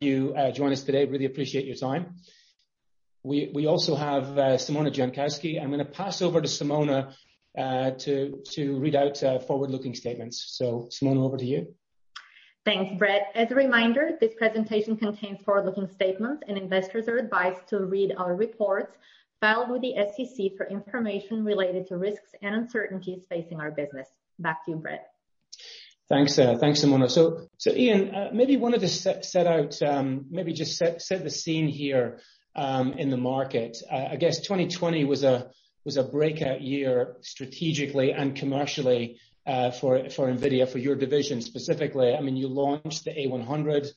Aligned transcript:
you 0.00 0.34
uh, 0.36 0.50
join 0.50 0.72
us 0.72 0.82
today. 0.82 1.04
Really 1.04 1.24
appreciate 1.24 1.66
your 1.66 1.76
time. 1.76 2.16
We 3.22 3.50
we 3.52 3.66
also 3.66 3.94
have 3.94 4.38
uh, 4.38 4.56
Simona 4.56 4.92
Jankowski. 4.92 5.60
I'm 5.60 5.70
going 5.70 5.84
to 5.84 5.90
pass 5.90 6.22
over 6.22 6.40
to 6.40 6.48
Simona 6.48 7.14
uh 7.56 7.90
to 7.92 8.42
to 8.52 8.78
read 8.78 8.94
out 8.94 9.22
uh, 9.22 9.38
forward-looking 9.40 9.94
statements. 9.94 10.44
So 10.56 10.88
Simona, 10.90 11.24
over 11.24 11.36
to 11.36 11.44
you. 11.44 11.74
Thanks, 12.64 12.98
Brett. 12.98 13.32
As 13.34 13.50
a 13.50 13.54
reminder, 13.54 14.10
this 14.20 14.34
presentation 14.34 14.96
contains 14.96 15.42
forward-looking 15.42 15.88
statements, 15.88 16.42
and 16.46 16.58
investors 16.58 17.08
are 17.08 17.16
advised 17.16 17.66
to 17.68 17.80
read 17.80 18.12
our 18.16 18.36
reports 18.36 18.96
filed 19.40 19.70
with 19.70 19.82
the 19.82 19.94
SEC 19.94 20.56
for 20.56 20.66
information 20.66 21.44
related 21.44 21.86
to 21.86 21.96
risks 21.96 22.32
and 22.42 22.54
uncertainties 22.54 23.24
facing 23.28 23.60
our 23.60 23.70
business. 23.70 24.08
Back 24.38 24.64
to 24.64 24.72
you, 24.72 24.76
Brett. 24.76 25.10
Thanks, 26.08 26.38
uh, 26.38 26.56
thanks, 26.58 26.80
Simona. 26.80 27.10
So, 27.10 27.48
so 27.58 27.70
Ian, 27.70 28.14
uh, 28.14 28.30
maybe 28.32 28.56
wanted 28.56 28.80
to 28.80 28.88
set 28.88 29.26
set 29.26 29.46
out, 29.46 29.80
um, 29.82 30.24
maybe 30.30 30.54
just 30.54 30.78
set 30.78 31.02
set 31.02 31.22
the 31.22 31.30
scene 31.30 31.68
here 31.68 32.20
um, 32.56 32.94
in 32.94 33.10
the 33.10 33.18
market. 33.18 33.76
Uh, 33.90 34.08
I 34.12 34.16
guess 34.16 34.40
2020 34.40 35.04
was 35.04 35.22
a 35.22 35.50
was 35.84 35.98
a 35.98 36.02
breakout 36.02 36.62
year 36.62 37.16
strategically 37.20 38.12
and 38.12 38.34
commercially 38.34 39.20
uh, 39.46 39.70
for 39.70 40.08
for 40.08 40.32
NVIDIA, 40.32 40.66
for 40.66 40.78
your 40.78 40.96
division 40.96 41.42
specifically. 41.42 42.14
I 42.14 42.20
mean, 42.22 42.36
you 42.36 42.48
launched 42.48 43.04
the 43.04 43.10
A100, 43.10 43.88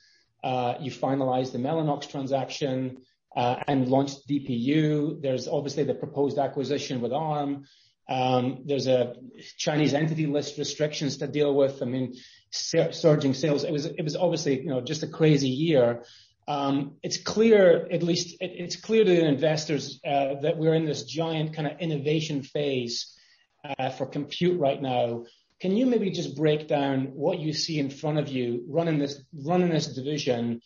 you 0.82 0.92
finalized 0.92 1.54
the 1.54 1.60
Mellanox 1.60 2.10
transaction, 2.10 2.98
uh, 3.36 3.56
and 3.68 3.88
launched 3.88 4.28
DPU. 4.28 5.22
There's 5.22 5.48
obviously 5.48 5.84
the 5.84 5.94
proposed 5.94 6.38
acquisition 6.38 7.02
with 7.02 7.14
Arm. 7.14 7.66
Um, 8.10 8.64
there's 8.66 8.88
a 8.88 9.16
Chinese 9.58 9.94
Entity 9.94 10.28
List 10.28 10.58
restrictions 10.58 11.18
to 11.18 11.28
deal 11.28 11.54
with. 11.56 11.82
I 11.82 11.86
mean, 11.86 12.16
surging 12.52 13.34
sales. 13.34 13.64
It 13.64 13.72
was 13.72 13.86
it 13.86 14.04
was 14.04 14.16
obviously 14.16 14.62
you 14.62 14.70
know, 14.70 14.82
just 14.82 15.04
a 15.04 15.08
crazy 15.08 15.50
year. 15.50 16.04
Um 16.48 16.98
it's 17.04 17.18
clear, 17.18 17.88
at 17.92 18.04
least 18.04 18.38
it's 18.42 18.76
clear 18.76 19.04
to 19.04 19.10
the 19.10 19.26
investors 19.26 20.00
uh, 20.06 20.42
that 20.42 20.58
we're 20.58 20.74
in 20.74 20.86
this 20.86 21.04
giant 21.04 21.54
kind 21.56 21.68
of 21.68 21.80
innovation 21.80 22.44
phase 22.44 23.16
uh, 23.64 23.90
for 23.92 24.06
compute 24.06 24.60
right 24.60 24.82
now. 24.82 25.26
Can 25.60 25.78
you 25.78 25.86
maybe 25.86 26.10
just 26.10 26.36
break 26.36 26.68
down 26.68 27.12
what 27.14 27.40
you 27.40 27.54
see 27.54 27.78
in 27.78 27.92
front 27.92 28.18
of 28.18 28.28
you 28.28 28.66
running 28.68 28.98
this, 28.98 29.22
running 29.32 29.70
this 29.70 29.94
division? 29.94 30.62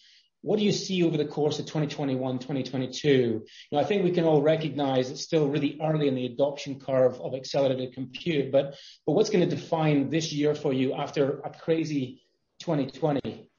What 0.46 0.60
do 0.60 0.66
you 0.66 0.72
see 0.72 1.04
over 1.04 1.18
the 1.18 1.26
course 1.26 1.58
of 1.58 1.66
2021, 1.66 2.38
2022? 2.38 3.10
You 3.10 3.46
know, 3.72 3.80
I 3.80 3.84
think 3.84 4.04
we 4.04 4.12
can 4.12 4.26
all 4.26 4.44
recognize 4.44 5.10
it's 5.10 5.24
still 5.24 5.48
really 5.48 5.80
early 5.82 6.08
in 6.08 6.14
the 6.14 6.28
adoption 6.28 6.80
curve 6.80 7.20
of 7.20 7.34
accelerated 7.34 7.96
compute, 7.96 8.52
but 8.52 8.76
but 9.08 9.14
what's 9.14 9.32
going 9.32 9.50
to 9.50 9.56
define 9.56 10.12
this 10.12 10.32
year 10.32 10.54
for 10.54 10.72
you 10.72 10.94
after 10.94 11.40
a 11.40 11.50
crazy 11.50 12.22
2020? 12.60 13.50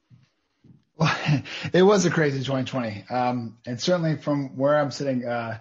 Well, 0.95 1.13
It 1.73 1.83
was 1.83 2.05
a 2.05 2.09
crazy 2.09 2.39
2020. 2.39 3.03
Um, 3.09 3.57
certainly 3.75 4.15
from 4.15 4.55
where 4.55 4.79
I'm 4.79 4.91
sitting, 4.91 5.25
uh, 5.25 5.59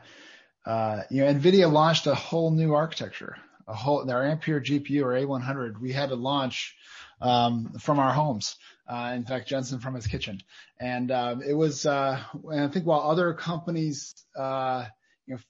uh, 0.65 1.03
you 1.11 1.25
know, 1.25 1.35
NVIDIA 1.35 1.71
launched 1.71 2.07
a 2.07 2.15
whole 2.15 2.53
new 2.53 2.75
architecture. 2.75 3.37
A 3.67 3.75
whole 3.75 4.05
their 4.05 4.23
Ampere 4.25 4.61
GPU 4.61 5.03
or 5.03 5.09
A100, 5.09 5.81
we 5.81 5.91
had 5.91 6.11
to 6.11 6.15
launch 6.15 6.77
um, 7.21 7.73
from 7.81 7.99
our 7.99 8.13
homes. 8.13 8.55
In 8.89 9.25
fact, 9.25 9.49
Jensen 9.49 9.81
from 9.81 9.95
his 9.95 10.07
kitchen. 10.07 10.41
And 10.79 11.11
uh, 11.11 11.37
it 11.47 11.55
was, 11.55 11.87
uh, 11.87 12.21
and 12.51 12.61
I 12.61 12.69
think 12.69 12.87
while 12.87 13.01
other 13.01 13.35
companies 13.35 14.15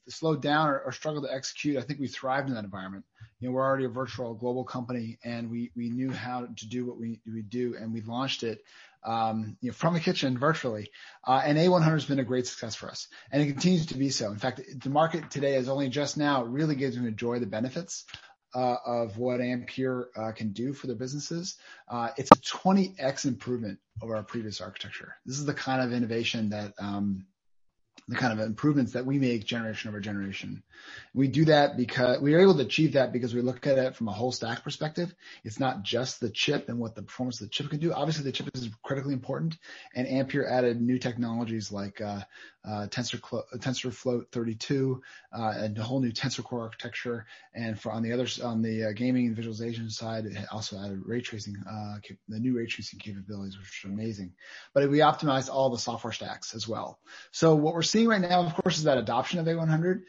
slowed 0.09 0.41
down 0.43 0.69
or 0.69 0.93
struggled 0.93 1.25
to 1.25 1.33
execute, 1.33 1.77
I 1.77 1.83
think 1.83 2.01
we 2.01 2.09
thrived 2.09 2.49
in 2.49 2.55
that 2.55 2.65
environment. 2.65 3.05
You 3.41 3.49
know, 3.49 3.55
we're 3.55 3.65
already 3.65 3.85
a 3.85 3.91
virtual 3.91 4.35
global 4.35 4.65
company, 4.65 5.19
and 5.23 5.51
we 5.51 5.71
we 5.77 5.91
knew 5.91 6.11
how 6.11 6.47
to 6.47 6.67
do 6.67 6.87
what 6.87 6.99
we 6.99 7.21
we 7.31 7.43
do, 7.43 7.77
and 7.79 7.93
we 7.93 8.01
launched 8.01 8.43
it 8.43 8.65
from 9.05 9.97
a 9.97 10.01
kitchen 10.01 10.39
virtually. 10.39 10.91
And 11.27 11.59
A100 11.59 11.83
has 11.83 12.05
been 12.07 12.19
a 12.19 12.25
great 12.25 12.47
success 12.47 12.75
for 12.75 12.89
us, 12.89 13.09
and 13.31 13.43
it 13.43 13.47
continues 13.47 13.87
to 13.87 13.99
be 13.99 14.09
so. 14.09 14.31
In 14.31 14.39
fact, 14.39 14.63
the 14.83 14.91
market 14.91 15.31
today 15.31 15.57
is 15.57 15.69
only 15.69 15.91
just 15.91 16.17
now 16.17 16.45
really 16.45 16.75
getting 16.75 17.03
to 17.03 17.09
enjoy 17.09 17.39
the 17.39 17.47
benefits 17.47 18.05
Uh, 18.55 18.77
of 18.87 19.19
what 19.19 19.41
Ampere 19.41 20.09
uh, 20.17 20.33
can 20.33 20.53
do 20.53 20.73
for 20.73 20.87
their 20.87 20.97
businesses. 20.97 21.59
Uh, 21.89 22.09
it's 22.17 22.31
a 22.31 22.37
20x 22.37 23.27
improvement 23.27 23.79
over 24.01 24.17
our 24.17 24.23
previous 24.23 24.63
architecture. 24.63 25.17
This 25.27 25.39
is 25.39 25.45
the 25.45 25.53
kind 25.53 25.83
of 25.83 25.93
innovation 25.93 26.49
that 26.51 26.73
um, 26.79 27.27
the 28.09 28.17
kind 28.17 28.33
of 28.33 28.45
improvements 28.45 28.93
that 28.93 29.05
we 29.05 29.19
make 29.19 29.45
generation 29.45 29.89
over 29.89 29.99
generation. 29.99 30.63
We 31.13 31.27
do 31.27 31.47
that 31.47 31.77
because 31.77 32.21
we 32.21 32.35
are 32.35 32.41
able 32.41 32.55
to 32.55 32.63
achieve 32.63 32.93
that 32.93 33.13
because 33.13 33.35
we 33.35 33.41
look 33.41 33.67
at 33.67 33.79
it 33.79 33.97
from 33.97 34.07
a 34.07 34.13
whole 34.13 34.31
stack 34.31 34.63
perspective. 34.63 35.13
It's 35.43 35.59
not 35.59 35.83
just 35.83 36.21
the 36.21 36.31
chip 36.31 36.69
and 36.69 36.79
what 36.79 36.95
the 36.95 37.03
performance 37.03 37.41
of 37.41 37.49
the 37.49 37.51
chip 37.51 37.69
can 37.69 37.81
do. 37.81 37.93
Obviously, 37.93 38.25
the 38.25 38.33
chip 38.33 38.49
is 38.55 38.71
critically 38.85 39.13
important, 39.13 39.59
and 39.95 40.07
Ampere 40.07 40.47
added 40.47 40.81
new 40.81 40.99
technologies 40.99 41.73
like 41.73 42.01
Uh, 42.67 42.77
uh, 42.77 42.87
TensorFloat-32, 42.89 45.01
uh, 45.33 45.55
and 45.57 45.79
a 45.79 45.83
whole 45.83 46.01
new 46.01 46.11
Tensor 46.11 46.43
Core 46.43 46.63
architecture. 46.63 47.27
And 47.55 47.79
for 47.79 47.93
on 47.93 48.03
the 48.03 48.13
other 48.13 48.27
on 48.45 48.63
the 48.63 48.85
uh, 48.85 48.93
gaming 48.93 49.27
and 49.27 49.37
visualization 49.37 49.89
side, 49.91 50.27
it 50.27 50.37
also 50.51 50.79
added 50.79 51.03
ray 51.05 51.21
tracing, 51.21 51.55
cap- 51.55 52.19
the 52.29 52.41
new 52.41 52.57
ray 52.57 52.67
tracing 52.67 52.99
capabilities, 52.99 53.57
which 53.57 53.85
are 53.85 53.89
amazing. 53.89 54.33
But 54.75 54.89
we 54.91 54.99
optimized 54.99 55.49
all 55.49 55.71
the 55.71 55.79
software 55.79 56.13
stacks 56.13 56.55
as 56.55 56.67
well. 56.67 56.99
So 57.31 57.55
what 57.55 57.75
we're 57.75 57.83
seeing 57.83 58.09
right 58.09 58.21
now, 58.21 58.43
of 58.43 58.55
course, 58.55 58.79
is 58.79 58.85
that 58.85 58.99
adoption 58.99 59.39
of 59.39 59.47
A100. 59.47 60.03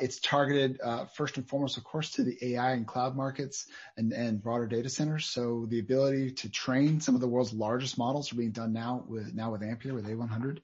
It's 0.00 0.18
targeted 0.18 0.80
first 1.14 1.36
and 1.36 1.48
foremost, 1.48 1.76
of 1.76 1.84
course, 1.84 2.10
to 2.12 2.24
the 2.24 2.54
AI 2.54 2.72
and 2.72 2.86
cloud 2.86 3.16
markets 3.16 3.66
and 3.96 4.42
broader 4.42 4.66
data 4.66 4.88
centers. 4.88 5.26
So 5.26 5.66
the 5.68 5.78
ability 5.78 6.32
to 6.32 6.48
train 6.48 7.00
some 7.00 7.14
of 7.14 7.20
the 7.20 7.28
world's 7.28 7.52
largest 7.52 7.98
models 7.98 8.32
are 8.32 8.36
being 8.36 8.52
done 8.52 8.72
now 8.72 9.04
with 9.06 9.34
now 9.34 9.52
with 9.52 9.62
Ampere, 9.62 9.94
with 9.94 10.06
A100. 10.06 10.58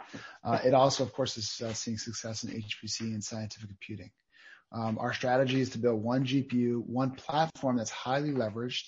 It 0.64 0.74
also, 0.74 1.04
of 1.04 1.12
course, 1.12 1.33
is 1.36 1.62
uh, 1.64 1.72
seeing 1.72 1.98
success 1.98 2.44
in 2.44 2.50
HPC 2.50 3.00
and 3.00 3.22
scientific 3.22 3.68
computing. 3.68 4.10
Um, 4.72 4.98
our 4.98 5.12
strategy 5.12 5.60
is 5.60 5.70
to 5.70 5.78
build 5.78 6.02
one 6.02 6.24
GPU, 6.24 6.84
one 6.84 7.12
platform 7.12 7.76
that's 7.76 7.90
highly 7.90 8.30
leveraged, 8.30 8.86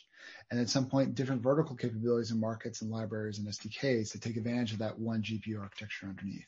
and 0.51 0.59
at 0.59 0.69
some 0.69 0.87
point, 0.87 1.15
different 1.15 1.43
vertical 1.43 1.77
capabilities 1.77 2.33
and 2.33 2.41
markets 2.41 2.83
and 2.83 2.91
libraries 2.91 3.39
and 3.39 3.47
SDKs 3.47 4.12
to 4.12 4.21
take 4.21 4.37
advantage 4.37 4.73
of 4.73 4.79
that 4.79 4.99
one 4.99 5.23
GPU 5.23 5.61
architecture 5.61 6.07
underneath. 6.09 6.47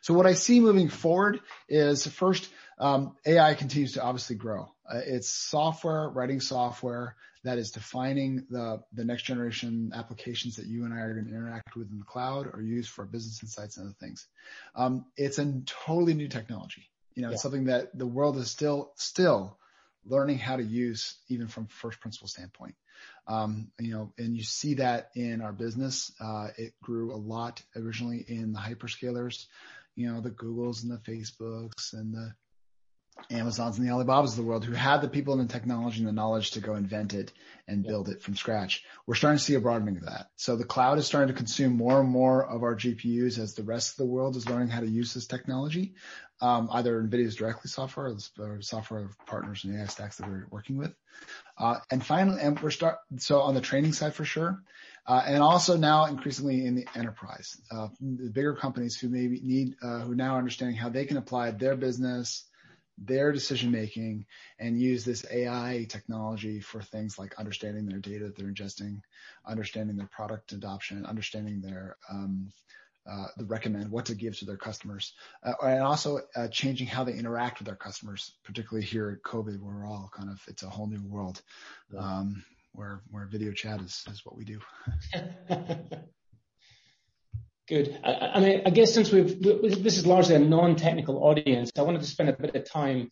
So 0.00 0.14
what 0.14 0.26
I 0.26 0.34
see 0.34 0.60
moving 0.60 0.88
forward 0.88 1.40
is, 1.68 2.06
first, 2.06 2.48
Um, 2.78 3.16
AI 3.26 3.54
continues 3.54 3.92
to 3.92 4.02
obviously 4.02 4.36
grow. 4.36 4.72
Uh, 4.88 5.00
it's 5.04 5.28
software, 5.28 6.08
writing 6.08 6.40
software 6.40 7.16
that 7.44 7.58
is 7.58 7.70
defining 7.70 8.46
the 8.50 8.82
next 8.94 9.24
generation 9.24 9.92
applications 9.94 10.56
that 10.56 10.66
you 10.66 10.84
and 10.84 10.94
I 10.94 11.00
are 11.00 11.12
going 11.12 11.26
to 11.26 11.30
interact 11.30 11.76
with 11.76 11.90
in 11.90 11.98
the 11.98 12.04
cloud 12.04 12.48
or 12.52 12.62
use 12.62 12.88
for 12.88 13.04
business 13.04 13.42
insights 13.42 13.76
and 13.76 13.86
other 13.86 13.96
things. 14.00 14.26
Um, 14.74 15.04
it's 15.16 15.38
a 15.38 15.60
totally 15.66 16.14
new 16.14 16.28
technology. 16.28 16.90
It's 17.32 17.42
something 17.42 17.66
that 17.66 17.96
the 17.96 18.06
world 18.06 18.38
is 18.38 18.50
still 18.50 18.92
still 18.96 19.58
learning 20.06 20.38
how 20.38 20.56
to 20.56 20.62
use, 20.62 21.16
even 21.28 21.48
from 21.48 21.66
first 21.66 22.00
principle 22.00 22.28
standpoint. 22.28 22.74
Um, 23.26 23.70
you 23.78 23.92
know, 23.92 24.12
and 24.18 24.36
you 24.36 24.42
see 24.42 24.74
that 24.74 25.10
in 25.14 25.40
our 25.40 25.52
business. 25.52 26.12
Uh, 26.20 26.48
it 26.56 26.74
grew 26.82 27.14
a 27.14 27.16
lot 27.16 27.62
originally 27.76 28.24
in 28.26 28.52
the 28.52 28.58
hyperscalers, 28.58 29.46
you 29.94 30.10
know, 30.10 30.20
the 30.20 30.30
Googles 30.30 30.82
and 30.82 30.92
the 30.92 30.98
Facebooks 30.98 31.92
and 31.92 32.12
the 32.12 32.34
Amazons 33.30 33.78
and 33.78 33.86
the 33.86 33.92
Alibabas 33.92 34.30
of 34.30 34.36
the 34.36 34.42
world 34.42 34.64
who 34.64 34.72
had 34.72 35.00
the 35.00 35.08
people 35.08 35.38
and 35.38 35.48
the 35.48 35.52
technology 35.52 35.98
and 35.98 36.08
the 36.08 36.12
knowledge 36.12 36.52
to 36.52 36.60
go 36.60 36.74
invent 36.74 37.14
it 37.14 37.32
and 37.66 37.84
build 37.84 38.08
it 38.08 38.22
from 38.22 38.36
scratch. 38.36 38.84
We're 39.06 39.14
starting 39.14 39.38
to 39.38 39.44
see 39.44 39.54
a 39.54 39.60
broadening 39.60 39.96
of 39.96 40.06
that. 40.06 40.28
So 40.36 40.56
the 40.56 40.64
cloud 40.64 40.98
is 40.98 41.06
starting 41.06 41.28
to 41.28 41.38
consume 41.38 41.76
more 41.76 42.00
and 42.00 42.08
more 42.08 42.44
of 42.46 42.62
our 42.62 42.76
GPUs 42.76 43.38
as 43.38 43.54
the 43.54 43.62
rest 43.62 43.92
of 43.92 43.96
the 43.96 44.06
world 44.06 44.36
is 44.36 44.48
learning 44.48 44.68
how 44.68 44.80
to 44.80 44.86
use 44.86 45.14
this 45.14 45.26
technology, 45.26 45.94
um, 46.40 46.68
either 46.72 47.00
NVIDIA's 47.02 47.36
directly 47.36 47.70
software 47.70 48.14
or 48.38 48.60
software 48.60 49.04
of 49.04 49.26
partners 49.26 49.64
and 49.64 49.78
AI 49.78 49.86
stacks 49.86 50.16
that 50.16 50.28
we're 50.28 50.46
working 50.50 50.76
with. 50.76 50.94
Uh, 51.56 51.78
and 51.90 52.04
finally, 52.04 52.40
and 52.40 52.60
we're 52.60 52.70
start 52.70 52.98
So 53.18 53.40
on 53.40 53.54
the 53.54 53.60
training 53.60 53.92
side, 53.92 54.14
for 54.14 54.24
sure, 54.24 54.62
uh, 55.06 55.22
and 55.24 55.42
also 55.42 55.76
now 55.76 56.06
increasingly 56.06 56.66
in 56.66 56.74
the 56.74 56.86
enterprise. 56.94 57.56
Uh, 57.70 57.88
the 58.00 58.30
bigger 58.30 58.54
companies 58.54 58.98
who 58.98 59.08
maybe 59.08 59.40
need, 59.40 59.76
who 59.80 60.14
now 60.14 60.34
are 60.34 60.38
understanding 60.38 60.76
how 60.76 60.88
they 60.88 61.06
can 61.06 61.16
apply 61.16 61.52
their 61.52 61.76
business, 61.76 62.44
their 62.98 63.32
decision-making, 63.32 64.26
and 64.58 64.80
use 64.80 65.04
this 65.04 65.24
AI 65.30 65.86
technology 65.88 66.60
for 66.60 66.80
things 66.80 67.18
like 67.18 67.38
understanding 67.38 67.86
their 67.86 67.98
data 67.98 68.24
that 68.24 68.36
they're 68.36 68.52
ingesting, 68.52 69.00
understanding 69.46 69.96
their 69.96 70.08
product 70.08 70.52
adoption, 70.52 71.04
understanding 71.06 71.60
their 71.60 71.96
um, 72.08 72.52
uh, 73.10 73.26
the 73.36 73.44
recommend, 73.44 73.90
what 73.90 74.06
to 74.06 74.14
give 74.14 74.38
to 74.38 74.46
their 74.46 74.56
customers. 74.56 75.12
Uh, 75.42 75.52
and 75.62 75.82
also 75.82 76.20
uh, 76.36 76.48
changing 76.48 76.86
how 76.86 77.04
they 77.04 77.12
interact 77.12 77.58
with 77.58 77.66
their 77.66 77.76
customers, 77.76 78.32
particularly 78.44 78.86
here 78.86 79.10
at 79.10 79.30
COVID, 79.30 79.60
where 79.60 79.74
we're 79.74 79.86
all 79.86 80.10
kind 80.14 80.30
of 80.30 80.40
it's 80.48 80.62
a 80.62 80.68
whole 80.68 80.86
new 80.86 81.02
world, 81.02 81.42
um, 81.98 82.42
where 82.72 83.02
where 83.10 83.26
video 83.26 83.52
chat 83.52 83.80
is 83.80 84.04
is 84.10 84.24
what 84.24 84.36
we 84.36 84.44
do. 84.44 84.60
Good. 87.66 87.98
I 88.04 88.32
I 88.34 88.40
mean, 88.40 88.62
I 88.66 88.70
guess 88.70 88.92
since 88.92 89.10
we've 89.10 89.40
this 89.42 89.96
is 89.96 90.06
largely 90.06 90.34
a 90.34 90.38
non-technical 90.38 91.24
audience, 91.24 91.70
I 91.78 91.82
wanted 91.82 92.02
to 92.02 92.06
spend 92.06 92.28
a 92.28 92.34
bit 92.34 92.54
of 92.54 92.68
time 92.70 93.10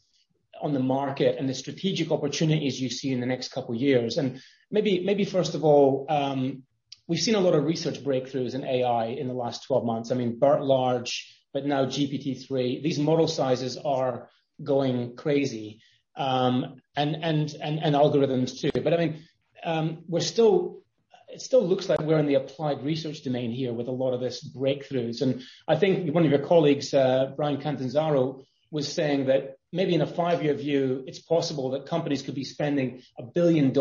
on 0.60 0.74
the 0.74 0.80
market 0.80 1.36
and 1.38 1.48
the 1.48 1.54
strategic 1.54 2.10
opportunities 2.10 2.80
you 2.80 2.90
see 2.90 3.12
in 3.12 3.20
the 3.20 3.26
next 3.26 3.48
couple 3.48 3.74
of 3.74 3.80
years. 3.80 4.18
And 4.18 4.42
maybe 4.70 5.02
maybe 5.04 5.24
first 5.24 5.54
of 5.54 5.64
all, 5.64 6.06
um, 6.10 6.64
we've 7.08 7.20
seen 7.20 7.34
a 7.34 7.40
lot 7.40 7.54
of 7.54 7.64
research 7.64 8.04
breakthroughs 8.04 8.54
in 8.54 8.62
AI 8.64 9.06
in 9.06 9.26
the 9.26 9.34
last 9.34 9.64
12 9.66 9.86
months. 9.86 10.12
I 10.12 10.16
mean, 10.16 10.38
BERT 10.38 10.62
Large, 10.62 11.34
but 11.54 11.64
now 11.64 11.86
GPT-3. 11.86 12.82
These 12.82 12.98
model 12.98 13.28
sizes 13.28 13.78
are 13.78 14.28
going 14.62 15.16
crazy, 15.16 15.80
um, 16.14 16.76
and 16.94 17.16
and, 17.16 17.54
and, 17.58 17.82
and 17.82 17.94
algorithms 17.94 18.60
too. 18.60 18.70
But 18.82 18.92
I 18.92 18.96
mean, 18.98 19.24
it 21.32 21.40
still 21.40 21.66
looks 21.66 21.88
like 21.88 22.00
we're 22.00 22.18
in 22.18 22.26
the 22.26 22.34
applied 22.34 22.84
research 22.84 23.22
domain 23.22 23.50
here 23.50 23.72
with 23.72 23.88
a 23.88 23.92
lot 23.92 24.12
of 24.12 24.20
this 24.20 24.46
breakthroughs. 24.46 25.22
And 25.22 25.42
I 25.66 25.76
think 25.76 26.14
one 26.14 26.24
of 26.24 26.30
your 26.30 26.46
colleagues, 26.46 26.92
uh, 26.94 27.32
Bryan 27.36 27.60
Catanzaro, 27.60 28.42
was 28.70 28.90
saying 28.92 29.26
that 29.26 29.56
maybe 29.72 29.94
in 29.94 30.00
a 30.00 30.06
five-year 30.06 30.54
view, 30.54 31.04
it's 31.06 31.18
possible 31.18 31.70
that 31.70 31.86
companies 31.86 32.22
could 32.22 32.34
be 32.34 32.44
spending 32.44 33.02
a 33.18 33.22
$1 33.22 33.34
billion 33.34 33.72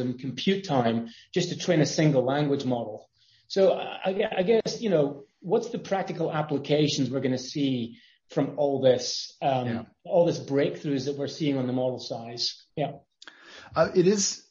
in 0.00 0.18
compute 0.18 0.64
time 0.64 1.08
just 1.32 1.50
to 1.50 1.58
train 1.58 1.80
a 1.80 1.86
single 1.86 2.24
language 2.24 2.64
model. 2.64 3.08
So 3.48 3.72
uh, 3.72 3.98
I 4.04 4.24
I 4.38 4.42
guess, 4.42 4.80
you 4.80 4.90
know, 4.90 5.24
what's 5.40 5.70
the 5.70 5.78
practical 5.78 6.32
applications 6.32 7.10
we're 7.10 7.20
going 7.20 7.32
to 7.32 7.38
see 7.38 7.98
from 8.28 8.54
all 8.56 8.80
this? 8.80 9.36
Um, 9.42 9.66
yeah 9.66 9.82
all 10.04 10.26
these 10.26 10.40
breakthroughs 10.40 11.06
that 11.06 11.16
we're 11.16 11.28
seeing 11.28 11.56
on 11.56 11.66
the 11.66 11.72
model 11.72 11.98
size? 11.98 12.64
Yeah. 12.76 12.92
Uh, 13.74 13.88
it 13.94 14.06
is, 14.06 14.42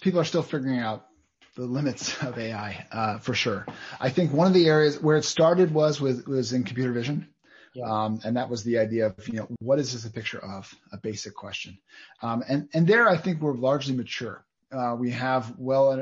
people 0.00 0.20
are 0.20 0.24
still 0.24 0.42
figuring 0.42 0.78
out 0.78 1.06
the 1.54 1.66
limits 1.66 2.22
of 2.22 2.38
AI, 2.38 3.18
for 3.22 3.34
sure. 3.34 3.66
I 4.00 4.10
think 4.10 4.32
one 4.32 4.46
of 4.46 4.54
the 4.54 4.66
areas 4.66 5.00
where 5.00 5.16
it 5.16 5.24
started 5.24 5.72
was 5.72 6.00
with 6.00 6.26
was 6.26 6.52
in 6.52 6.64
computer 6.64 6.92
vision. 6.92 7.28
Yeah. 7.74 8.10
That 8.24 8.48
was 8.48 8.62
the 8.62 8.78
idea 8.78 9.06
of 9.06 9.28
you 9.28 9.34
know, 9.34 9.48
what 9.60 9.78
is 9.78 9.92
this 9.92 10.04
a 10.04 10.10
picture 10.10 10.38
of? 10.38 10.72
A 10.92 10.96
basic 10.96 11.34
question. 11.34 11.78
Um, 12.22 12.44
and, 12.48 12.68
and 12.72 12.86
there, 12.86 13.08
I 13.08 13.16
think 13.16 13.40
we're 13.40 13.54
largely 13.54 13.96
mature. 13.96 14.44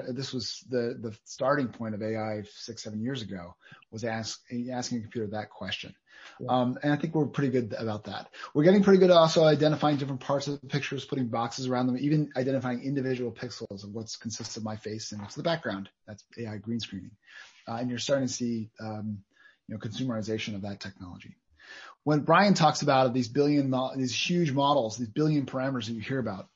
This 0.08 0.32
was 0.32 0.64
the 0.69 0.98
the 1.00 1.16
starting 1.24 1.69
point 1.69 1.94
of 1.94 2.02
AI 2.02 2.42
six, 2.54 2.82
seven 2.82 3.00
years 3.00 3.22
ago, 3.22 3.54
was 3.90 4.04
ask, 4.04 4.40
asking 4.70 4.98
a 4.98 5.00
computer 5.02 5.28
that 5.28 5.50
question. 5.50 5.94
Yeah. 6.40 6.72
I 6.84 6.96
think 6.96 7.14
we're 7.14 7.26
pretty 7.26 7.50
good 7.50 7.74
about 7.76 8.04
that. 8.04 8.28
We're 8.54 8.64
getting 8.64 8.82
pretty 8.82 9.00
good 9.00 9.10
also 9.10 9.44
identifying 9.44 9.96
different 9.96 10.20
parts 10.20 10.46
of 10.46 10.60
the 10.60 10.66
pictures, 10.66 11.04
putting 11.04 11.28
boxes 11.28 11.66
around 11.66 11.88
them, 11.88 11.98
even 11.98 12.30
identifying 12.36 12.82
individual 12.82 13.32
pixels 13.32 13.84
of 13.84 13.92
what's 13.92 14.16
consists 14.16 14.56
of 14.56 14.64
my 14.64 14.76
face 14.76 15.12
and 15.12 15.20
what's 15.20 15.34
the 15.34 15.42
background. 15.42 15.88
That's 16.06 16.25
AI 16.38 16.58
green 16.58 16.80
screening. 16.80 17.12
Uh, 17.68 17.75
and 17.75 17.90
you're 17.90 17.98
starting 17.98 18.28
to 18.28 18.32
see 18.32 18.70
um, 18.80 19.18
you 19.68 19.75
know, 19.75 19.80
consumerization 19.80 20.54
of 20.54 20.62
that 20.62 20.80
technology. 20.80 21.36
When 22.04 22.20
Bryan 22.20 22.54
talks 22.54 22.82
about 22.82 23.14
these 23.14 23.28
billion, 23.28 23.72
these 23.96 24.14
huge 24.14 24.52
models, 24.52 24.96
these 24.96 25.08
billion 25.08 25.46
parameters 25.46 25.86
that 25.86 25.92
you 25.92 26.00
hear 26.00 26.18
about, 26.18 26.48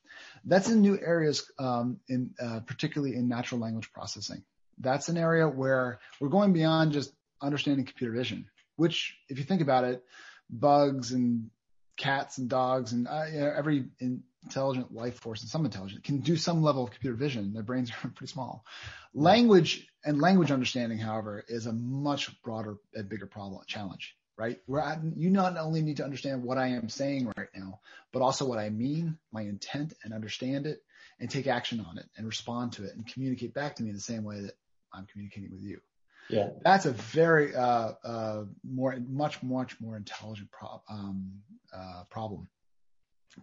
that's 0.46 0.68
in 0.68 0.80
new 0.80 0.98
areas, 0.98 1.50
um, 1.58 2.00
in 2.08 2.30
uh, 2.40 2.60
particularly 2.60 3.16
in 3.16 3.28
natural 3.28 3.60
language 3.60 3.92
processing. 3.92 4.42
That's 4.78 5.08
an 5.08 5.16
area 5.16 5.48
where 5.48 5.98
we're 6.20 6.28
going 6.28 6.52
beyond 6.52 6.92
just 6.92 7.12
understanding 7.42 7.84
computer 7.84 8.12
vision, 8.12 8.46
which, 8.76 9.16
if 9.28 9.38
you 9.38 9.44
think 9.44 9.60
about 9.60 9.84
it, 9.84 10.04
bugs 10.48 11.12
and 11.12 11.50
cats 11.96 12.38
and 12.38 12.48
dogs 12.48 12.92
and 12.92 13.08
uh, 13.08 13.24
every 13.56 13.86
intelligent 14.44 14.94
life 14.94 15.18
force, 15.18 15.40
and 15.40 15.50
some 15.50 15.64
intelligent, 15.64 16.04
can 16.04 16.20
do 16.20 16.36
some 16.36 16.62
level 16.62 16.84
of 16.84 16.90
computer 16.90 17.16
vision. 17.16 17.52
Their 17.52 17.62
brains 17.62 17.90
are 17.90 18.08
pretty 18.14 18.32
small. 18.32 18.64
Language 19.14 19.88
and 20.04 20.20
language 20.20 20.52
understanding, 20.52 20.98
however, 20.98 21.44
is 21.48 21.66
a 21.66 21.72
much 21.72 22.40
broader 22.42 22.76
and 22.94 23.08
bigger 23.08 23.26
problem 23.26 23.62
challenge, 23.66 24.16
right? 24.36 24.60
Where 24.66 25.00
you 25.16 25.30
not 25.30 25.56
only 25.56 25.82
need 25.82 25.98
to 25.98 26.04
understand 26.04 26.42
what 26.42 26.58
I 26.58 26.68
am 26.68 26.88
saying 26.88 27.32
right 27.36 27.48
now, 27.54 27.80
but 28.12 28.22
also 28.22 28.46
what 28.46 28.58
I 28.58 28.70
mean, 28.70 29.18
my 29.32 29.42
intent, 29.42 29.94
and 30.04 30.12
understand 30.12 30.66
it, 30.66 30.82
and 31.18 31.30
take 31.30 31.46
action 31.46 31.84
on 31.88 31.98
it, 31.98 32.06
and 32.16 32.26
respond 32.26 32.72
to 32.72 32.84
it, 32.84 32.94
and 32.94 33.06
communicate 33.06 33.54
back 33.54 33.76
to 33.76 33.82
me 33.82 33.90
in 33.90 33.94
the 33.94 34.00
same 34.00 34.24
way 34.24 34.40
that 34.42 34.56
I'm 34.92 35.06
communicating 35.06 35.50
with 35.50 35.62
you. 35.62 35.80
Yeah. 36.28 36.50
That's 36.62 36.86
a 36.86 36.92
very 36.92 37.54
uh, 37.54 37.92
uh, 38.04 38.44
more, 38.64 38.98
much 39.08 39.42
much 39.42 39.80
more 39.80 39.96
intelligent 39.96 40.48
um, 40.88 41.30
uh, 41.72 42.04
problem. 42.10 42.48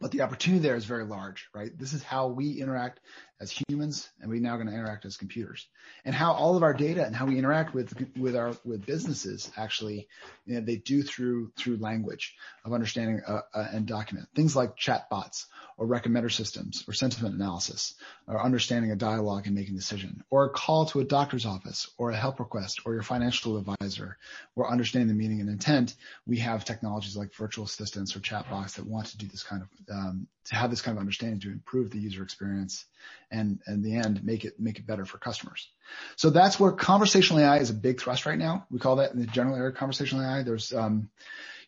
But 0.01 0.11
the 0.11 0.21
opportunity 0.21 0.61
there 0.61 0.75
is 0.75 0.85
very 0.85 1.05
large, 1.05 1.49
right? 1.53 1.71
This 1.77 1.93
is 1.93 2.03
how 2.03 2.27
we 2.27 2.59
interact 2.59 2.99
as 3.43 3.61
humans, 3.69 4.09
and 4.21 4.31
we're 4.31 4.41
now 4.41 4.55
going 4.55 4.67
to 4.67 4.73
interact 4.73 5.05
as 5.05 5.17
computers. 5.17 5.67
And 6.05 6.15
how 6.15 6.31
all 6.33 6.55
of 6.55 6.63
our 6.63 6.73
data 6.73 7.05
and 7.05 7.15
how 7.15 7.25
we 7.25 7.37
interact 7.37 7.73
with 7.73 7.93
with 8.17 8.35
our 8.35 8.55
with 8.63 8.85
businesses, 8.85 9.51
actually, 9.57 10.07
they 10.47 10.77
do 10.77 11.03
through 11.03 11.51
through 11.57 11.77
language 11.77 12.35
of 12.65 12.73
understanding 12.73 13.21
and 13.53 13.85
document. 13.85 14.29
Things 14.33 14.55
like 14.55 14.77
chatbots 14.77 15.45
or 15.77 15.85
recommender 15.87 16.31
systems 16.31 16.83
or 16.87 16.93
sentiment 16.93 17.35
analysis, 17.35 17.95
or 18.27 18.41
understanding 18.41 18.91
a 18.91 18.95
dialogue 18.95 19.45
and 19.45 19.55
making 19.55 19.75
decision, 19.75 20.23
or 20.29 20.45
a 20.45 20.49
call 20.49 20.85
to 20.85 21.01
a 21.01 21.03
doctor's 21.03 21.45
office, 21.45 21.89
or 21.97 22.11
a 22.11 22.15
help 22.15 22.39
request, 22.39 22.81
or 22.85 22.93
your 22.93 23.03
financial 23.03 23.57
advisor, 23.57 24.17
or 24.55 24.71
understanding 24.71 25.09
the 25.09 25.13
meaning 25.13 25.41
and 25.41 25.49
intent. 25.49 25.95
We 26.25 26.37
have 26.39 26.63
technologies 26.63 27.17
like 27.17 27.35
virtual 27.35 27.65
assistants 27.65 28.15
or 28.15 28.19
chatbots 28.19 28.75
that 28.75 28.87
want 28.87 29.07
to 29.07 29.17
do 29.17 29.27
this 29.27 29.43
kind 29.43 29.63
of 29.63 29.69
um, 29.93 30.27
to 30.45 30.55
have 30.55 30.69
this 30.69 30.81
kind 30.81 30.97
of 30.97 31.01
understanding 31.01 31.39
to 31.41 31.51
improve 31.51 31.91
the 31.91 31.99
user 31.99 32.23
experience 32.23 32.85
and, 33.31 33.59
in 33.67 33.81
the 33.81 33.95
end, 33.95 34.23
make 34.23 34.45
it 34.45 34.59
make 34.59 34.79
it 34.79 34.85
better 34.85 35.05
for 35.05 35.17
customers. 35.17 35.69
So 36.15 36.29
that's 36.29 36.59
where 36.59 36.71
conversational 36.71 37.41
AI 37.41 37.57
is 37.57 37.69
a 37.69 37.73
big 37.73 37.99
thrust 37.99 38.25
right 38.25 38.37
now. 38.37 38.65
We 38.69 38.79
call 38.79 38.97
that 38.97 39.13
in 39.13 39.19
the 39.19 39.27
general 39.27 39.55
area 39.55 39.71
conversational 39.71 40.23
AI. 40.23 40.43
There's 40.43 40.73
um, 40.73 41.09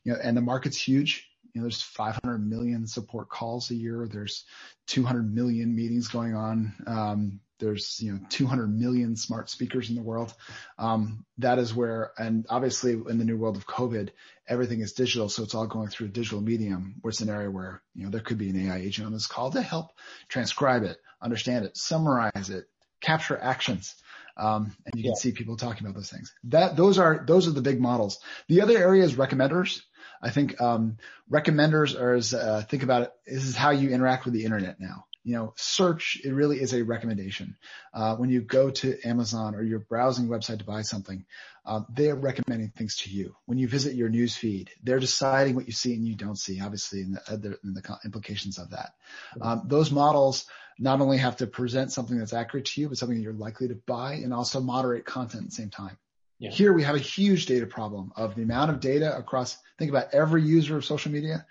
you 0.04 0.14
know, 0.14 0.20
and 0.22 0.38
the 0.38 0.42
market's 0.42 0.78
huge. 0.78 1.30
You 1.54 1.62
know, 1.62 1.66
there's 1.66 1.82
500 1.82 2.38
million 2.40 2.86
support 2.86 3.30
calls 3.30 3.72
a 3.72 3.76
year. 3.76 4.08
There's 4.12 4.44
200 4.88 5.34
million 5.34 5.76
meetings 5.76 6.10
going 6.10 6.36
on. 6.36 7.40
There's 7.60 8.00
you 8.02 8.14
know 8.14 8.20
200 8.30 8.68
million 8.68 9.16
smart 9.16 9.50
speakers 9.50 9.90
in 9.90 9.96
the 9.96 10.02
world. 10.02 10.34
Um, 10.78 11.26
that 11.38 11.60
is 11.60 11.74
where, 11.74 12.12
and 12.18 12.46
obviously, 12.50 12.94
in 12.94 13.18
the 13.18 13.26
new 13.26 13.38
world 13.38 13.58
of 13.58 13.68
COVID, 13.68 14.10
everything 14.48 14.82
is 14.82 14.94
digital, 14.94 15.30
so 15.30 15.44
it's 15.44 15.56
all 15.56 15.68
going 15.68 15.90
through 15.90 16.08
a 16.08 16.12
digital 16.12 16.42
medium, 16.42 16.96
where 17.02 17.10
it's 17.10 17.22
an 17.22 17.30
area 17.30 17.50
where 17.50 17.82
you 17.94 18.04
know, 18.04 18.10
there 18.10 18.22
could 18.22 18.38
be 18.38 18.50
an 18.50 18.68
AI 18.68 18.78
agent 18.78 19.08
on 19.08 19.14
this 19.14 19.28
call 19.28 19.52
to 19.52 19.62
help 19.62 19.92
transcribe 20.28 20.84
it, 20.84 20.98
understand 21.22 21.66
it, 21.66 21.78
summarize 21.78 22.50
it, 22.50 22.66
capture 23.02 23.38
actions. 23.38 23.96
Um, 24.38 24.76
and 24.86 24.96
you 24.96 25.04
can 25.04 25.16
see 25.16 25.32
people 25.32 25.56
talking 25.56 25.86
about 25.86 25.96
those 25.96 26.10
things. 26.10 26.34
That 26.46 26.76
those 26.76 27.00
are 27.00 27.24
those 27.26 27.48
are 27.48 27.52
the 27.52 27.62
big 27.62 27.80
models. 27.80 28.20
The 28.48 28.62
other 28.62 28.78
area 28.78 29.04
is 29.04 29.16
recommenders. 29.16 29.82
I 30.22 30.30
think 30.30 30.58
recommenders, 30.58 32.00
are 32.00 32.62
think 32.64 32.84
about 32.84 33.04
it, 33.04 33.12
this 33.28 33.46
is 33.46 33.56
how 33.56 33.72
you 33.72 33.90
interact 33.90 34.26
with 34.26 34.34
the 34.34 34.46
internet 34.46 34.80
now. 34.80 35.06
You 35.26 35.34
know, 35.36 35.54
search, 35.58 36.22
it 36.24 36.32
really 36.32 36.62
is 36.62 36.74
a 36.74 36.84
recommendation. 36.84 37.58
Uh, 37.94 38.16
when 38.16 38.30
you 38.30 38.42
go 38.42 38.70
to 38.70 38.96
Amazon 39.04 39.56
or 39.56 39.64
you're 39.64 39.80
browsing 39.80 40.28
a 40.28 40.30
website 40.30 40.60
to 40.60 40.66
buy 40.66 40.84
something, 40.84 41.26
um, 41.66 41.88
they're 41.90 42.16
recommending 42.16 42.70
things 42.70 42.98
to 42.98 43.10
you. 43.10 43.36
When 43.46 43.58
you 43.58 43.68
visit 43.68 43.96
your 43.96 44.10
news 44.10 44.36
feed, 44.36 44.70
they're 44.84 45.00
deciding 45.00 45.56
what 45.56 45.66
you 45.66 45.74
see 45.74 45.96
and 45.96 46.08
you 46.08 46.16
don't 46.16 46.38
see, 46.38 46.62
obviously, 46.62 47.02
and 47.02 47.16
the 47.16 47.98
implications 48.06 48.60
of 48.60 48.70
that. 48.70 48.94
Um, 49.42 49.64
those 49.66 49.92
models 49.92 50.46
not 50.78 51.02
only 51.02 51.18
have 51.18 51.38
to 51.38 51.48
present 51.48 51.92
something 51.92 52.20
that's 52.20 52.34
accurate 52.34 52.66
to 52.66 52.82
you, 52.82 52.90
but 52.90 52.98
something 52.98 53.18
that 53.18 53.24
you're 53.24 53.34
likely 53.34 53.68
to 53.70 53.76
buy, 53.76 54.14
and 54.14 54.34
also 54.34 54.62
moderate 54.62 55.06
content 55.06 55.44
at 55.44 55.50
the 55.50 55.56
same 55.56 55.70
time. 55.70 55.98
Yeah. 56.38 56.52
Here 56.52 56.74
we 56.74 56.84
have 56.84 56.96
a 56.96 57.00
huge 57.00 57.46
data 57.46 57.66
problem 57.66 58.12
of 58.16 58.36
the 58.36 58.44
amount 58.44 58.70
of 58.70 58.80
data 58.80 59.18
across, 59.18 59.58
think 59.80 59.90
about 59.90 60.14
every 60.14 60.44
user 60.44 60.78
of 60.78 60.86
social 60.86 61.12
media, 61.12 61.46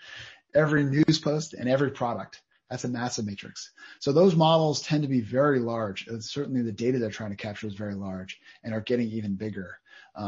every 0.54 0.84
news 0.84 1.18
post, 1.18 1.54
and 1.54 1.68
every 1.68 1.90
product. 1.90 2.40
That's 2.74 2.82
a 2.82 2.88
massive 2.88 3.24
matrix. 3.24 3.70
So 4.00 4.10
those 4.10 4.34
models 4.34 4.82
tend 4.82 5.04
to 5.04 5.08
be 5.08 5.20
very 5.20 5.60
large. 5.60 6.08
Certainly, 6.18 6.62
the 6.62 6.72
data 6.72 6.98
they're 6.98 7.08
trying 7.08 7.30
to 7.30 7.36
capture 7.36 7.68
is 7.68 7.74
very 7.74 7.94
large 7.94 8.40
and 8.64 8.74
are 8.74 8.80
getting 8.80 9.06
even 9.10 9.36
bigger. 9.36 9.78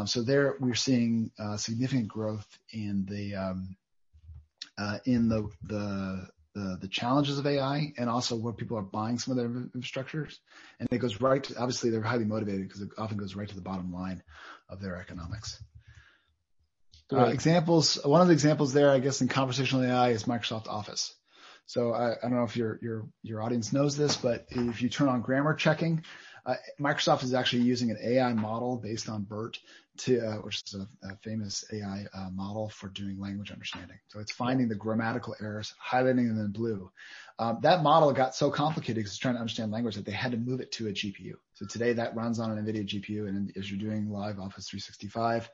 So 0.04 0.22
there, 0.22 0.54
we're 0.60 0.74
seeing 0.74 1.32
significant 1.56 2.06
growth 2.06 2.46
in 2.72 3.04
the 3.06 3.34
uh, 3.34 3.54
uh, 4.78 4.98
in 5.06 5.28
the, 5.28 5.50
the, 5.64 6.28
the 6.54 6.86
challenges 6.86 7.40
of 7.40 7.48
AI 7.48 7.92
and 7.98 8.08
also 8.08 8.36
where 8.36 8.52
people 8.52 8.78
are 8.78 8.82
buying 8.82 9.18
some 9.18 9.36
of 9.36 9.38
their 9.38 9.48
infrastructures. 9.48 10.36
And 10.78 10.88
it 10.92 10.98
goes 10.98 11.20
right 11.20 11.42
to, 11.42 11.58
obviously, 11.58 11.90
they're 11.90 12.00
highly 12.00 12.26
motivated 12.26 12.68
because 12.68 12.80
it 12.80 12.90
often 12.96 13.16
goes 13.16 13.34
right 13.34 13.48
to 13.48 13.56
the 13.56 13.60
bottom 13.60 13.92
line 13.92 14.22
of 14.68 14.80
their 14.80 14.98
economics. 14.98 15.60
Examples. 17.32 17.98
One 18.04 18.20
of 18.20 18.28
the 18.28 18.34
examples 18.34 18.72
there, 18.72 18.92
I 18.92 19.00
guess, 19.00 19.20
in 19.20 19.26
conversational 19.26 19.82
AI 19.82 20.10
is 20.10 20.24
Microsoft 20.26 20.68
Office. 20.68 21.12
I 21.74 22.14
don't 22.22 22.34
know 22.34 22.44
if 22.44 22.56
your 22.56 23.42
audience 23.42 23.72
knows 23.72 23.96
this, 23.96 24.16
but 24.16 24.46
if 24.50 24.80
you 24.80 24.88
turn 24.88 25.08
on 25.08 25.20
grammar 25.20 25.54
checking, 25.54 26.02
uh, 26.46 26.54
Microsoft 26.80 27.24
is 27.24 27.34
actually 27.34 27.62
using 27.62 27.90
an 27.90 27.98
AI 28.00 28.32
model 28.32 28.76
based 28.76 29.08
on 29.08 29.24
BERT, 29.24 29.58
uh, 30.08 30.36
which 30.42 30.62
is 30.64 30.76
a 31.02 31.16
famous 31.16 31.64
AI 31.72 32.04
uh, 32.14 32.30
model 32.30 32.68
for 32.68 32.88
doing 32.88 33.18
language 33.18 33.50
understanding. 33.50 33.98
So 34.06 34.20
it's 34.20 34.30
finding 34.30 34.68
the 34.68 34.76
grammatical 34.76 35.34
errors, 35.40 35.74
highlighting 35.84 36.28
them 36.28 36.38
in 36.38 36.52
blue. 36.52 36.88
Um, 37.40 37.58
that 37.62 37.82
model 37.82 38.12
got 38.12 38.36
so 38.36 38.48
complicated 38.48 38.96
because 38.96 39.10
it's 39.10 39.18
trying 39.18 39.34
to 39.34 39.40
understand 39.40 39.72
language 39.72 39.96
that 39.96 40.04
they 40.04 40.12
had 40.12 40.30
to 40.30 40.38
move 40.38 40.60
it 40.60 40.70
to 40.72 40.86
a 40.86 40.92
GPU. 40.92 41.34
So 41.54 41.66
today, 41.66 41.92
that 41.94 42.14
runs 42.14 42.38
on 42.38 42.56
an 42.56 42.64
NVIDIA 42.64 42.86
GPU, 42.86 43.28
and 43.28 43.52
as 43.56 43.68
you're 43.68 43.80
doing 43.80 44.08
live 44.08 44.38
Office 44.38 44.68
365, 44.68 45.50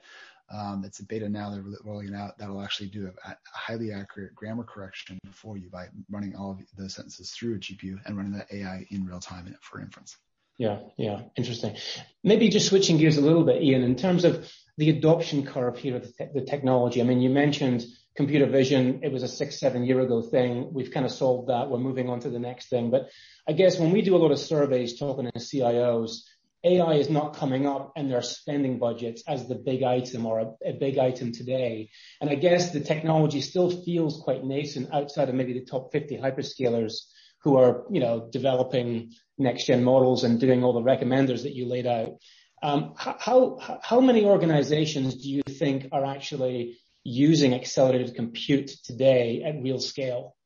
Um, 0.53 0.83
it's 0.85 1.01
a 1.01 1.05
beta 1.05 1.29
now, 1.29 1.51
they're 1.51 1.65
rolling 1.85 2.15
out, 2.15 2.37
that'll 2.39 2.63
actually 2.63 2.89
do 2.89 3.11
a 3.25 3.37
highly 3.55 3.93
accurate 3.93 4.35
grammar 4.35 4.65
correction 4.65 5.19
for 5.31 5.57
you 5.57 5.71
by 5.71 5.87
running 6.11 6.37
all 6.37 6.51
of 6.51 6.59
the 6.77 6.91
sentences 6.91 7.31
through 7.31 7.55
a 7.55 7.59
GPU 7.59 7.99
and 8.05 8.17
running 8.17 8.33
that 8.33 8.53
AI 8.53 8.87
in 8.91 9.07
real 9.07 9.21
time 9.21 9.55
for 9.63 9.81
inference. 9.81 10.17
Yeah, 10.59 10.81
yeah, 10.99 11.23
interesting. 11.37 11.77
Maybe 12.23 12.49
just 12.51 12.69
switching 12.69 12.99
gears 12.99 13.17
a 13.17 13.23
little 13.23 13.45
bit, 13.45 13.63
Ian, 13.63 13.83
in 13.83 13.97
terms 13.97 14.25
of 14.25 14.53
the 14.77 14.91
adoption 14.91 15.47
curve 15.47 15.79
here 15.79 15.97
of 15.97 16.03
the, 16.03 16.13
te- 16.13 16.33
the 16.35 16.45
technology. 16.45 17.01
I 17.01 17.05
mean, 17.05 17.21
you 17.21 17.31
mentioned 17.31 17.85
computer 18.17 18.47
vision. 18.47 19.01
It 19.03 19.13
was 19.13 19.23
a 19.23 19.29
six, 19.29 19.59
seven 19.59 19.85
year 19.85 20.01
ago 20.01 20.23
thing. 20.23 20.73
We've 20.73 20.91
kind 20.91 21.07
of 21.07 21.13
solved 21.13 21.49
that. 21.49 21.71
We're 21.71 21.79
moving 21.79 22.09
on 22.09 22.21
to 22.21 22.31
the 22.31 22.39
next 22.39 22.69
thing. 22.69 22.91
But 22.91 23.09
I 23.49 23.53
guess 23.53 23.79
when 23.79 23.91
we 23.91 24.03
do 24.03 24.15
a 24.15 24.19
lot 24.19 24.33
of 24.33 24.39
surveys 24.39 24.99
talking 24.99 25.25
to 25.25 25.39
CIOs, 25.39 26.19
AI 26.65 26.95
is 26.95 27.11
not 27.11 27.37
coming 27.37 27.67
up 27.67 27.93
in 27.97 28.09
their 28.09 28.23
spending 28.23 28.79
budgets 28.79 29.25
as 29.27 29.49
the 29.49 29.57
big 29.57 29.83
item 29.83 30.27
or 30.27 30.57
a, 30.65 30.73
big 30.73 30.97
item 30.99 31.33
today. 31.33 31.91
And 32.21 32.31
I 32.31 32.37
guess 32.37 32.71
the 32.71 32.81
technology 32.81 33.41
still 33.41 33.71
feels 33.83 34.21
quite 34.23 34.45
nascent 34.45 34.93
outside 34.93 35.29
of 35.29 35.35
maybe 35.35 35.55
the 35.55 35.65
top 35.65 35.91
50 35.91 36.19
hyperscalers 36.19 36.93
who 37.43 37.57
are, 37.57 37.85
you 37.91 38.01
know, 38.01 38.29
developing 38.31 39.13
next 39.39 39.67
gen 39.67 39.83
models 39.83 40.23
and 40.23 40.39
doing 40.39 40.63
all 40.63 40.73
the 40.73 40.81
recommenders 40.81 41.43
that 41.43 41.55
you 41.55 41.67
laid 41.67 41.87
out. 41.87 42.13
Um, 42.63 42.95
how, 42.97 43.59
how 43.83 44.01
many 44.01 44.25
organizations 44.25 45.17
do 45.17 45.29
you 45.29 45.43
think 45.43 45.89
are 45.91 46.05
actually 46.05 46.79
using 47.03 47.55
accelerated 47.55 48.15
compute 48.15 48.71
today 48.85 49.43
at 49.45 49.61
real 49.61 49.81
scale? 49.81 50.37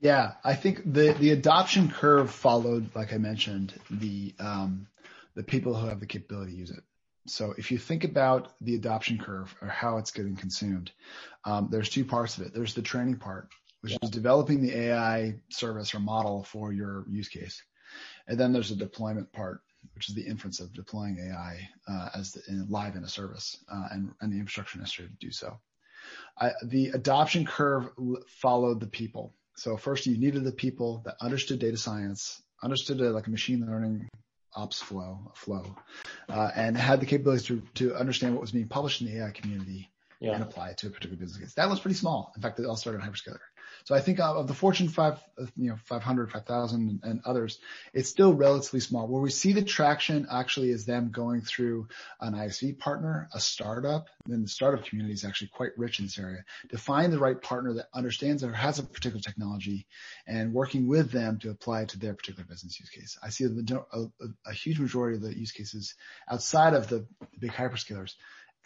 Yeah, 0.00 0.32
I 0.44 0.54
think 0.54 0.82
the, 0.84 1.12
the 1.18 1.30
adoption 1.30 1.90
curve 1.90 2.30
followed, 2.30 2.94
like 2.94 3.14
I 3.14 3.18
mentioned, 3.18 3.72
the 3.90 4.34
um, 4.38 4.88
the 5.36 5.44
people 5.44 5.74
who 5.74 5.86
have 5.86 6.00
the 6.00 6.06
capability 6.06 6.52
to 6.52 6.58
use 6.58 6.70
it. 6.70 6.82
So 7.28 7.54
if 7.58 7.70
you 7.70 7.78
think 7.78 8.04
about 8.04 8.54
the 8.60 8.74
adoption 8.74 9.18
curve 9.18 9.54
or 9.60 9.68
how 9.68 9.98
it's 9.98 10.10
getting 10.10 10.34
consumed, 10.34 10.90
um, 11.44 11.68
there's 11.70 11.90
two 11.90 12.04
parts 12.04 12.38
of 12.38 12.46
it. 12.46 12.54
There's 12.54 12.74
the 12.74 12.82
training 12.82 13.16
part, 13.16 13.50
which 13.82 13.92
yeah. 13.92 13.98
is 14.02 14.10
developing 14.10 14.62
the 14.62 14.76
AI 14.76 15.34
service 15.50 15.94
or 15.94 16.00
model 16.00 16.44
for 16.44 16.72
your 16.72 17.04
use 17.08 17.28
case. 17.28 17.62
And 18.26 18.38
then 18.38 18.52
there's 18.52 18.70
the 18.70 18.76
deployment 18.76 19.32
part, 19.32 19.60
which 19.94 20.08
is 20.08 20.14
the 20.14 20.26
inference 20.26 20.60
of 20.60 20.72
deploying 20.72 21.18
AI 21.18 21.68
uh, 21.88 22.08
as 22.14 22.32
the, 22.32 22.42
in, 22.48 22.66
live 22.68 22.96
in 22.96 23.04
a 23.04 23.08
service 23.08 23.58
uh, 23.70 23.88
and, 23.90 24.12
and, 24.20 24.32
the 24.32 24.36
infrastructure 24.38 24.78
necessary 24.78 25.08
to 25.08 25.26
do 25.26 25.30
so. 25.30 25.58
I, 26.40 26.52
the 26.64 26.88
adoption 26.88 27.44
curve 27.44 27.90
followed 28.28 28.80
the 28.80 28.86
people. 28.86 29.34
So 29.56 29.76
first 29.76 30.06
you 30.06 30.16
needed 30.16 30.44
the 30.44 30.52
people 30.52 31.02
that 31.04 31.16
understood 31.20 31.58
data 31.58 31.76
science, 31.76 32.42
understood 32.62 33.00
it 33.00 33.10
like 33.10 33.26
a 33.26 33.30
machine 33.30 33.66
learning 33.66 34.08
ops 34.56 34.80
flow, 34.80 35.32
flow, 35.34 35.76
uh, 36.28 36.50
and 36.56 36.76
had 36.76 37.00
the 37.00 37.06
capabilities 37.06 37.46
to, 37.46 37.62
to 37.74 37.94
understand 37.94 38.34
what 38.34 38.40
was 38.40 38.52
being 38.52 38.68
published 38.68 39.02
in 39.02 39.06
the 39.06 39.22
AI 39.22 39.30
community 39.30 39.90
yeah. 40.20 40.32
and 40.32 40.42
apply 40.42 40.70
it 40.70 40.78
to 40.78 40.86
a 40.86 40.90
particular 40.90 41.16
business 41.16 41.38
case. 41.38 41.54
That 41.54 41.68
was 41.68 41.80
pretty 41.80 41.96
small. 41.96 42.32
In 42.36 42.42
fact, 42.42 42.58
it 42.58 42.66
all 42.66 42.76
started 42.76 43.02
on 43.02 43.08
hyperscaler. 43.08 43.38
So 43.86 43.94
I 43.94 44.00
think 44.00 44.18
of 44.18 44.48
the 44.48 44.54
Fortune 44.54 44.88
5, 44.88 45.20
you 45.56 45.70
know, 45.70 45.76
500, 45.84 46.32
5,000 46.32 47.00
and 47.04 47.20
others, 47.24 47.60
it's 47.94 48.08
still 48.08 48.34
relatively 48.34 48.80
small. 48.80 49.06
Where 49.06 49.22
we 49.22 49.30
see 49.30 49.52
the 49.52 49.62
traction 49.62 50.26
actually 50.28 50.70
is 50.70 50.86
them 50.86 51.12
going 51.12 51.42
through 51.42 51.86
an 52.20 52.34
ISV 52.34 52.80
partner, 52.80 53.28
a 53.32 53.38
startup, 53.38 54.08
and 54.28 54.42
the 54.42 54.48
startup 54.48 54.84
community 54.84 55.14
is 55.14 55.24
actually 55.24 55.50
quite 55.54 55.70
rich 55.78 56.00
in 56.00 56.06
this 56.06 56.18
area 56.18 56.44
to 56.70 56.78
find 56.78 57.12
the 57.12 57.20
right 57.20 57.40
partner 57.40 57.74
that 57.74 57.86
understands 57.94 58.42
or 58.42 58.52
has 58.52 58.80
a 58.80 58.82
particular 58.82 59.20
technology 59.20 59.86
and 60.26 60.52
working 60.52 60.88
with 60.88 61.12
them 61.12 61.38
to 61.38 61.50
apply 61.50 61.82
it 61.82 61.90
to 61.90 61.98
their 62.00 62.14
particular 62.14 62.44
business 62.44 62.80
use 62.80 62.90
case. 62.90 63.16
I 63.22 63.28
see 63.28 63.44
a, 63.44 63.76
a, 63.96 64.06
a 64.46 64.52
huge 64.52 64.80
majority 64.80 65.18
of 65.18 65.22
the 65.22 65.38
use 65.38 65.52
cases 65.52 65.94
outside 66.28 66.74
of 66.74 66.88
the 66.88 67.06
big 67.38 67.52
hyperscalers 67.52 68.14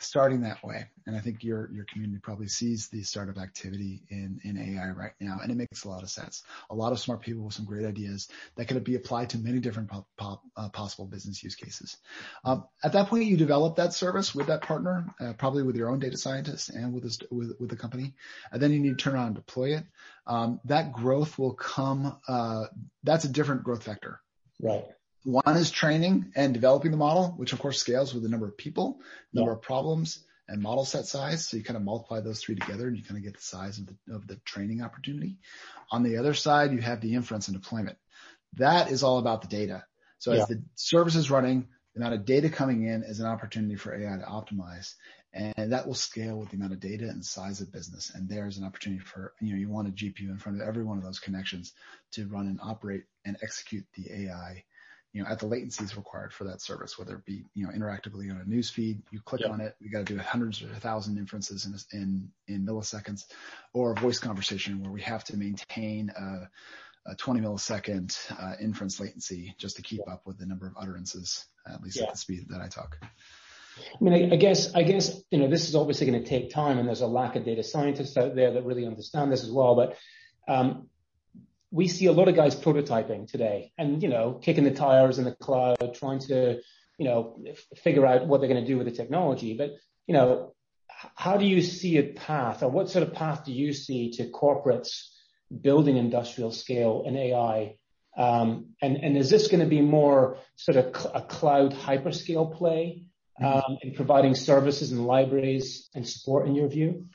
starting 0.00 0.40
that 0.42 0.64
way. 0.64 0.86
And 1.06 1.16
I 1.16 1.20
think 1.20 1.44
your 1.44 1.70
your 1.72 1.84
community 1.84 2.20
probably 2.22 2.48
sees 2.48 2.88
the 2.88 3.02
startup 3.02 3.38
activity 3.38 4.02
in 4.08 4.40
in 4.44 4.56
AI 4.56 4.90
right 4.90 5.12
now, 5.20 5.38
and 5.42 5.50
it 5.50 5.56
makes 5.56 5.84
a 5.84 5.88
lot 5.88 6.02
of 6.02 6.10
sense. 6.10 6.42
A 6.70 6.74
lot 6.74 6.92
of 6.92 7.00
smart 7.00 7.20
people 7.20 7.44
with 7.44 7.54
some 7.54 7.66
great 7.66 7.86
ideas 7.86 8.28
that 8.56 8.68
could 8.68 8.82
be 8.84 8.94
applied 8.94 9.30
to 9.30 9.38
many 9.38 9.58
different 9.58 9.90
uh, 10.18 10.68
possible 10.70 11.06
business 11.06 11.42
use 11.42 11.54
cases. 11.54 11.96
Um, 12.44 12.64
at 12.82 12.92
that 12.92 13.08
point, 13.08 13.24
you 13.24 13.36
develop 13.36 13.76
that 13.76 13.92
service 13.92 14.34
with 14.34 14.48
that 14.48 14.62
partner, 14.62 15.06
uh, 15.20 15.32
probably 15.34 15.62
with 15.62 15.76
your 15.76 15.90
own 15.90 15.98
data 15.98 16.16
scientist 16.16 16.70
and 16.70 16.92
with 16.92 17.02
this, 17.02 17.18
with 17.30 17.54
with 17.60 17.70
the 17.70 17.76
company, 17.76 18.14
and 18.52 18.60
then 18.60 18.72
you 18.72 18.80
need 18.80 18.98
to 18.98 19.04
turn 19.04 19.14
around 19.14 19.28
and 19.28 19.36
deploy 19.36 19.76
it. 19.76 19.84
Um, 20.26 20.60
that 20.64 20.92
growth 20.92 21.38
will 21.38 21.54
come. 21.54 22.16
Uh, 22.26 22.66
that's 23.02 23.24
a 23.24 23.28
different 23.28 23.64
growth 23.64 23.84
vector. 23.84 24.20
Right. 24.62 24.84
One 25.24 25.56
is 25.56 25.70
training 25.70 26.32
and 26.34 26.54
developing 26.54 26.90
the 26.90 26.96
model, 26.96 27.34
which 27.36 27.52
of 27.52 27.58
course 27.58 27.78
scales 27.78 28.14
with 28.14 28.22
the 28.22 28.28
number 28.28 28.46
of 28.46 28.56
people, 28.56 29.00
number 29.32 29.50
yeah. 29.50 29.56
of 29.56 29.62
problems, 29.62 30.24
and 30.48 30.60
model 30.60 30.84
set 30.84 31.06
size. 31.06 31.46
So 31.46 31.56
you 31.56 31.62
kind 31.62 31.76
of 31.76 31.82
multiply 31.82 32.20
those 32.20 32.40
three 32.40 32.56
together 32.56 32.88
and 32.88 32.96
you 32.96 33.04
kind 33.04 33.16
of 33.16 33.22
get 33.22 33.36
the 33.36 33.42
size 33.42 33.78
of 33.78 33.86
the, 33.86 34.14
of 34.14 34.26
the 34.26 34.36
training 34.44 34.82
opportunity. 34.82 35.36
On 35.90 36.02
the 36.02 36.16
other 36.16 36.34
side, 36.34 36.72
you 36.72 36.80
have 36.80 37.00
the 37.00 37.14
inference 37.14 37.48
and 37.48 37.60
deployment. 37.60 37.98
That 38.54 38.90
is 38.90 39.02
all 39.02 39.18
about 39.18 39.42
the 39.42 39.48
data. 39.48 39.84
So 40.18 40.32
yeah. 40.32 40.42
as 40.42 40.48
the 40.48 40.62
service 40.74 41.14
is 41.14 41.30
running, 41.30 41.68
the 41.94 42.00
amount 42.00 42.14
of 42.14 42.24
data 42.24 42.48
coming 42.48 42.84
in 42.84 43.04
is 43.04 43.20
an 43.20 43.26
opportunity 43.26 43.76
for 43.76 43.94
AI 43.94 44.16
to 44.16 44.24
optimize. 44.24 44.94
And 45.32 45.72
that 45.72 45.86
will 45.86 45.94
scale 45.94 46.38
with 46.38 46.50
the 46.50 46.56
amount 46.56 46.72
of 46.72 46.80
data 46.80 47.08
and 47.08 47.24
size 47.24 47.60
of 47.60 47.72
business. 47.72 48.10
And 48.12 48.28
there's 48.28 48.58
an 48.58 48.64
opportunity 48.64 49.00
for, 49.00 49.34
you 49.40 49.52
know, 49.52 49.60
you 49.60 49.68
want 49.68 49.86
a 49.86 49.92
GPU 49.92 50.28
in 50.28 50.38
front 50.38 50.60
of 50.60 50.66
every 50.66 50.82
one 50.82 50.98
of 50.98 51.04
those 51.04 51.20
connections 51.20 51.72
to 52.12 52.26
run 52.26 52.48
and 52.48 52.58
operate 52.60 53.04
and 53.24 53.36
execute 53.40 53.84
the 53.94 54.24
AI 54.24 54.64
you 55.12 55.22
know, 55.22 55.28
at 55.28 55.40
the 55.40 55.46
latencies 55.46 55.96
required 55.96 56.32
for 56.32 56.44
that 56.44 56.60
service, 56.60 56.98
whether 56.98 57.16
it 57.16 57.24
be, 57.24 57.44
you 57.54 57.66
know, 57.66 57.72
interactively 57.72 58.30
on 58.30 58.40
a 58.40 58.48
news 58.48 58.70
feed, 58.70 59.02
you 59.10 59.20
click 59.20 59.40
yep. 59.40 59.50
on 59.50 59.60
it, 59.60 59.74
you 59.80 59.90
got 59.90 60.06
to 60.06 60.14
do 60.14 60.18
hundreds 60.18 60.62
or 60.62 60.70
a 60.70 60.76
thousand 60.76 61.18
inferences 61.18 61.66
in, 61.66 62.00
in, 62.00 62.28
in 62.46 62.66
milliseconds, 62.66 63.24
or 63.72 63.92
a 63.92 64.00
voice 64.00 64.20
conversation 64.20 64.82
where 64.82 64.92
we 64.92 65.00
have 65.00 65.24
to 65.24 65.36
maintain 65.36 66.10
a, 66.16 67.10
a 67.10 67.16
20 67.16 67.40
millisecond 67.40 68.16
uh, 68.40 68.54
inference 68.60 69.00
latency 69.00 69.54
just 69.58 69.76
to 69.76 69.82
keep 69.82 70.08
up 70.08 70.22
with 70.26 70.38
the 70.38 70.46
number 70.46 70.66
of 70.66 70.74
utterances, 70.80 71.46
at 71.66 71.82
least 71.82 71.96
yeah. 71.96 72.04
at 72.04 72.12
the 72.12 72.18
speed 72.18 72.46
that 72.48 72.60
I 72.60 72.68
talk. 72.68 72.96
I 73.02 74.04
mean, 74.04 74.30
I, 74.30 74.34
I 74.34 74.36
guess, 74.36 74.74
I 74.74 74.84
guess, 74.84 75.20
you 75.30 75.38
know, 75.38 75.48
this 75.48 75.68
is 75.68 75.74
obviously 75.74 76.06
going 76.06 76.22
to 76.22 76.28
take 76.28 76.50
time 76.50 76.78
and 76.78 76.86
there's 76.86 77.00
a 77.00 77.06
lack 77.06 77.34
of 77.34 77.44
data 77.44 77.64
scientists 77.64 78.16
out 78.16 78.36
there 78.36 78.52
that 78.52 78.64
really 78.64 78.86
understand 78.86 79.32
this 79.32 79.42
as 79.42 79.50
well. 79.50 79.74
But, 79.74 79.96
um, 80.52 80.88
we 81.70 81.88
see 81.88 82.06
a 82.06 82.12
lot 82.12 82.28
of 82.28 82.34
guys 82.34 82.56
prototyping 82.56 83.28
today 83.30 83.72
and, 83.78 84.02
you 84.02 84.08
know, 84.08 84.40
kicking 84.42 84.64
the 84.64 84.72
tires 84.72 85.18
in 85.18 85.24
the 85.24 85.34
cloud, 85.34 85.94
trying 85.94 86.18
to, 86.18 86.60
you 86.98 87.04
know, 87.04 87.40
f- 87.48 87.78
figure 87.78 88.04
out 88.04 88.26
what 88.26 88.40
they're 88.40 88.48
going 88.48 88.62
to 88.62 88.66
do 88.66 88.76
with 88.76 88.86
the 88.86 88.92
technology. 88.92 89.56
But, 89.56 89.70
you 90.06 90.14
know, 90.14 90.54
how 91.14 91.36
do 91.36 91.46
you 91.46 91.62
see 91.62 91.98
a 91.98 92.12
path 92.12 92.62
or 92.62 92.68
what 92.68 92.90
sort 92.90 93.06
of 93.06 93.14
path 93.14 93.44
do 93.44 93.52
you 93.52 93.72
see 93.72 94.10
to 94.12 94.30
corporates 94.30 95.08
building 95.60 95.96
industrial 95.96 96.50
scale 96.50 97.04
in 97.06 97.16
AI? 97.16 97.76
Um, 98.16 98.70
and, 98.82 98.96
and 98.96 99.16
is 99.16 99.30
this 99.30 99.48
going 99.48 99.60
to 99.60 99.66
be 99.66 99.80
more 99.80 100.38
sort 100.56 100.76
of 100.76 100.96
cl- 100.96 101.14
a 101.14 101.22
cloud 101.22 101.72
hyperscale 101.72 102.56
play 102.56 103.04
mm-hmm. 103.40 103.72
um, 103.72 103.78
in 103.82 103.94
providing 103.94 104.34
services 104.34 104.90
and 104.90 105.06
libraries 105.06 105.88
and 105.94 106.06
support 106.06 106.48
in 106.48 106.56
your 106.56 106.68
view? 106.68 107.06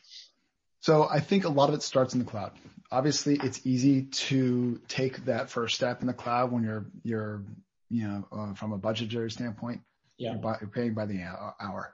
So 0.79 1.07
I 1.09 1.19
think 1.19 1.43
a 1.43 1.50
lot 1.50 1.67
of 1.69 1.75
it 1.75 1.83
starts 1.83 2.13
in 2.13 2.19
the 2.19 2.25
cloud 2.25 2.53
obviously 2.92 3.36
it's 3.42 3.65
easy 3.65 4.04
to 4.04 4.80
take 4.88 5.25
that 5.25 5.50
first 5.50 5.75
step 5.75 6.01
in 6.01 6.08
the 6.08 6.13
cloud 6.13 6.51
when 6.51 6.63
you're 6.63 6.86
you're 7.04 7.44
you 7.89 8.08
know 8.08 8.27
uh, 8.32 8.54
from 8.54 8.74
a 8.74 8.77
budgetary 8.77 9.32
standpoint 9.32 9.82
yeah. 10.18 10.32
you're, 10.32 10.42
by, 10.42 10.58
you're 10.62 10.70
paying 10.70 10.94
by 10.94 11.06
the 11.06 11.22
hour. 11.60 11.94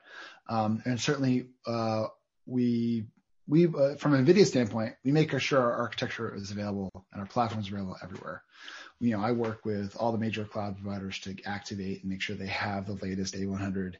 Um, 0.49 0.81
and 0.85 0.99
certainly 0.99 1.47
uh, 1.65 2.05
we 2.45 3.05
we 3.47 3.67
uh, 3.67 3.95
from 3.95 4.13
a 4.13 4.17
NVIDIA 4.17 4.45
standpoint 4.45 4.95
we 5.03 5.11
make 5.11 5.37
sure 5.39 5.61
our 5.61 5.73
architecture 5.73 6.33
is 6.35 6.51
available 6.51 6.91
and 7.11 7.21
our 7.21 7.27
platform 7.27 7.61
is 7.61 7.67
available 7.67 7.97
everywhere. 8.03 8.43
You 8.99 9.17
know 9.17 9.23
I 9.23 9.31
work 9.31 9.65
with 9.65 9.95
all 9.97 10.11
the 10.11 10.17
major 10.17 10.45
cloud 10.45 10.77
providers 10.81 11.19
to 11.19 11.35
activate 11.45 12.01
and 12.01 12.11
make 12.11 12.21
sure 12.21 12.35
they 12.35 12.47
have 12.47 12.85
the 12.85 12.93
latest 12.93 13.33
A100 13.35 13.85
um, 13.85 13.93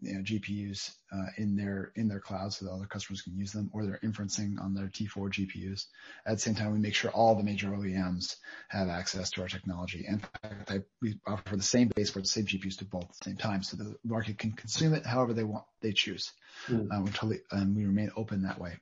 you 0.00 0.14
know, 0.14 0.20
GPUs 0.22 0.92
uh, 1.12 1.26
in 1.36 1.56
their 1.56 1.92
in 1.96 2.08
their 2.08 2.20
cloud 2.20 2.52
so 2.52 2.64
that 2.64 2.72
other 2.72 2.86
customers 2.86 3.22
can 3.22 3.36
use 3.36 3.52
them, 3.52 3.70
or 3.72 3.84
they're 3.84 4.00
inferencing 4.02 4.60
on 4.60 4.74
their 4.74 4.86
T4 4.86 5.30
GPUs. 5.30 5.86
At 6.26 6.34
the 6.34 6.40
same 6.40 6.54
time, 6.54 6.72
we 6.72 6.78
make 6.78 6.94
sure 6.94 7.10
all 7.10 7.34
the 7.34 7.42
major 7.42 7.68
OEMs 7.68 8.36
have 8.68 8.88
access 8.88 9.30
to 9.30 9.42
our 9.42 9.48
technology. 9.48 10.04
In 10.06 10.18
fact, 10.18 10.70
I, 10.70 10.80
we 11.00 11.18
offer 11.26 11.56
the 11.56 11.62
same 11.62 11.90
baseboard, 11.94 12.24
the 12.24 12.28
same 12.28 12.46
GPUs 12.46 12.78
to 12.78 12.84
both 12.84 13.04
at 13.04 13.08
the 13.08 13.30
same 13.30 13.36
time, 13.36 13.62
so 13.62 13.76
the 13.76 13.96
market 14.04 14.38
can 14.38 14.52
consume 14.52 14.94
it 14.94 15.06
however 15.06 15.32
they 15.32 15.44
want, 15.44 15.64
they 15.80 15.92
choose. 15.92 16.32
Mm. 16.68 16.88
Uh, 16.92 17.02
we 17.02 17.10
totally, 17.10 17.40
and 17.50 17.76
we 17.76 17.84
remain 17.84 18.10
open 18.16 18.42
that 18.42 18.60
way. 18.60 18.76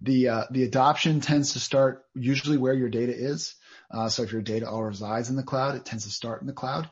The 0.00 0.28
uh, 0.28 0.44
the 0.50 0.64
adoption 0.64 1.20
tends 1.20 1.52
to 1.52 1.60
start 1.60 2.04
usually 2.14 2.56
where 2.56 2.74
your 2.74 2.88
data 2.88 3.14
is. 3.14 3.54
Uh, 3.90 4.08
so 4.08 4.22
if 4.22 4.32
your 4.32 4.42
data 4.42 4.68
all 4.68 4.84
resides 4.84 5.30
in 5.30 5.36
the 5.36 5.42
cloud, 5.42 5.76
it 5.76 5.84
tends 5.84 6.04
to 6.04 6.10
start 6.10 6.40
in 6.40 6.46
the 6.46 6.52
cloud. 6.52 6.88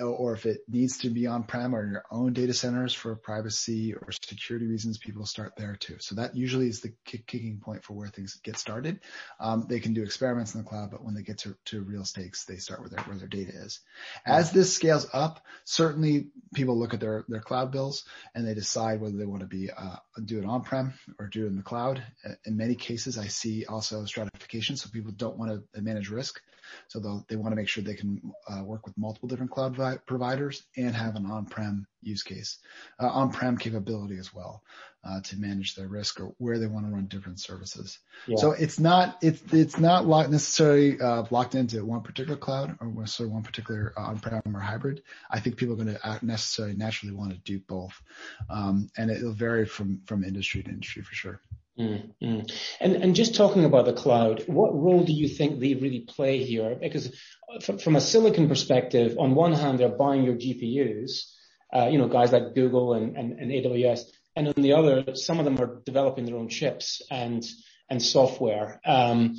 Or 0.00 0.32
if 0.32 0.46
it 0.46 0.62
needs 0.68 0.98
to 1.00 1.10
be 1.10 1.26
on-prem 1.26 1.74
or 1.74 1.84
in 1.84 1.90
your 1.90 2.04
own 2.10 2.32
data 2.32 2.54
centers 2.54 2.94
for 2.94 3.14
privacy 3.14 3.92
or 3.92 4.10
security 4.10 4.66
reasons, 4.66 4.96
people 4.96 5.26
start 5.26 5.52
there 5.56 5.76
too. 5.76 5.96
So 6.00 6.14
that 6.14 6.34
usually 6.34 6.68
is 6.68 6.80
the 6.80 6.94
kicking 7.04 7.60
point 7.62 7.84
for 7.84 7.92
where 7.92 8.08
things 8.08 8.40
get 8.42 8.56
started. 8.56 9.00
Um, 9.38 9.66
they 9.68 9.80
can 9.80 9.92
do 9.92 10.02
experiments 10.02 10.54
in 10.54 10.62
the 10.62 10.68
cloud, 10.68 10.90
but 10.90 11.04
when 11.04 11.14
they 11.14 11.22
get 11.22 11.38
to, 11.40 11.54
to 11.66 11.82
real 11.82 12.06
stakes, 12.06 12.46
they 12.46 12.56
start 12.56 12.80
where 12.80 12.88
their, 12.88 13.00
where 13.00 13.18
their 13.18 13.28
data 13.28 13.52
is. 13.52 13.80
As 14.24 14.50
this 14.50 14.74
scales 14.74 15.06
up, 15.12 15.44
certainly 15.64 16.28
people 16.54 16.78
look 16.78 16.94
at 16.94 17.00
their, 17.00 17.26
their 17.28 17.40
cloud 17.40 17.70
bills 17.70 18.04
and 18.34 18.48
they 18.48 18.54
decide 18.54 19.00
whether 19.00 19.18
they 19.18 19.26
want 19.26 19.42
to 19.42 19.46
be, 19.46 19.70
uh, 19.70 19.96
do 20.24 20.38
it 20.38 20.46
on-prem 20.46 20.94
or 21.18 21.26
do 21.26 21.44
it 21.44 21.48
in 21.48 21.56
the 21.56 21.62
cloud. 21.62 22.02
In 22.46 22.56
many 22.56 22.76
cases, 22.76 23.18
I 23.18 23.26
see 23.26 23.66
also 23.66 24.06
stratification. 24.06 24.76
So 24.76 24.88
people 24.90 25.12
don't 25.12 25.36
want 25.36 25.62
to 25.74 25.82
manage 25.82 26.08
risk. 26.08 26.40
So 26.88 27.24
they 27.28 27.36
want 27.36 27.52
to 27.52 27.56
make 27.56 27.68
sure 27.68 27.82
they 27.82 27.94
can 27.94 28.32
uh, 28.48 28.62
work 28.64 28.86
with 28.86 28.96
multiple 28.98 29.28
different 29.28 29.50
cloud 29.50 29.76
vi- 29.76 29.98
providers 30.06 30.62
and 30.76 30.94
have 30.94 31.16
an 31.16 31.26
on-prem 31.26 31.86
use 32.02 32.22
case, 32.22 32.58
uh, 33.00 33.08
on-prem 33.08 33.56
capability 33.56 34.18
as 34.18 34.34
well 34.34 34.62
uh, 35.04 35.20
to 35.20 35.36
manage 35.36 35.74
their 35.74 35.88
risk 35.88 36.20
or 36.20 36.34
where 36.38 36.58
they 36.58 36.66
want 36.66 36.86
to 36.86 36.92
run 36.92 37.06
different 37.06 37.40
services. 37.40 37.98
Yeah. 38.26 38.36
So 38.36 38.52
it's 38.52 38.78
not 38.78 39.18
it's 39.22 39.42
it's 39.52 39.78
not 39.78 40.06
locked 40.06 40.30
necessarily 40.30 41.00
uh, 41.00 41.24
locked 41.30 41.54
into 41.54 41.84
one 41.84 42.02
particular 42.02 42.36
cloud 42.36 42.76
or 42.80 42.86
necessarily 42.86 43.34
one 43.34 43.42
particular 43.42 43.92
uh, 43.96 44.02
on-prem 44.02 44.42
or 44.54 44.60
hybrid. 44.60 45.02
I 45.30 45.40
think 45.40 45.56
people 45.56 45.74
are 45.74 45.84
going 45.84 45.96
to 45.96 46.18
necessarily 46.22 46.76
naturally 46.76 47.14
want 47.14 47.32
to 47.32 47.38
do 47.38 47.60
both, 47.60 48.00
um, 48.48 48.88
and 48.96 49.10
it'll 49.10 49.32
vary 49.32 49.66
from 49.66 50.02
from 50.06 50.24
industry 50.24 50.62
to 50.62 50.70
industry 50.70 51.02
for 51.02 51.14
sure. 51.14 51.40
Mm-hmm. 51.78 52.40
And 52.80 52.96
and 52.96 53.14
just 53.14 53.34
talking 53.34 53.64
about 53.64 53.86
the 53.86 53.94
cloud, 53.94 54.44
what 54.46 54.74
role 54.74 55.04
do 55.04 55.12
you 55.12 55.26
think 55.26 55.58
they 55.58 55.74
really 55.74 56.00
play 56.00 56.44
here? 56.44 56.76
Because 56.78 57.14
from, 57.62 57.78
from 57.78 57.96
a 57.96 58.00
silicon 58.00 58.48
perspective, 58.48 59.16
on 59.18 59.34
one 59.34 59.54
hand, 59.54 59.78
they're 59.78 59.88
buying 59.88 60.22
your 60.22 60.34
GPUs, 60.34 61.30
uh, 61.74 61.88
you 61.90 61.98
know, 61.98 62.08
guys 62.08 62.32
like 62.32 62.54
Google 62.54 62.92
and, 62.92 63.16
and, 63.16 63.32
and 63.38 63.50
AWS, 63.50 64.00
and 64.36 64.48
on 64.48 64.62
the 64.62 64.74
other, 64.74 65.14
some 65.14 65.38
of 65.38 65.44
them 65.46 65.58
are 65.60 65.80
developing 65.84 66.26
their 66.26 66.36
own 66.36 66.48
chips 66.48 67.00
and 67.10 67.42
and 67.88 68.02
software. 68.02 68.80
Um, 68.84 69.36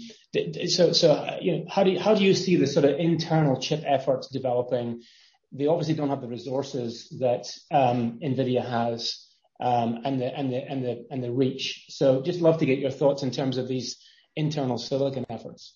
so 0.68 0.92
so 0.92 1.38
you 1.40 1.52
know, 1.52 1.66
how 1.70 1.84
do 1.84 1.92
you, 1.92 2.00
how 2.00 2.16
do 2.16 2.24
you 2.24 2.34
see 2.34 2.56
the 2.56 2.68
sort 2.68 2.86
of 2.86 3.00
internal 3.00 3.60
chip 3.60 3.84
efforts 3.86 4.28
developing? 4.30 5.04
They 5.52 5.68
obviously 5.68 5.94
don't 5.94 6.10
have 6.10 6.22
the 6.22 6.28
resources 6.28 7.16
that 7.20 7.46
um, 7.72 8.20
NVIDIA 8.24 8.68
has 8.68 9.23
and 9.60 10.22
the 10.22 11.06
and 11.10 11.24
the 11.24 11.32
reach. 11.32 11.86
So 11.90 12.22
just 12.22 12.42
love 12.42 12.60
to 12.60 12.66
get 12.66 12.80
your 12.80 12.92
thoughts 12.92 13.24
in 13.24 13.32
terms 13.32 13.58
of 13.58 13.68
these 13.68 13.98
internal 14.36 14.78
silicon 14.78 15.26
efforts. 15.30 15.76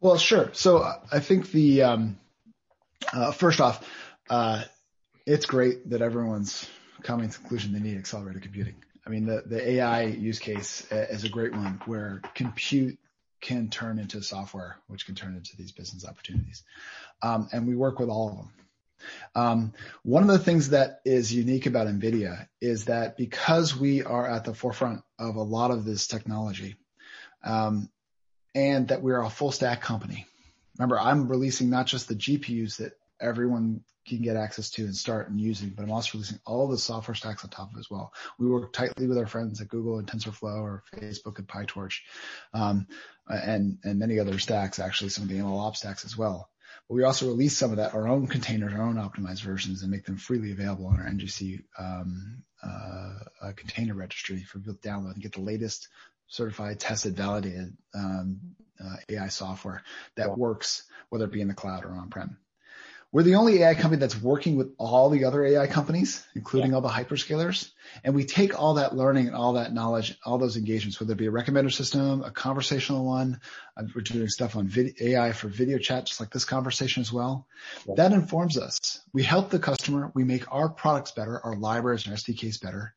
Well, 0.00 0.16
sure. 0.16 0.50
So 0.52 0.78
uh, 0.78 1.00
I 1.10 1.20
think 1.20 1.50
the 1.50 1.82
um, 1.82 2.18
uh, 3.12 3.32
first 3.32 3.60
off, 3.60 3.84
uh, 4.30 4.62
it's 5.26 5.46
great 5.46 5.90
that 5.90 6.02
everyone's 6.02 6.68
coming 7.02 7.28
to 7.28 7.32
the 7.32 7.40
conclusion 7.40 7.72
they 7.72 7.80
need 7.80 7.98
accelerated 7.98 8.42
computing. 8.42 8.76
I 9.06 9.10
mean, 9.10 9.26
the 9.26 9.42
the 9.46 9.70
AI 9.70 10.04
use 10.04 10.38
case 10.38 10.86
is 10.90 11.24
a 11.24 11.28
great 11.28 11.52
one 11.52 11.80
where 11.86 12.20
compute 12.34 12.98
can 13.40 13.70
turn 13.70 13.98
into 13.98 14.22
software, 14.22 14.76
which 14.88 15.06
can 15.06 15.14
turn 15.14 15.36
into 15.36 15.56
these 15.56 15.72
business 15.72 16.04
opportunities. 16.04 16.64
Um, 17.22 17.48
and 17.52 17.66
we 17.66 17.76
work 17.76 17.98
with 17.98 18.08
all 18.08 18.30
of 18.30 18.36
them. 18.36 18.50
Um, 19.34 19.72
one 20.02 20.22
of 20.22 20.28
the 20.28 20.38
things 20.38 20.70
that 20.70 21.00
is 21.04 21.32
unique 21.32 21.66
about 21.66 21.86
NVIDIA 21.86 22.48
is 22.60 22.86
that 22.86 23.16
because 23.16 23.76
we 23.76 24.02
are 24.02 24.26
at 24.26 24.44
the 24.44 24.54
forefront 24.54 25.02
of 25.18 25.36
a 25.36 25.42
lot 25.42 25.70
of 25.70 25.84
this 25.84 26.06
technology, 26.06 26.76
um, 27.44 27.88
and 28.54 28.88
that 28.88 29.02
we're 29.02 29.22
a 29.22 29.30
full 29.30 29.52
stack 29.52 29.80
company. 29.80 30.26
Remember, 30.78 30.98
I'm 30.98 31.28
releasing 31.28 31.70
not 31.70 31.86
just 31.86 32.08
the 32.08 32.14
GPUs 32.14 32.78
that 32.78 32.92
everyone 33.20 33.82
can 34.06 34.22
get 34.22 34.36
access 34.36 34.70
to 34.70 34.84
and 34.84 34.96
start 34.96 35.28
and 35.28 35.40
using, 35.40 35.70
but 35.70 35.82
I'm 35.82 35.90
also 35.90 36.18
releasing 36.18 36.40
all 36.46 36.66
the 36.66 36.78
software 36.78 37.14
stacks 37.14 37.44
on 37.44 37.50
top 37.50 37.70
of 37.70 37.76
it 37.76 37.80
as 37.80 37.90
well. 37.90 38.12
We 38.38 38.48
work 38.48 38.72
tightly 38.72 39.06
with 39.06 39.18
our 39.18 39.26
friends 39.26 39.60
at 39.60 39.68
Google 39.68 39.98
and 39.98 40.08
TensorFlow 40.08 40.62
or 40.62 40.82
Facebook 40.96 41.38
and 41.38 41.46
PyTorch, 41.46 42.00
um, 42.54 42.86
and, 43.28 43.78
and 43.84 43.98
many 43.98 44.18
other 44.18 44.38
stacks, 44.38 44.78
actually 44.78 45.10
some 45.10 45.24
of 45.24 45.28
the 45.28 45.38
MLOps 45.38 45.76
stacks 45.76 46.04
as 46.04 46.16
well. 46.16 46.48
But 46.88 46.94
we 46.94 47.04
also 47.04 47.28
release 47.28 47.56
some 47.56 47.70
of 47.70 47.76
that, 47.76 47.94
our 47.94 48.08
own 48.08 48.26
containers, 48.26 48.72
our 48.72 48.82
own 48.82 48.96
optimized 48.96 49.42
versions, 49.42 49.82
and 49.82 49.90
make 49.90 50.04
them 50.04 50.16
freely 50.16 50.52
available 50.52 50.86
on 50.86 50.98
our 51.00 51.06
NGC 51.06 51.62
um, 51.78 52.42
uh, 52.62 53.52
container 53.56 53.94
registry 53.94 54.42
for 54.42 54.58
people 54.58 54.74
to 54.74 54.88
download 54.88 55.14
and 55.14 55.22
get 55.22 55.32
the 55.32 55.40
latest 55.40 55.88
certified, 56.28 56.80
tested, 56.80 57.16
validated 57.16 57.76
um, 57.94 58.40
uh, 58.82 58.96
AI 59.08 59.28
software 59.28 59.82
that 60.16 60.36
works, 60.36 60.84
whether 61.10 61.24
it 61.24 61.32
be 61.32 61.40
in 61.40 61.48
the 61.48 61.54
cloud 61.54 61.84
or 61.84 61.92
on-prem. 61.92 62.38
We're 63.10 63.22
the 63.22 63.36
only 63.36 63.62
AI 63.62 63.74
company 63.74 64.00
that's 64.00 64.20
working 64.20 64.56
with 64.56 64.74
all 64.76 65.08
the 65.08 65.24
other 65.24 65.42
AI 65.42 65.66
companies, 65.66 66.22
including 66.34 66.70
yeah. 66.70 66.76
all 66.76 66.82
the 66.82 66.90
hyperscalers. 66.90 67.70
And 68.04 68.14
we 68.14 68.24
take 68.24 68.58
all 68.58 68.74
that 68.74 68.94
learning 68.94 69.28
and 69.28 69.36
all 69.36 69.54
that 69.54 69.72
knowledge, 69.72 70.18
all 70.26 70.36
those 70.36 70.58
engagements, 70.58 71.00
whether 71.00 71.14
it 71.14 71.18
be 71.18 71.26
a 71.26 71.30
recommender 71.30 71.72
system, 71.72 72.22
a 72.22 72.30
conversational 72.30 73.06
one. 73.06 73.40
Uh, 73.78 73.84
we're 73.94 74.02
doing 74.02 74.28
stuff 74.28 74.56
on 74.56 74.70
AI 75.00 75.32
for 75.32 75.48
video 75.48 75.78
chat, 75.78 76.04
just 76.04 76.20
like 76.20 76.30
this 76.30 76.44
conversation 76.44 77.00
as 77.00 77.10
well. 77.10 77.46
Yeah. 77.86 77.94
That 77.96 78.12
informs 78.12 78.58
us. 78.58 79.00
We 79.14 79.22
help 79.22 79.48
the 79.48 79.58
customer. 79.58 80.12
We 80.14 80.24
make 80.24 80.44
our 80.52 80.68
products 80.68 81.12
better, 81.12 81.40
our 81.42 81.56
libraries 81.56 82.06
and 82.06 82.14
SDKs 82.14 82.60
better. 82.60 82.94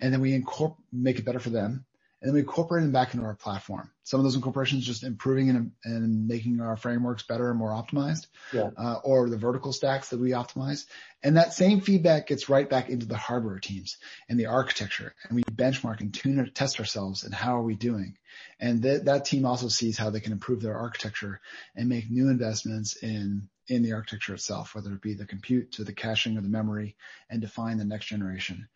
And 0.00 0.10
then 0.10 0.22
we 0.22 0.32
incorporate, 0.32 0.86
make 0.90 1.18
it 1.18 1.26
better 1.26 1.38
for 1.38 1.50
them 1.50 1.84
and 2.20 2.28
then 2.28 2.34
we 2.34 2.40
incorporate 2.40 2.82
them 2.82 2.92
back 2.92 3.14
into 3.14 3.24
our 3.24 3.34
platform. 3.34 3.90
Some 4.04 4.20
of 4.20 4.24
those 4.24 4.34
incorporations 4.34 4.84
just 4.84 5.04
improving 5.04 5.48
and, 5.48 5.72
and 5.84 6.28
making 6.28 6.60
our 6.60 6.76
frameworks 6.76 7.22
better 7.22 7.48
and 7.48 7.58
more 7.58 7.70
optimized, 7.70 8.26
yeah. 8.52 8.70
uh, 8.76 8.96
or 9.02 9.28
the 9.30 9.38
vertical 9.38 9.72
stacks 9.72 10.10
that 10.10 10.20
we 10.20 10.30
optimize. 10.30 10.84
And 11.22 11.36
that 11.36 11.54
same 11.54 11.80
feedback 11.80 12.26
gets 12.26 12.48
right 12.48 12.68
back 12.68 12.90
into 12.90 13.06
the 13.06 13.16
hardware 13.16 13.58
teams 13.58 13.96
and 14.28 14.38
the 14.38 14.46
architecture, 14.46 15.14
and 15.28 15.36
we 15.36 15.42
benchmark 15.44 16.00
and 16.00 16.12
tune 16.12 16.40
or 16.40 16.46
test 16.46 16.78
ourselves 16.78 17.24
and 17.24 17.34
how 17.34 17.56
are 17.56 17.62
we 17.62 17.74
doing. 17.74 18.16
And 18.58 18.82
th- 18.82 19.02
that 19.02 19.24
team 19.24 19.46
also 19.46 19.68
sees 19.68 19.96
how 19.96 20.10
they 20.10 20.20
can 20.20 20.32
improve 20.32 20.60
their 20.60 20.78
architecture 20.78 21.40
and 21.74 21.88
make 21.88 22.10
new 22.10 22.28
investments 22.28 22.96
in 22.96 23.48
in 23.70 23.84
the 23.84 23.92
architecture 23.92 24.34
itself, 24.34 24.74
whether 24.74 24.92
it 24.92 25.00
be 25.00 25.14
the 25.14 25.24
compute 25.24 25.72
to 25.72 25.84
the 25.84 25.92
caching 25.92 26.36
or 26.36 26.40
the 26.40 26.48
memory 26.48 26.96
and 27.30 27.40
define 27.40 27.78
the 27.78 27.84
next 27.84 28.06
generation. 28.06 28.68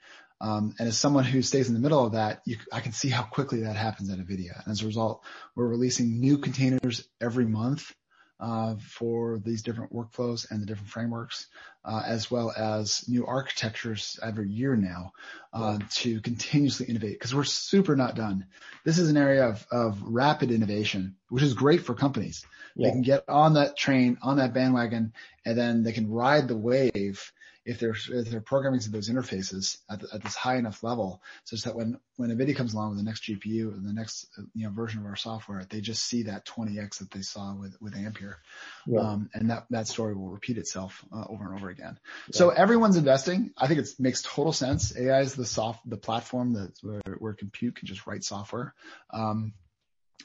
Um, 0.45 0.75
and 0.79 0.89
as 0.89 0.99
someone 0.99 1.25
who 1.25 1.41
stays 1.41 1.69
in 1.69 1.75
the 1.75 1.81
middle 1.81 2.05
of 2.05 2.13
that, 2.13 2.43
you, 2.45 2.59
I 2.71 2.81
can 2.81 2.93
see 2.93 3.09
how 3.09 3.23
quickly 3.23 3.63
that 3.63 3.77
happens 3.77 4.11
at 4.11 4.19
NVIDIA. 4.19 4.63
And 4.63 4.73
as 4.73 4.83
a 4.83 4.87
result, 4.87 5.23
we're 5.55 5.67
releasing 5.67 6.21
new 6.21 6.37
containers 6.37 7.09
every 7.19 7.47
month 7.47 7.91
uh, 8.39 8.75
for 8.79 9.39
these 9.39 9.63
different 9.63 9.95
workflows 9.95 10.51
and 10.51 10.61
the 10.61 10.67
different 10.67 10.91
frameworks, 10.91 11.47
uh, 11.83 12.03
as 12.05 12.31
well 12.31 12.53
as 12.55 13.09
new 13.09 13.25
architectures 13.25 14.19
every 14.23 14.51
year 14.51 14.77
now 14.77 15.13
uh, 15.55 15.79
to 15.93 16.21
continuously 16.21 16.85
innovate 16.87 17.19
because 17.19 17.35
we're 17.35 17.45
super 17.45 17.97
not 17.97 18.15
done. 18.15 18.45
This 18.85 18.99
is 18.99 19.09
an 19.09 19.17
area 19.17 19.49
of, 19.49 19.67
of 19.73 20.03
rapid 20.03 20.51
innovation, 20.51 21.17
which 21.31 21.43
is 21.43 21.55
great 21.55 21.87
for 21.87 21.95
companies. 21.95 22.45
Yeah. 22.77 22.89
They 22.89 22.93
can 22.93 23.03
get 23.03 23.25
on 23.31 23.55
that 23.55 23.79
train, 23.79 24.19
on 24.21 24.37
that 24.37 24.53
bandwagon, 24.53 25.15
and 25.47 25.57
then 25.57 25.85
they 25.85 25.93
can 25.93 26.11
ride 26.11 26.49
the 26.49 26.57
wave 26.57 27.33
if 27.65 27.79
they're 27.79 27.97
if 28.11 28.31
they're 28.31 28.41
programming 28.41 28.81
to 28.81 28.91
those 28.91 29.09
interfaces 29.09 29.79
at, 29.91 30.01
the, 30.01 30.09
at 30.13 30.23
this 30.23 30.35
high 30.35 30.57
enough 30.57 30.83
level, 30.83 31.23
such 31.45 31.63
that 31.63 31.75
when 31.75 31.99
when 32.17 32.31
NVIDIA 32.31 32.55
comes 32.55 32.75
along 32.75 32.91
with 32.91 32.99
the 32.99 33.05
next 33.05 33.25
GPU 33.25 33.75
and 33.75 33.87
the 33.87 33.93
next 33.93 34.29
you 34.55 34.65
know 34.67 34.71
version 34.71 35.01
of 35.01 35.07
our 35.07 35.17
software, 35.17 35.65
they 35.69 35.81
just 35.81 36.05
see 36.05 36.25
that 36.25 36.47
20x 36.47 36.99
that 36.99 37.11
they 37.11 37.23
saw 37.23 37.55
with 37.55 37.77
with 37.81 37.97
Ampere, 37.97 38.39
yeah. 38.87 39.01
um, 39.01 39.31
and 39.35 39.51
that 39.51 39.67
that 39.71 39.89
story 39.89 40.15
will 40.15 40.31
repeat 40.31 40.59
itself 40.59 41.05
uh, 41.13 41.25
over 41.29 41.45
and 41.45 41.59
over 41.59 41.71
again. 41.71 41.99
Yeah. 42.29 42.39
So 42.39 42.51
everyone's 42.51 42.97
investing. 42.97 43.53
I 43.57 43.67
think 43.67 43.81
it 43.81 43.89
makes 43.99 44.23
total 44.23 44.53
sense. 44.53 44.97
AI 44.97 45.21
is 45.21 45.35
the 45.35 45.47
soft 45.47 45.89
the 45.89 45.97
platform 45.97 46.55
that 46.55 46.73
where, 46.83 47.17
where 47.19 47.33
compute 47.33 47.77
can 47.77 47.87
just 47.87 48.07
write 48.07 48.25
software. 48.25 48.75
Um, 49.11 49.55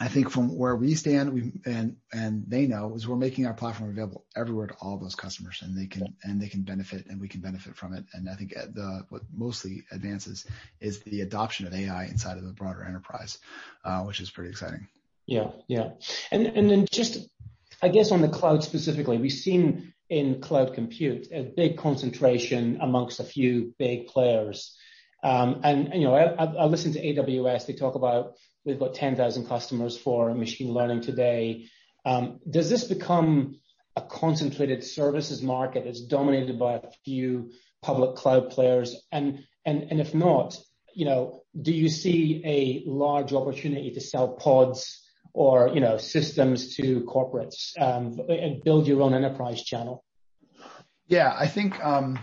I 0.01 0.07
think 0.07 0.29
from 0.29 0.55
where 0.55 0.75
we 0.75 0.95
stand, 0.95 1.33
we 1.33 1.51
and 1.65 1.97
and 2.13 2.45
they 2.47 2.67
know 2.67 2.95
is 2.95 3.07
we're 3.07 3.17
making 3.17 3.45
our 3.45 3.53
platform 3.53 3.89
available 3.89 4.25
everywhere 4.35 4.67
to 4.67 4.73
all 4.75 4.97
those 4.97 5.15
customers, 5.15 5.61
and 5.61 5.77
they 5.77 5.87
can 5.87 6.15
and 6.23 6.41
they 6.41 6.47
can 6.47 6.61
benefit, 6.61 7.07
and 7.07 7.19
we 7.19 7.27
can 7.27 7.41
benefit 7.41 7.75
from 7.75 7.93
it. 7.93 8.05
And 8.13 8.29
I 8.29 8.35
think 8.35 8.53
the 8.53 9.05
what 9.09 9.23
mostly 9.35 9.83
advances 9.91 10.45
is 10.79 10.99
the 11.01 11.21
adoption 11.21 11.67
of 11.67 11.73
AI 11.73 12.05
inside 12.05 12.37
of 12.37 12.45
the 12.45 12.53
broader 12.53 12.83
enterprise, 12.83 13.39
uh, 13.83 14.03
which 14.03 14.21
is 14.21 14.29
pretty 14.29 14.51
exciting. 14.51 14.87
Yeah, 15.25 15.51
yeah, 15.67 15.89
and 16.31 16.47
and 16.47 16.69
then 16.69 16.85
just 16.91 17.27
I 17.81 17.89
guess 17.89 18.11
on 18.11 18.21
the 18.21 18.29
cloud 18.29 18.63
specifically, 18.63 19.17
we've 19.17 19.31
seen 19.31 19.93
in 20.09 20.39
cloud 20.39 20.73
compute 20.73 21.27
a 21.31 21.43
big 21.43 21.77
concentration 21.77 22.79
amongst 22.81 23.19
a 23.19 23.23
few 23.23 23.73
big 23.77 24.07
players. 24.07 24.75
Um, 25.23 25.61
and 25.63 25.93
you 25.93 26.05
know, 26.05 26.15
I, 26.15 26.45
I 26.45 26.65
listen 26.65 26.93
to 26.93 27.01
AWS. 27.01 27.65
They 27.65 27.73
talk 27.73 27.95
about 27.95 28.35
We've 28.69 28.77
got 28.77 28.93
10,000 28.93 29.47
customers 29.47 29.97
for 29.97 30.31
machine 30.35 30.71
learning 30.71 31.01
today. 31.01 31.65
Um, 32.05 32.39
does 32.47 32.69
this 32.69 32.83
become 32.83 33.59
a 33.95 34.01
concentrated 34.01 34.83
services 34.83 35.41
market 35.41 35.85
that's 35.85 36.01
dominated 36.01 36.59
by 36.59 36.75
a 36.75 36.81
few 37.03 37.51
public 37.81 38.15
cloud 38.15 38.51
players? 38.51 38.95
And 39.11 39.43
if 39.65 40.13
not, 40.13 40.55
you 40.93 41.05
know, 41.05 41.41
do 41.59 41.73
you 41.73 41.89
see 41.89 42.43
a 42.45 42.87
large 42.87 43.33
opportunity 43.33 43.89
to 43.91 44.01
sell 44.01 44.27
pods 44.27 45.03
or, 45.33 45.69
you 45.73 45.81
know, 45.81 45.97
systems 45.97 46.75
to 46.75 47.01
corporates, 47.01 47.71
um, 47.81 48.19
and 48.29 48.63
build 48.63 48.87
your 48.87 49.01
own 49.01 49.15
enterprise 49.15 49.63
channel? 49.63 50.03
Yeah, 51.07 51.35
I 51.35 51.47
think 51.47 51.83
um, 51.83 52.19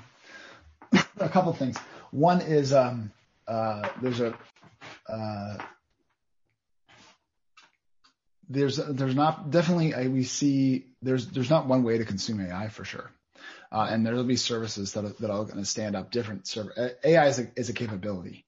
a 1.19 1.29
couple 1.29 1.53
things. 1.55 1.77
One 2.13 2.41
is, 2.41 2.73
uh, 2.73 2.95
there's 4.01 4.21
a 4.21 4.39
uh, 5.09 5.57
there's 8.49 8.77
there's 8.77 9.15
not 9.15 9.51
definitely 9.51 9.93
a, 9.93 10.09
we 10.09 10.23
see 10.23 10.87
there's 11.03 11.27
there's 11.29 11.51
not 11.51 11.67
one 11.67 11.83
way 11.83 11.99
to 11.99 12.05
consume 12.05 12.41
AI 12.41 12.69
for 12.69 12.85
sure, 12.85 13.11
uh, 13.71 13.89
and 13.91 14.07
there'll 14.07 14.25
be 14.25 14.37
services 14.37 14.93
that 14.93 15.05
are, 15.05 15.15
that 15.21 15.31
are 15.31 15.45
going 15.45 15.59
to 15.59 15.65
stand 15.65 15.97
up 15.97 16.11
different 16.11 16.47
server 16.47 16.73
AI 17.05 17.27
is 17.27 17.39
a 17.39 17.49
is 17.57 17.69
a 17.69 17.75
capability, 17.75 18.46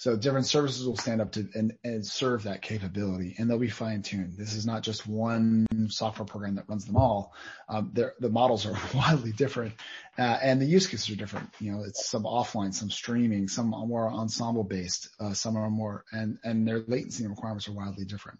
So 0.00 0.16
different 0.16 0.46
services 0.46 0.86
will 0.86 0.96
stand 0.96 1.20
up 1.20 1.32
to 1.32 1.46
and, 1.54 1.74
and 1.84 2.06
serve 2.06 2.44
that 2.44 2.62
capability 2.62 3.34
and 3.36 3.50
they'll 3.50 3.58
be 3.58 3.68
fine 3.68 4.00
tuned. 4.00 4.32
This 4.38 4.54
is 4.54 4.64
not 4.64 4.82
just 4.82 5.06
one 5.06 5.66
software 5.90 6.24
program 6.24 6.54
that 6.54 6.66
runs 6.70 6.86
them 6.86 6.96
all. 6.96 7.34
Um, 7.68 7.92
the 7.92 8.30
models 8.30 8.64
are 8.64 8.78
wildly 8.94 9.32
different 9.32 9.74
uh, 10.16 10.38
and 10.42 10.58
the 10.58 10.64
use 10.64 10.86
cases 10.86 11.10
are 11.10 11.16
different. 11.16 11.50
You 11.60 11.72
know, 11.72 11.84
it's 11.84 12.08
some 12.08 12.22
offline, 12.22 12.72
some 12.72 12.88
streaming, 12.90 13.46
some 13.48 13.74
are 13.74 13.84
more 13.84 14.10
ensemble 14.10 14.64
based, 14.64 15.10
uh, 15.20 15.34
some 15.34 15.58
are 15.58 15.68
more, 15.68 16.06
and, 16.12 16.38
and 16.44 16.66
their 16.66 16.82
latency 16.88 17.26
requirements 17.26 17.68
are 17.68 17.72
wildly 17.72 18.06
different. 18.06 18.38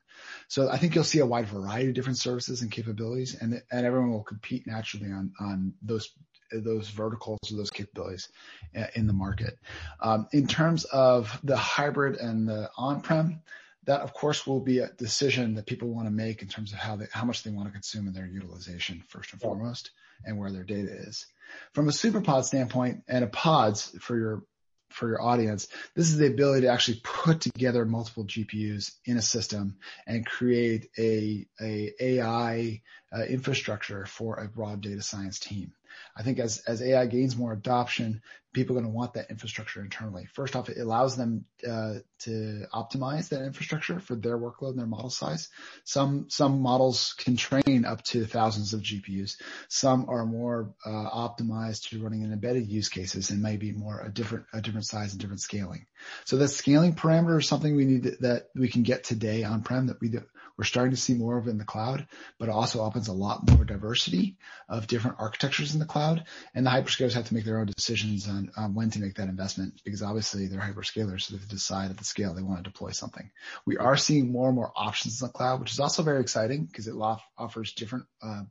So 0.49 0.71
I 0.71 0.79
think 0.79 0.95
you'll 0.95 1.05
see 1.05 1.19
a 1.19 1.27
wide 1.27 1.49
variety 1.49 1.91
of 1.91 1.95
different 1.95 2.17
services 2.17 2.63
and 2.63 2.73
capabilities 2.73 3.37
and, 3.39 3.61
and 3.71 3.85
everyone 3.85 4.13
will 4.13 4.23
compete 4.23 4.67
naturally 4.67 5.13
on, 5.13 5.35
on 5.39 5.75
those 5.83 6.09
those 6.53 6.89
verticals 6.89 7.39
or 7.51 7.57
those 7.57 7.71
capabilities 7.71 8.29
uh, 8.77 8.87
in 8.95 9.07
the 9.07 9.13
market. 9.13 9.59
Um, 10.01 10.29
in 10.33 10.47
terms 10.47 10.85
of 10.85 11.39
the 11.43 11.57
hybrid 11.57 12.17
and 12.17 12.49
the 12.49 12.71
on-prem, 12.77 13.41
that 13.85 14.01
of 14.01 14.13
course 14.13 14.47
will 14.47 14.61
be 14.61 14.79
a 14.79 14.89
decision 14.89 15.55
that 15.55 15.67
people 15.67 15.89
want 15.89 16.07
to 16.07 16.13
make 16.13 16.43
in 16.43 16.49
terms 16.49 16.73
of 16.73 16.79
how 16.79 16.97
they, 16.97 17.07
how 17.13 17.25
much 17.25 17.43
they 17.43 17.51
want 17.51 17.69
to 17.69 17.73
consume 17.73 18.07
in 18.07 18.13
their 18.13 18.27
utilization 18.27 19.03
first 19.09 19.33
and 19.33 19.41
foremost, 19.41 19.91
and 20.25 20.39
where 20.39 20.51
their 20.51 20.65
data 20.65 20.93
is. 20.93 21.27
From 21.73 21.89
a 21.89 21.93
superpod 21.93 22.45
standpoint 22.45 23.03
and 23.09 23.25
a 23.25 23.27
pods 23.27 23.97
for 24.01 24.17
your 24.17 24.45
for 24.91 25.09
your 25.09 25.23
audience, 25.23 25.69
this 25.95 26.09
is 26.09 26.19
the 26.19 26.27
ability 26.27 26.63
to 26.63 26.73
actually 26.73 27.01
put 27.05 27.41
together 27.41 27.85
multiple 27.85 28.25
GPUs 28.25 28.93
in 29.05 29.17
a 29.17 29.23
system 29.23 29.77
and 30.07 30.27
create 30.27 30.89
a, 30.99 31.47
a 31.61 31.93
AI 32.01 32.83
uh, 33.17 33.23
infrastructure 33.23 34.05
for 34.07 34.37
a 34.37 34.49
broad 34.49 34.81
data 34.81 35.03
science 35.03 35.39
team. 35.39 35.73
I 36.17 36.23
think 36.23 36.39
as, 36.39 36.59
as 36.67 36.83
AI 36.83 37.07
gains 37.07 37.37
more 37.37 37.53
adoption, 37.53 38.23
people 38.53 38.77
are 38.77 38.81
going 38.81 38.93
to 38.93 38.97
want 38.97 39.15
that 39.15 39.31
infrastructure 39.31 39.81
internally. 39.81 40.27
First 40.33 40.57
off, 40.57 40.69
it 40.69 40.79
allows 40.79 41.17
them 41.17 41.45
uh, 41.67 41.95
to 42.21 42.67
optimize 42.75 43.29
that 43.29 43.43
infrastructure 43.43 44.01
for 44.01 44.17
their 44.17 44.37
workload 44.37 44.71
and 44.71 44.79
their 44.79 44.87
model 44.87 45.11
size. 45.11 45.49
Some 45.85 46.27
some 46.29 46.61
models 46.61 47.15
can 47.17 47.37
train 47.37 47.85
up 47.85 48.03
to 48.05 48.25
thousands 48.25 48.75
of 48.75 48.81
GPUs. 48.81 49.37
Some 49.69 50.07
are 50.09 50.27
more 50.27 50.75
uh, 50.85 50.91
optimized 50.91 51.91
to 51.91 52.03
running 52.03 52.23
in 52.23 52.33
embedded 52.33 52.67
use 52.67 52.89
cases 52.89 53.31
and 53.31 53.43
maybe 53.43 53.73
more 53.73 54.01
a 54.01 54.11
different 54.11 54.47
a 54.53 54.61
different 54.61 54.87
size 54.87 55.13
and 55.13 55.21
different 55.21 55.41
scaling. 55.41 55.87
So 56.25 56.37
that 56.39 56.49
scaling 56.49 56.95
parameter 56.95 57.39
is 57.39 57.47
something 57.47 57.77
we 57.77 57.85
need 57.85 58.03
to, 58.05 58.17
that 58.21 58.49
we 58.55 58.69
can 58.69 58.83
get 58.83 59.05
today 59.05 59.45
on 59.45 59.63
prem 59.63 59.87
that 59.87 60.01
we 60.01 60.09
do, 60.09 60.23
we're 60.61 60.65
starting 60.65 60.91
to 60.91 61.01
see 61.01 61.15
more 61.15 61.39
of 61.39 61.47
it 61.47 61.53
in 61.53 61.57
the 61.57 61.65
cloud, 61.65 62.07
but 62.39 62.51
it 62.51 62.53
also 62.53 62.83
opens 62.83 63.09
a 63.09 63.15
lot 63.15 63.43
more 63.43 63.65
diversity 63.65 64.37
of 64.69 64.87
different 64.87 65.17
architectures 65.19 65.73
in 65.73 65.81
the 65.81 65.87
cloud. 65.87 66.25
And 66.55 66.67
the 66.67 66.71
hyperscalers 66.71 67.15
have 67.15 67.25
to 67.29 67.35
make 67.35 67.47
their 67.47 67.61
own 67.61 67.71
decisions 67.75 68.29
on, 68.29 68.51
on 68.59 68.75
when 68.75 68.91
to 68.91 68.99
make 68.99 69.15
that 69.15 69.31
investment 69.31 69.81
because 69.87 70.03
obviously 70.03 70.49
they're 70.49 70.61
hyperscalers, 70.61 71.23
so 71.23 71.37
they 71.37 71.47
decide 71.49 71.91
at 71.91 71.97
the 71.97 72.05
scale 72.05 72.35
they 72.35 72.43
want 72.43 72.63
to 72.63 72.71
deploy 72.71 72.91
something. 72.91 73.31
We 73.65 73.79
are 73.79 73.97
seeing 73.97 74.33
more 74.33 74.49
and 74.49 74.55
more 74.55 74.71
options 74.77 75.23
in 75.23 75.29
the 75.29 75.33
cloud, 75.33 75.61
which 75.61 75.73
is 75.73 75.81
also 75.81 76.03
very 76.03 76.21
exciting 76.21 76.67
because 76.67 76.89
it 76.89 76.95
offers 77.39 77.73
different, 77.73 78.05
uh, 78.23 78.43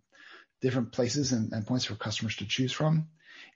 different 0.61 0.91
places 0.91 1.31
and, 1.31 1.53
and 1.53 1.67
points 1.67 1.85
for 1.85 1.93
customers 1.93 2.37
to 2.37 2.47
choose 2.47 2.71
from 2.71 3.09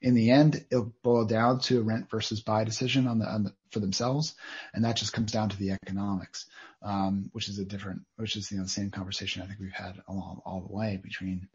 in 0.04 0.16
the 0.16 0.32
end, 0.32 0.66
it'll 0.70 0.94
boil 1.02 1.24
down 1.24 1.62
to 1.62 1.80
a 1.80 1.82
rent 1.82 2.10
versus 2.12 2.42
buy 2.42 2.66
decision 2.66 3.08
on 3.08 3.20
the, 3.20 3.26
on 3.26 3.44
the 3.46 3.54
for 3.72 3.80
themselves, 3.80 4.36
and 4.74 4.84
that 4.84 4.98
just 4.98 5.14
comes 5.14 5.32
down 5.32 5.50
to 5.50 5.58
the 5.58 5.72
economics, 5.72 6.46
um, 6.84 7.30
which 7.32 7.48
is 7.48 7.58
a 7.58 7.66
different, 7.66 8.02
which 8.18 8.36
is 8.36 8.52
you 8.52 8.58
know 8.58 8.64
the 8.64 8.70
same 8.70 8.92
conversation 8.92 9.42
I 9.42 9.48
think 9.48 9.62
we've 9.62 9.72
had 9.72 9.96
along 10.10 10.42
all 10.46 10.60
the 10.60 10.74
way 10.74 11.00
between 11.02 11.48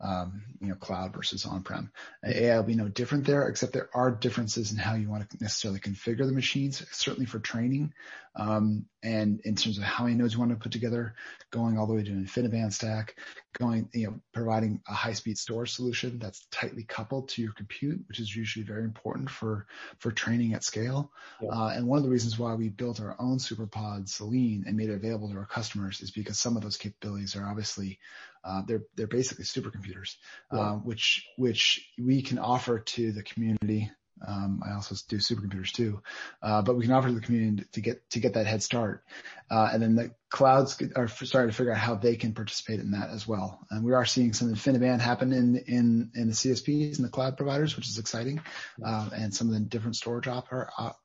um, 0.00 0.42
you 0.60 0.68
know, 0.68 0.74
cloud 0.74 1.14
versus 1.14 1.46
on-prem. 1.46 1.90
AI 2.24 2.56
will 2.56 2.64
be 2.64 2.74
no 2.74 2.88
different 2.88 3.24
there, 3.24 3.48
except 3.48 3.72
there 3.72 3.88
are 3.94 4.10
differences 4.10 4.72
in 4.72 4.78
how 4.78 4.94
you 4.94 5.08
want 5.08 5.28
to 5.28 5.36
necessarily 5.40 5.80
configure 5.80 6.26
the 6.26 6.32
machines, 6.32 6.84
certainly 6.90 7.26
for 7.26 7.38
training, 7.38 7.92
um, 8.34 8.84
and 9.02 9.40
in 9.44 9.56
terms 9.56 9.78
of 9.78 9.84
how 9.84 10.04
many 10.04 10.16
nodes 10.16 10.34
you 10.34 10.38
want 10.38 10.50
to 10.50 10.56
put 10.56 10.72
together, 10.72 11.14
going 11.50 11.78
all 11.78 11.86
the 11.86 11.94
way 11.94 12.02
to 12.02 12.10
an 12.10 12.26
InfiniBand 12.26 12.72
stack, 12.72 13.16
going, 13.58 13.88
you 13.94 14.06
know, 14.06 14.20
providing 14.34 14.82
a 14.86 14.92
high-speed 14.92 15.38
storage 15.38 15.72
solution 15.72 16.18
that's 16.18 16.46
tightly 16.50 16.82
coupled 16.82 17.30
to 17.30 17.42
your 17.42 17.52
compute, 17.52 18.04
which 18.08 18.20
is 18.20 18.34
usually 18.34 18.64
very 18.64 18.84
important 18.84 19.30
for, 19.30 19.66
for 19.98 20.12
training 20.12 20.52
at 20.52 20.64
scale. 20.64 21.10
Yeah. 21.40 21.50
Uh, 21.50 21.68
and 21.68 21.86
one 21.86 21.96
of 21.96 22.04
the 22.04 22.10
reasons 22.10 22.38
why 22.38 22.54
we 22.54 22.68
built 22.68 23.00
our 23.00 23.16
own 23.18 23.38
SuperPod 23.38 24.08
Selene 24.08 24.64
and 24.66 24.76
made 24.76 24.90
it 24.90 24.96
available 24.96 25.30
to 25.30 25.38
our 25.38 25.46
customers 25.46 26.02
is 26.02 26.10
because 26.10 26.38
some 26.38 26.56
of 26.56 26.62
those 26.62 26.76
capabilities 26.76 27.36
are 27.36 27.46
obviously 27.46 27.98
uh, 28.46 28.62
they're 28.66 28.82
they're 28.96 29.06
basically 29.06 29.44
supercomputers, 29.44 30.14
yeah. 30.52 30.60
uh, 30.60 30.72
which 30.74 31.26
which 31.36 31.88
we 31.98 32.22
can 32.22 32.38
offer 32.38 32.78
to 32.78 33.12
the 33.12 33.22
community. 33.22 33.90
Um, 34.26 34.62
I 34.66 34.74
also 34.74 34.94
do 35.08 35.16
supercomputers 35.16 35.72
too, 35.72 36.00
uh, 36.42 36.62
but 36.62 36.76
we 36.76 36.84
can 36.84 36.92
offer 36.92 37.08
to 37.08 37.14
the 37.14 37.20
community 37.20 37.64
to 37.72 37.80
get 37.80 38.08
to 38.10 38.20
get 38.20 38.34
that 38.34 38.46
head 38.46 38.62
start, 38.62 39.04
uh, 39.50 39.68
and 39.72 39.82
then 39.82 39.94
the 39.94 40.12
clouds 40.30 40.82
are 40.96 41.08
starting 41.08 41.50
to 41.50 41.56
figure 41.56 41.72
out 41.72 41.78
how 41.78 41.94
they 41.94 42.16
can 42.16 42.32
participate 42.32 42.80
in 42.80 42.92
that 42.92 43.10
as 43.10 43.26
well. 43.26 43.60
And 43.70 43.84
we 43.84 43.92
are 43.92 44.04
seeing 44.04 44.32
some 44.32 44.52
InfiniBand 44.52 45.00
happen 45.00 45.32
in 45.32 45.56
in 45.56 46.10
in 46.14 46.28
the 46.28 46.34
CSPs 46.34 46.96
and 46.96 47.04
the 47.04 47.10
cloud 47.10 47.36
providers, 47.36 47.76
which 47.76 47.88
is 47.88 47.98
exciting, 47.98 48.40
uh, 48.84 49.10
and 49.14 49.34
some 49.34 49.48
of 49.48 49.54
the 49.54 49.60
different 49.60 49.96
storage 49.96 50.28
op- 50.28 50.48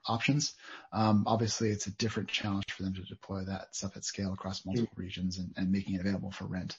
options. 0.07 0.53
Um, 0.93 1.25
obviously, 1.27 1.69
it's 1.69 1.87
a 1.87 1.91
different 1.91 2.29
challenge 2.29 2.71
for 2.71 2.83
them 2.83 2.93
to 2.93 3.01
deploy 3.01 3.43
that 3.45 3.75
stuff 3.75 3.97
at 3.97 4.05
scale 4.05 4.33
across 4.33 4.65
multiple 4.65 4.91
regions 4.95 5.37
and, 5.37 5.53
and 5.57 5.71
making 5.71 5.95
it 5.95 6.01
available 6.01 6.31
for 6.31 6.45
rent, 6.45 6.77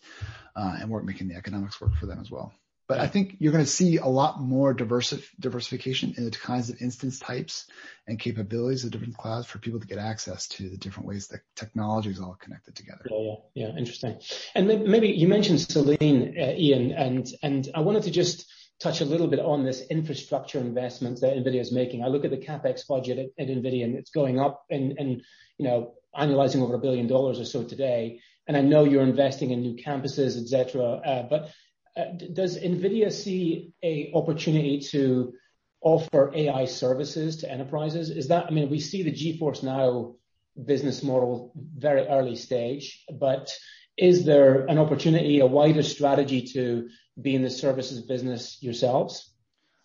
uh, 0.57 0.77
and 0.81 0.90
work 0.90 1.05
making 1.05 1.29
the 1.29 1.37
economics 1.37 1.81
work 1.81 1.95
for 1.95 2.07
them 2.07 2.21
as 2.21 2.31
well. 2.31 2.53
But 2.92 3.00
I 3.00 3.07
think 3.07 3.37
you're 3.38 3.52
going 3.52 3.64
to 3.64 3.70
see 3.70 3.96
a 3.96 4.07
lot 4.07 4.38
more 4.38 4.74
diversification 4.74 6.12
in 6.18 6.24
the 6.24 6.31
kinds 6.31 6.68
of 6.68 6.83
instance 6.83 7.18
types 7.18 7.66
and 8.07 8.18
capabilities 8.18 8.85
of 8.85 8.90
different 8.90 9.16
clouds 9.16 9.46
for 9.46 9.59
people 9.59 9.81
to 9.81 9.87
get 9.87 9.96
access 9.96 10.46
to 10.48 10.68
the 10.68 10.76
different 10.76 11.09
ways 11.09 11.28
that 11.28 11.40
technology 11.57 12.11
is 12.11 12.20
all 12.20 12.37
connected 12.38 12.76
together. 12.76 13.07
Yeah, 13.11 13.16
yeah, 13.55 13.66
yeah. 13.68 13.78
Interesting. 13.78 14.20
And 14.55 14.66
maybe 14.66 15.09
you 15.09 15.26
mentioned 15.26 15.62
Selene, 15.62 16.37
uh, 16.38 16.52
Ian, 16.55 16.92
and 16.92 17.26
and 17.42 17.66
I 17.74 17.81
wanted 17.81 18.02
to 18.02 18.11
just 18.11 18.46
touch 18.78 19.00
a 19.00 19.07
little 19.07 19.28
bit 19.28 19.40
on 19.40 19.64
this 19.64 19.81
infrastructure 19.88 20.59
investment 20.59 21.22
that 21.22 21.35
NVIDIA 21.35 21.61
is 21.61 21.72
making. 21.72 22.05
I 22.05 22.09
look 22.09 22.26
at 22.26 22.31
the 22.31 22.37
CapEx 22.37 22.87
budget 22.87 23.18
at, 23.18 23.26
at 23.38 23.48
NVIDIA, 23.48 23.85
and 23.85 23.94
it's 23.96 24.11
going 24.11 24.38
up 24.38 24.66
and, 24.68 24.98
and, 24.98 25.22
you 25.57 25.66
know, 25.66 25.94
annualizing 26.14 26.61
over 26.62 26.74
a 26.74 26.78
$1 26.78 26.83
billion 26.83 27.11
or 27.11 27.35
so 27.44 27.64
today. 27.64 28.20
And 28.46 28.55
I 28.55 28.61
know 28.61 28.85
you're 28.85 29.02
investing 29.02 29.52
in 29.52 29.62
new 29.62 29.76
campuses, 29.76 30.38
et 30.38 30.48
cetera. 30.48 30.85
Uh, 30.85 31.22
but 31.22 31.50
does 31.94 32.59
NVIDIA 32.59 33.12
see 33.12 33.72
a 33.83 34.12
opportunity 34.14 34.81
to 34.90 35.35
offer 35.81 36.33
AI 36.35 36.64
services 36.64 37.38
to 37.38 37.50
enterprises? 37.50 38.11
Is 38.11 38.28
that, 38.28 38.46
I 38.46 38.50
mean, 38.50 38.70
we 38.70 38.81
see 38.81 39.02
the 39.02 39.12
GeForce 39.12 39.62
NOW 39.62 40.16
business 40.62 41.02
model 41.02 41.52
very 41.57 42.07
early 42.07 42.37
stage, 42.37 43.05
but 43.12 43.52
is 43.96 44.24
there 44.24 44.66
an 44.66 44.78
opportunity, 44.78 45.40
a 45.40 45.46
wider 45.46 45.83
strategy 45.83 46.42
to 46.55 46.88
be 47.20 47.35
in 47.35 47.42
the 47.42 47.50
services 47.50 48.00
business 48.00 48.62
yourselves? 48.62 49.31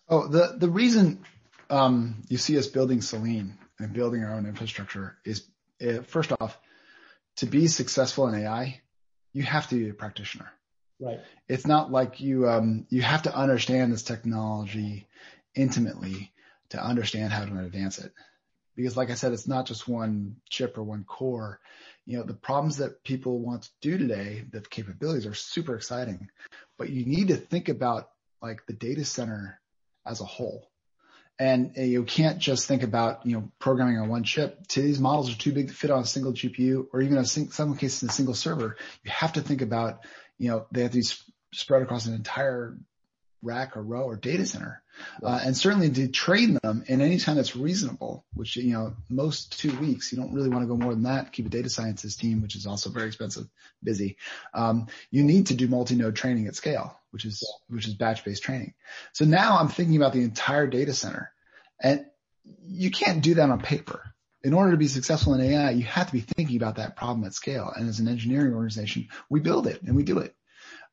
Oh, 0.08 0.28
the 0.28 0.54
the 0.56 0.70
reason 0.70 1.24
um, 1.68 2.22
you 2.28 2.38
see 2.38 2.56
us 2.56 2.66
building 2.66 3.02
Selene 3.02 3.58
and 3.78 3.92
building 3.92 4.24
our 4.24 4.34
own 4.34 4.46
infrastructure 4.46 5.18
is, 5.24 5.46
uh, 5.86 6.00
first 6.02 6.32
off, 6.40 6.58
to 7.36 7.46
be 7.46 7.66
successful 7.66 8.26
in 8.28 8.34
AI, 8.34 8.80
you 9.32 9.42
have 9.42 9.68
to 9.68 9.74
be 9.74 9.90
a 9.90 9.94
practitioner. 9.94 10.50
Right. 11.00 11.20
It's 11.48 11.66
not 11.66 11.92
like 11.92 12.20
you 12.20 12.48
um, 12.48 12.86
you 12.90 13.02
have 13.02 13.22
to 13.22 13.34
understand 13.34 13.92
this 13.92 14.02
technology 14.02 15.06
intimately 15.54 16.32
to 16.70 16.82
understand 16.82 17.32
how 17.32 17.44
to 17.44 17.58
advance 17.58 17.98
it. 17.98 18.12
Because 18.74 18.96
like 18.96 19.10
I 19.10 19.14
said, 19.14 19.32
it's 19.32 19.48
not 19.48 19.66
just 19.66 19.88
one 19.88 20.36
chip 20.48 20.76
or 20.78 20.82
one 20.82 21.04
core. 21.04 21.60
You 22.04 22.18
know, 22.18 22.24
the 22.24 22.34
problems 22.34 22.78
that 22.78 23.04
people 23.04 23.38
want 23.38 23.62
to 23.62 23.70
do 23.80 23.98
today, 23.98 24.44
the 24.50 24.60
capabilities 24.60 25.26
are 25.26 25.34
super 25.34 25.74
exciting, 25.74 26.28
but 26.78 26.90
you 26.90 27.04
need 27.04 27.28
to 27.28 27.36
think 27.36 27.68
about 27.68 28.10
like 28.40 28.66
the 28.66 28.72
data 28.72 29.04
center 29.04 29.60
as 30.06 30.20
a 30.20 30.24
whole. 30.24 30.68
And 31.40 31.76
you 31.76 32.02
can't 32.02 32.40
just 32.40 32.66
think 32.66 32.82
about, 32.82 33.24
you 33.24 33.36
know, 33.36 33.52
programming 33.60 33.98
on 33.98 34.08
one 34.08 34.24
chip. 34.24 34.66
Today's 34.66 34.98
models 34.98 35.32
are 35.32 35.38
too 35.38 35.52
big 35.52 35.68
to 35.68 35.74
fit 35.74 35.90
on 35.90 36.02
a 36.02 36.06
single 36.06 36.32
GPU 36.32 36.88
or 36.92 37.00
even 37.00 37.16
in 37.16 37.24
some 37.24 37.76
cases 37.76 38.08
a 38.08 38.12
single 38.12 38.34
server. 38.34 38.76
You 39.04 39.10
have 39.12 39.34
to 39.34 39.40
think 39.40 39.62
about, 39.62 40.00
you 40.38 40.48
know, 40.50 40.66
they 40.72 40.82
have 40.82 40.92
to 40.92 40.98
be 40.98 41.06
spread 41.52 41.82
across 41.82 42.06
an 42.06 42.14
entire 42.14 42.76
rack 43.42 43.76
or 43.76 43.82
row 43.82 44.02
or 44.02 44.16
data 44.16 44.44
center. 44.44 44.82
Uh, 45.22 45.40
and 45.44 45.56
certainly 45.56 45.88
to 45.90 46.08
train 46.08 46.58
them 46.60 46.82
in 46.88 47.00
any 47.00 47.18
time 47.18 47.36
that's 47.36 47.54
reasonable, 47.54 48.24
which, 48.34 48.56
you 48.56 48.72
know, 48.72 48.94
most 49.08 49.58
two 49.60 49.76
weeks, 49.78 50.10
you 50.10 50.18
don't 50.18 50.32
really 50.32 50.48
want 50.48 50.62
to 50.62 50.66
go 50.66 50.76
more 50.76 50.92
than 50.92 51.04
that. 51.04 51.32
Keep 51.32 51.46
a 51.46 51.50
data 51.50 51.68
scientist 51.68 52.18
team, 52.18 52.42
which 52.42 52.56
is 52.56 52.66
also 52.66 52.90
very 52.90 53.06
expensive, 53.06 53.46
busy. 53.82 54.16
Um, 54.54 54.88
you 55.10 55.22
need 55.22 55.46
to 55.48 55.54
do 55.54 55.68
multi-node 55.68 56.16
training 56.16 56.48
at 56.48 56.56
scale, 56.56 56.98
which 57.12 57.24
is, 57.24 57.48
which 57.68 57.86
is 57.86 57.94
batch-based 57.94 58.42
training. 58.42 58.74
So 59.12 59.24
now 59.24 59.58
I'm 59.58 59.68
thinking 59.68 59.96
about 59.96 60.12
the 60.12 60.22
entire 60.22 60.66
data 60.66 60.92
center 60.92 61.30
and 61.80 62.04
you 62.66 62.90
can't 62.90 63.22
do 63.22 63.34
that 63.34 63.50
on 63.50 63.60
paper. 63.60 64.02
In 64.48 64.54
order 64.54 64.70
to 64.70 64.78
be 64.78 64.88
successful 64.88 65.34
in 65.34 65.42
AI, 65.42 65.72
you 65.72 65.84
have 65.84 66.06
to 66.06 66.12
be 66.14 66.22
thinking 66.22 66.56
about 66.56 66.76
that 66.76 66.96
problem 66.96 67.22
at 67.26 67.34
scale. 67.34 67.70
And 67.76 67.86
as 67.86 68.00
an 68.00 68.08
engineering 68.08 68.54
organization, 68.54 69.08
we 69.28 69.40
build 69.40 69.66
it 69.66 69.82
and 69.82 69.94
we 69.94 70.04
do 70.04 70.20
it. 70.20 70.34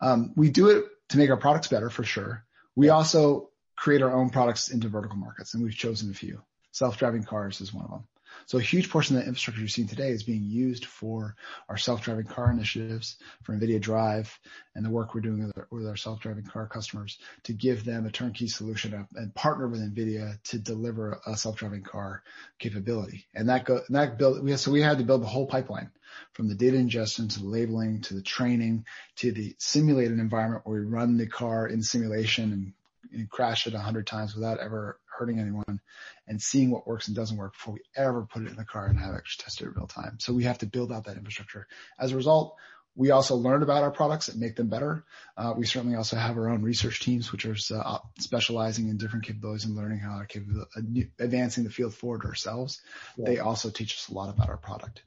Um, 0.01 0.33
we 0.35 0.49
do 0.49 0.71
it 0.71 0.83
to 1.07 1.17
make 1.17 1.29
our 1.29 1.37
products 1.37 1.69
better 1.69 1.89
for 1.89 2.03
sure. 2.03 2.43
We 2.75 2.89
also 2.89 3.51
create 3.77 4.01
our 4.01 4.13
own 4.13 4.29
products 4.29 4.67
into 4.67 4.89
vertical 4.89 5.15
markets 5.15 5.53
and 5.53 5.63
we've 5.63 5.73
chosen 5.73 6.11
a 6.11 6.13
few. 6.13 6.41
Self-driving 6.73 7.23
cars 7.23 7.61
is 7.61 7.73
one 7.73 7.85
of 7.85 7.91
them. 7.91 8.03
So 8.45 8.57
a 8.57 8.61
huge 8.61 8.89
portion 8.89 9.15
of 9.15 9.23
the 9.23 9.27
infrastructure 9.27 9.61
you're 9.61 9.69
seeing 9.69 9.87
today 9.87 10.09
is 10.09 10.23
being 10.23 10.43
used 10.43 10.85
for 10.85 11.35
our 11.69 11.77
self-driving 11.77 12.25
car 12.25 12.51
initiatives, 12.51 13.17
for 13.43 13.53
NVIDIA 13.53 13.81
Drive, 13.81 14.39
and 14.75 14.85
the 14.85 14.89
work 14.89 15.13
we're 15.13 15.21
doing 15.21 15.45
with 15.45 15.57
our, 15.57 15.67
with 15.71 15.87
our 15.87 15.95
self-driving 15.95 16.45
car 16.45 16.67
customers 16.67 17.17
to 17.43 17.53
give 17.53 17.85
them 17.85 18.05
a 18.05 18.11
turnkey 18.11 18.47
solution 18.47 19.07
and 19.15 19.35
partner 19.35 19.67
with 19.67 19.81
NVIDIA 19.81 20.41
to 20.43 20.59
deliver 20.59 21.19
a 21.25 21.35
self-driving 21.35 21.83
car 21.83 22.23
capability. 22.59 23.25
And 23.33 23.49
that 23.49 23.65
go, 23.65 23.81
and 23.87 23.95
that 23.95 24.17
build, 24.17 24.43
we, 24.43 24.55
so 24.57 24.71
we 24.71 24.81
had 24.81 24.99
to 24.99 25.03
build 25.03 25.21
the 25.21 25.27
whole 25.27 25.47
pipeline 25.47 25.91
from 26.33 26.47
the 26.47 26.55
data 26.55 26.77
ingestion 26.77 27.27
to 27.27 27.39
the 27.39 27.47
labeling 27.47 28.01
to 28.01 28.13
the 28.13 28.21
training 28.21 28.85
to 29.17 29.31
the 29.31 29.55
simulated 29.59 30.19
environment 30.19 30.61
where 30.65 30.81
we 30.81 30.85
run 30.85 31.17
the 31.17 31.27
car 31.27 31.67
in 31.67 31.81
simulation 31.81 32.53
and, 32.53 32.73
and 33.13 33.29
crash 33.29 33.67
it 33.67 33.73
a 33.73 33.79
hundred 33.79 34.07
times 34.07 34.35
without 34.35 34.59
ever 34.59 34.99
hurting 35.17 35.39
anyone 35.39 35.79
and 36.27 36.41
seeing 36.41 36.71
what 36.71 36.87
works 36.87 37.07
and 37.07 37.15
doesn't 37.15 37.37
work 37.37 37.53
before 37.53 37.73
we 37.73 37.81
ever 37.95 38.27
put 38.31 38.43
it 38.43 38.49
in 38.49 38.55
the 38.55 38.65
car 38.65 38.87
and 38.87 38.99
have 38.99 39.15
it 39.15 39.23
tested 39.37 39.67
in 39.67 39.73
real 39.73 39.87
time. 39.87 40.17
So 40.19 40.33
we 40.33 40.43
have 40.43 40.59
to 40.59 40.65
build 40.65 40.91
out 40.91 41.05
that 41.05 41.17
infrastructure. 41.17 41.67
As 41.99 42.11
a 42.11 42.15
result, 42.15 42.55
we 42.95 43.11
also 43.11 43.35
learn 43.35 43.61
about 43.61 43.83
our 43.83 43.91
products 43.91 44.29
and 44.29 44.39
make 44.39 44.55
them 44.55 44.69
better. 44.69 45.03
Uh, 45.35 45.53
we 45.57 45.65
certainly 45.65 45.97
also 45.97 46.15
have 46.15 46.37
our 46.37 46.49
own 46.49 46.61
research 46.61 47.01
teams, 47.01 47.31
which 47.31 47.45
are 47.45 47.57
uh, 47.73 47.97
specializing 48.19 48.87
in 48.87 48.97
different 48.97 49.25
capabilities 49.25 49.65
and 49.65 49.75
learning 49.75 49.99
how 49.99 50.11
our 50.11 50.25
capability, 50.25 50.69
uh, 50.77 51.23
advancing 51.23 51.65
the 51.65 51.69
field 51.69 51.93
forward 51.93 52.23
ourselves. 52.23 52.81
Yeah. 53.17 53.25
They 53.25 53.39
also 53.39 53.69
teach 53.69 53.95
us 53.95 54.07
a 54.07 54.13
lot 54.13 54.29
about 54.29 54.49
our 54.49 54.57
product. 54.57 55.03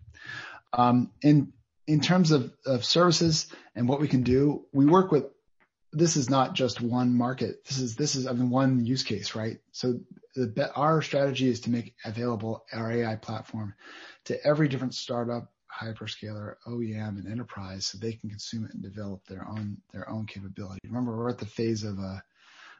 Um, 0.73 1.11
in 1.23 1.53
in 1.87 2.01
terms 2.01 2.33
of, 2.33 2.53
of 2.67 2.85
services 2.85 3.47
and 3.75 3.89
what 3.89 3.99
we 3.99 4.09
can 4.09 4.23
do, 4.23 4.67
we 4.73 4.85
work 4.85 5.11
with. 5.11 5.25
This 5.93 6.17
is 6.17 6.29
not 6.29 6.55
just 6.55 6.81
one 6.81 7.15
market. 7.15 7.65
This 7.65 7.79
is 7.79 7.97
this 7.97 8.15
is 8.15 8.27
I 8.27 8.33
mean 8.33 8.51
one 8.51 8.85
use 8.85 9.03
case, 9.03 9.35
right? 9.35 9.59
So 9.73 10.01
the, 10.35 10.71
our 10.75 11.03
strategy 11.03 11.49
is 11.49 11.61
to 11.61 11.71
make 11.71 11.95
available 12.05 12.65
our 12.73 12.93
AI 12.93 13.17
platform 13.17 13.75
to 14.27 14.47
every 14.47 14.69
different 14.69 14.95
startup, 14.95 15.51
hyperscaler, 15.69 16.57
OEM, 16.67 17.19
and 17.19 17.27
enterprise, 17.27 17.87
so 17.87 17.99
they 17.99 18.13
can 18.13 18.29
consume 18.29 18.67
it 18.67 18.75
and 18.75 18.83
develop 18.83 19.27
their 19.27 19.47
own 19.49 19.79
their 19.93 20.09
own 20.09 20.27
capability. 20.27 20.81
Remember, 20.85 21.17
we're 21.17 21.31
at 21.31 21.39
the 21.39 21.47
phase 21.47 21.85
of 21.85 21.99
a 21.99 22.23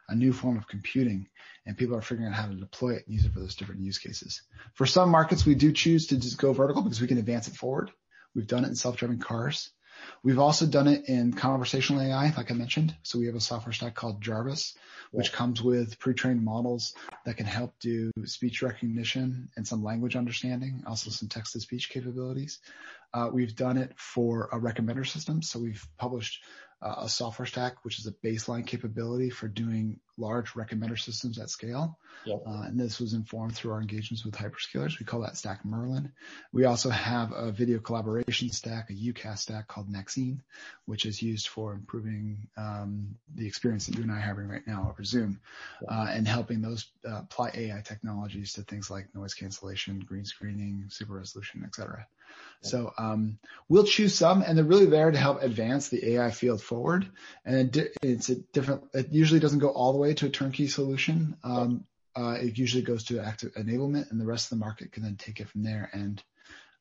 a 0.09 0.15
new 0.15 0.33
form 0.33 0.57
of 0.57 0.67
computing 0.67 1.29
and 1.67 1.77
people 1.77 1.95
are 1.95 2.03
figuring 2.03 2.31
out 2.31 2.35
how 2.35 2.47
to 2.47 2.55
deploy 2.55 2.95
it 2.95 3.05
and 3.07 3.15
use 3.15 3.25
it 3.25 3.33
for 3.33 3.41
those 3.41 3.55
different 3.55 3.83
use 3.83 3.99
cases. 3.99 4.43
For 4.75 4.87
some 4.87 5.11
markets, 5.11 5.45
we 5.45 5.55
do 5.55 5.71
choose 5.73 6.07
to 6.09 6.17
just 6.17 6.39
go 6.39 6.53
vertical 6.53 6.83
because 6.83 7.01
we 7.01 7.07
can 7.07 7.19
advance 7.19 7.47
it 7.47 7.55
forward. 7.55 7.91
We've 8.35 8.47
done 8.47 8.65
it 8.65 8.69
in 8.69 8.75
self-driving 8.75 9.19
cars. 9.19 9.71
We've 10.23 10.39
also 10.39 10.67
done 10.67 10.89
it 10.89 11.09
in 11.09 11.33
conversational 11.33 12.03
AI, 12.03 12.33
like 12.37 12.51
I 12.51 12.55
mentioned. 12.55 12.95
So 13.03 13.19
we 13.19 13.27
have 13.27 13.35
a 13.35 13.41
software 13.41 13.73
stack 13.73 13.95
called 13.95 14.21
Jarvis, 14.21 14.77
which 15.11 15.33
comes 15.33 15.63
with 15.63 15.99
pre-trained 15.99 16.45
models 16.45 16.95
that 17.25 17.37
can 17.37 17.47
help 17.47 17.79
do 17.81 18.11
speech 18.25 18.63
recognition 18.63 19.49
and 19.57 19.67
some 19.67 19.83
language 19.83 20.17
understanding, 20.17 20.83
also 20.87 21.11
some 21.11 21.29
text-to-speech 21.29 21.91
capabilities. 21.91 22.59
Uh, 23.15 23.31
we've 23.33 23.57
done 23.57 23.79
it 23.79 23.93
for 23.97 24.49
a 24.53 24.59
recommender 24.59 25.07
system. 25.07 25.41
So 25.43 25.59
we've 25.59 25.87
published 25.97 26.43
a 26.81 27.09
software 27.09 27.47
stack, 27.47 27.85
which 27.85 27.99
is 27.99 28.07
a 28.07 28.13
baseline 28.13 28.67
capability 28.67 29.31
for 29.31 29.49
doing 29.49 29.99
large 30.17 30.51
recommender 30.51 30.99
systems 30.99 31.39
at 31.39 31.51
scale. 31.51 31.99
Yep. 32.25 32.43
Uh, 32.47 32.63
and 32.63 32.79
this 32.79 33.01
was 33.01 33.15
informed 33.15 33.55
through 33.55 33.73
our 33.73 33.81
engagements 33.81 34.25
with 34.25 34.35
hyperscalers. 34.35 34.99
We 34.99 35.07
call 35.07 35.21
that 35.21 35.37
stack 35.37 35.65
Merlin. 35.65 36.13
We 36.53 36.65
also 36.65 36.91
have 36.91 37.33
a 37.33 37.53
video 37.53 37.79
collaboration 37.79 38.51
stack, 38.51 38.91
a 38.91 38.93
UCaaS 38.93 39.39
stack 39.39 39.69
called 39.69 39.89
Maxine, 39.89 40.43
which 40.87 41.07
is 41.07 41.23
used 41.23 41.49
for 41.49 41.73
improving 41.73 42.49
um, 42.57 43.17
the 43.35 43.47
experience 43.47 43.87
that 43.87 43.97
you 43.97 44.03
and 44.03 44.13
I 44.13 44.17
are 44.17 44.21
having 44.21 44.49
right 44.49 44.67
now 44.67 44.89
over 44.91 45.05
Zoom, 45.05 45.41
yep. 45.81 45.91
uh, 45.91 46.07
and 46.11 46.27
helping 46.27 46.61
those 46.61 46.87
uh, 47.09 47.19
apply 47.19 47.53
AI 47.55 47.81
technologies 47.85 48.53
to 48.55 48.63
things 48.63 48.91
like 48.91 49.15
noise 49.15 49.35
cancellation, 49.35 50.01
green 50.01 50.25
screening, 50.25 50.87
super 50.89 51.15
resolution, 51.15 51.63
et 51.65 51.75
cetera. 51.75 52.07
So 52.61 52.93
um, 52.99 53.39
we'll 53.69 53.85
choose 53.85 54.15
some, 54.15 54.43
and 54.43 54.59
they're 54.59 54.65
really 54.65 54.87
there 54.87 55.11
to 55.11 55.19
help 55.19 55.43
advance 55.43 55.89
the 55.89 56.15
AI 56.15 56.31
field 56.31 56.63
forward. 56.63 57.09
And 57.45 57.89
it's 58.03 58.29
a 58.31 58.37
different. 58.37 58.85
It 58.93 59.13
usually 59.13 59.41
doesn't 59.41 59.61
go 59.61 59.69
all 59.69 59.93
the 59.93 59.99
way 59.99 60.15
to 60.15 60.27
a 60.27 60.31
turnkey 60.31 60.67
solution. 60.67 61.37
Um, 61.45 61.85
uh, 62.17 62.37
it 62.41 62.59
usually 62.59 62.83
goes 62.83 63.05
to 63.05 63.21
active 63.21 63.55
enablement, 63.55 64.11
and 64.11 64.21
the 64.21 64.27
rest 64.27 64.47
of 64.47 64.59
the 64.59 64.65
market 64.65 64.93
can 64.93 65.05
then 65.05 65.17
take 65.17 65.41
it 65.41 65.49
from 65.49 65.63
there 65.63 65.89
and 65.93 66.23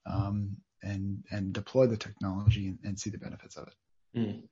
um, 0.06 0.58
and 0.82 1.24
and 1.30 1.54
deploy 1.54 1.86
the 1.86 1.98
technology 1.98 2.68
and, 2.68 2.80
and 2.84 3.00
see 3.00 3.12
the 3.12 3.20
benefits 3.20 3.56
of 3.56 3.68
it. 3.68 3.74
Mm. 4.18 4.44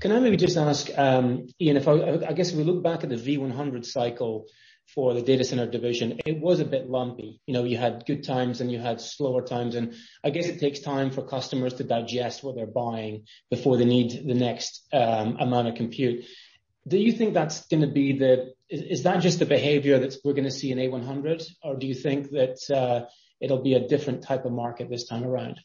Can 0.00 0.12
I 0.12 0.20
maybe 0.20 0.36
just 0.36 0.56
ask, 0.56 0.88
um, 0.96 1.46
Ian, 1.60 1.76
if 1.76 1.86
I, 1.86 1.92
I 2.28 2.32
guess 2.32 2.50
if 2.50 2.56
we 2.56 2.64
look 2.64 2.82
back 2.82 3.04
at 3.04 3.10
the 3.10 3.16
V100 3.16 3.84
cycle, 3.84 4.46
for 4.94 5.14
the 5.14 5.22
data 5.22 5.44
center 5.44 5.66
division, 5.66 6.20
it 6.26 6.40
was 6.40 6.60
a 6.60 6.64
bit 6.64 6.88
lumpy. 6.88 7.40
You 7.46 7.54
know, 7.54 7.64
you 7.64 7.76
had 7.76 8.04
good 8.06 8.24
times 8.24 8.60
and 8.60 8.70
you 8.70 8.78
had 8.78 9.00
slower 9.00 9.42
times, 9.42 9.74
and 9.74 9.94
I 10.24 10.30
guess 10.30 10.46
it 10.46 10.60
takes 10.60 10.80
time 10.80 11.10
for 11.10 11.22
customers 11.22 11.74
to 11.74 11.84
digest 11.84 12.42
what 12.42 12.56
they're 12.56 12.66
buying 12.66 13.24
before 13.50 13.76
they 13.76 13.84
need 13.84 14.26
the 14.26 14.34
next 14.34 14.86
um, 14.92 15.36
amount 15.38 15.68
of 15.68 15.74
compute. 15.74 16.24
Do 16.86 16.98
you 16.98 17.12
think 17.12 17.34
that's 17.34 17.66
gonna 17.66 17.92
be 17.92 18.18
the... 18.18 18.54
Is 18.68 19.02
that 19.02 19.20
just 19.20 19.38
the 19.38 19.46
behavior 19.46 19.98
that 19.98 20.16
we're 20.24 20.32
gonna 20.32 20.50
see 20.50 20.70
in 20.70 20.78
A100, 20.78 21.44
or 21.62 21.76
do 21.76 21.86
you 21.86 21.94
think 21.94 22.30
that 22.30 22.58
uh, 22.70 23.06
it'll 23.40 23.62
be 23.62 23.74
a 23.74 23.86
different 23.86 24.22
type 24.22 24.44
of 24.44 24.52
market 24.52 24.88
this 24.88 25.06
time 25.06 25.24
around? 25.24 25.60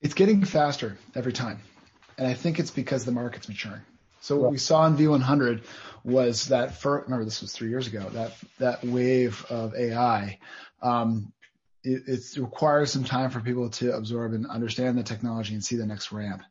It's 0.00 0.14
getting 0.14 0.44
faster 0.44 0.98
every 1.14 1.32
time, 1.32 1.60
and 2.18 2.26
I 2.26 2.34
think 2.34 2.58
it's 2.58 2.70
because 2.70 3.04
the 3.04 3.12
market's 3.12 3.48
maturing. 3.48 3.82
So 4.24 4.38
what 4.38 4.52
we 4.52 4.56
saw 4.56 4.86
in 4.86 4.96
V100 4.96 5.64
was 6.02 6.46
that 6.46 6.78
for, 6.78 7.02
remember 7.02 7.26
this 7.26 7.42
was 7.42 7.52
three 7.52 7.68
years 7.68 7.88
ago, 7.88 8.08
that, 8.14 8.32
that 8.58 8.82
wave 8.82 9.44
of 9.50 9.74
AI, 9.74 10.38
um, 10.80 11.30
it, 11.84 12.36
requires 12.38 12.90
some 12.90 13.04
time 13.04 13.30
for 13.30 13.40
people 13.40 13.68
to 13.68 13.94
absorb 13.94 14.32
and 14.32 14.46
understand 14.46 14.98
the 14.98 15.02
technology 15.02 15.54
and 15.54 15.62
see 15.62 15.76
the 15.76 15.86
next 15.86 16.12
ramp. 16.12 16.42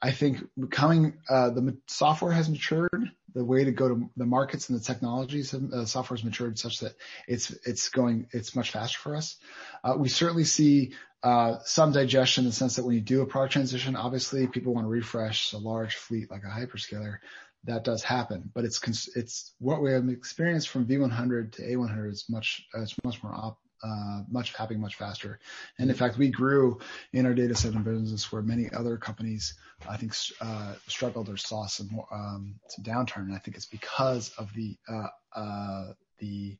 I 0.00 0.10
think 0.10 0.38
coming, 0.70 1.14
uh, 1.28 1.50
the 1.50 1.76
software 1.86 2.32
has 2.32 2.48
matured. 2.48 3.10
The 3.34 3.44
way 3.44 3.64
to 3.64 3.72
go 3.72 3.88
to 3.88 4.10
the 4.16 4.26
markets 4.26 4.68
and 4.68 4.78
the 4.78 4.84
technologies, 4.84 5.50
have, 5.50 5.64
uh, 5.72 5.86
software 5.86 6.16
has 6.16 6.24
matured 6.24 6.56
such 6.56 6.80
that 6.80 6.94
it's 7.26 7.50
it's 7.66 7.88
going 7.88 8.28
it's 8.30 8.54
much 8.54 8.70
faster 8.70 8.98
for 9.00 9.16
us. 9.16 9.38
Uh, 9.82 9.96
we 9.98 10.08
certainly 10.08 10.44
see 10.44 10.92
uh, 11.24 11.58
some 11.64 11.90
digestion 11.90 12.44
in 12.44 12.50
the 12.50 12.54
sense 12.54 12.76
that 12.76 12.84
when 12.84 12.94
you 12.94 13.00
do 13.00 13.22
a 13.22 13.26
product 13.26 13.54
transition, 13.54 13.96
obviously 13.96 14.46
people 14.46 14.72
want 14.72 14.84
to 14.84 14.90
refresh 14.90 15.52
a 15.52 15.58
large 15.58 15.96
fleet 15.96 16.30
like 16.30 16.42
a 16.44 16.46
hyperscaler. 16.46 17.16
That 17.64 17.82
does 17.82 18.04
happen, 18.04 18.52
but 18.54 18.64
it's 18.64 18.78
it's 19.16 19.52
what 19.58 19.82
we 19.82 19.90
have 19.90 20.08
experienced 20.08 20.68
from 20.68 20.86
V100 20.86 21.52
to 21.52 21.62
A100 21.62 22.12
is 22.12 22.26
much 22.28 22.64
it's 22.74 22.94
much 23.02 23.20
more 23.22 23.34
op, 23.34 23.58
uh, 23.84 24.22
much 24.30 24.54
happening 24.54 24.80
much 24.80 24.94
faster. 24.94 25.38
And 25.78 25.90
in 25.90 25.96
fact, 25.96 26.16
we 26.16 26.28
grew 26.28 26.78
in 27.12 27.26
our 27.26 27.34
data 27.34 27.54
center 27.54 27.80
business 27.80 28.32
where 28.32 28.42
many 28.42 28.70
other 28.72 28.96
companies, 28.96 29.54
I 29.88 29.96
think, 29.96 30.14
uh, 30.40 30.74
struggled 30.88 31.28
or 31.28 31.36
saw 31.36 31.66
some 31.66 32.00
um, 32.10 32.54
some 32.68 32.84
downturn. 32.84 33.26
And 33.26 33.34
I 33.34 33.38
think 33.38 33.56
it's 33.56 33.66
because 33.66 34.30
of 34.38 34.52
the 34.54 34.76
uh, 34.88 35.08
uh, 35.34 35.92
the 36.18 36.56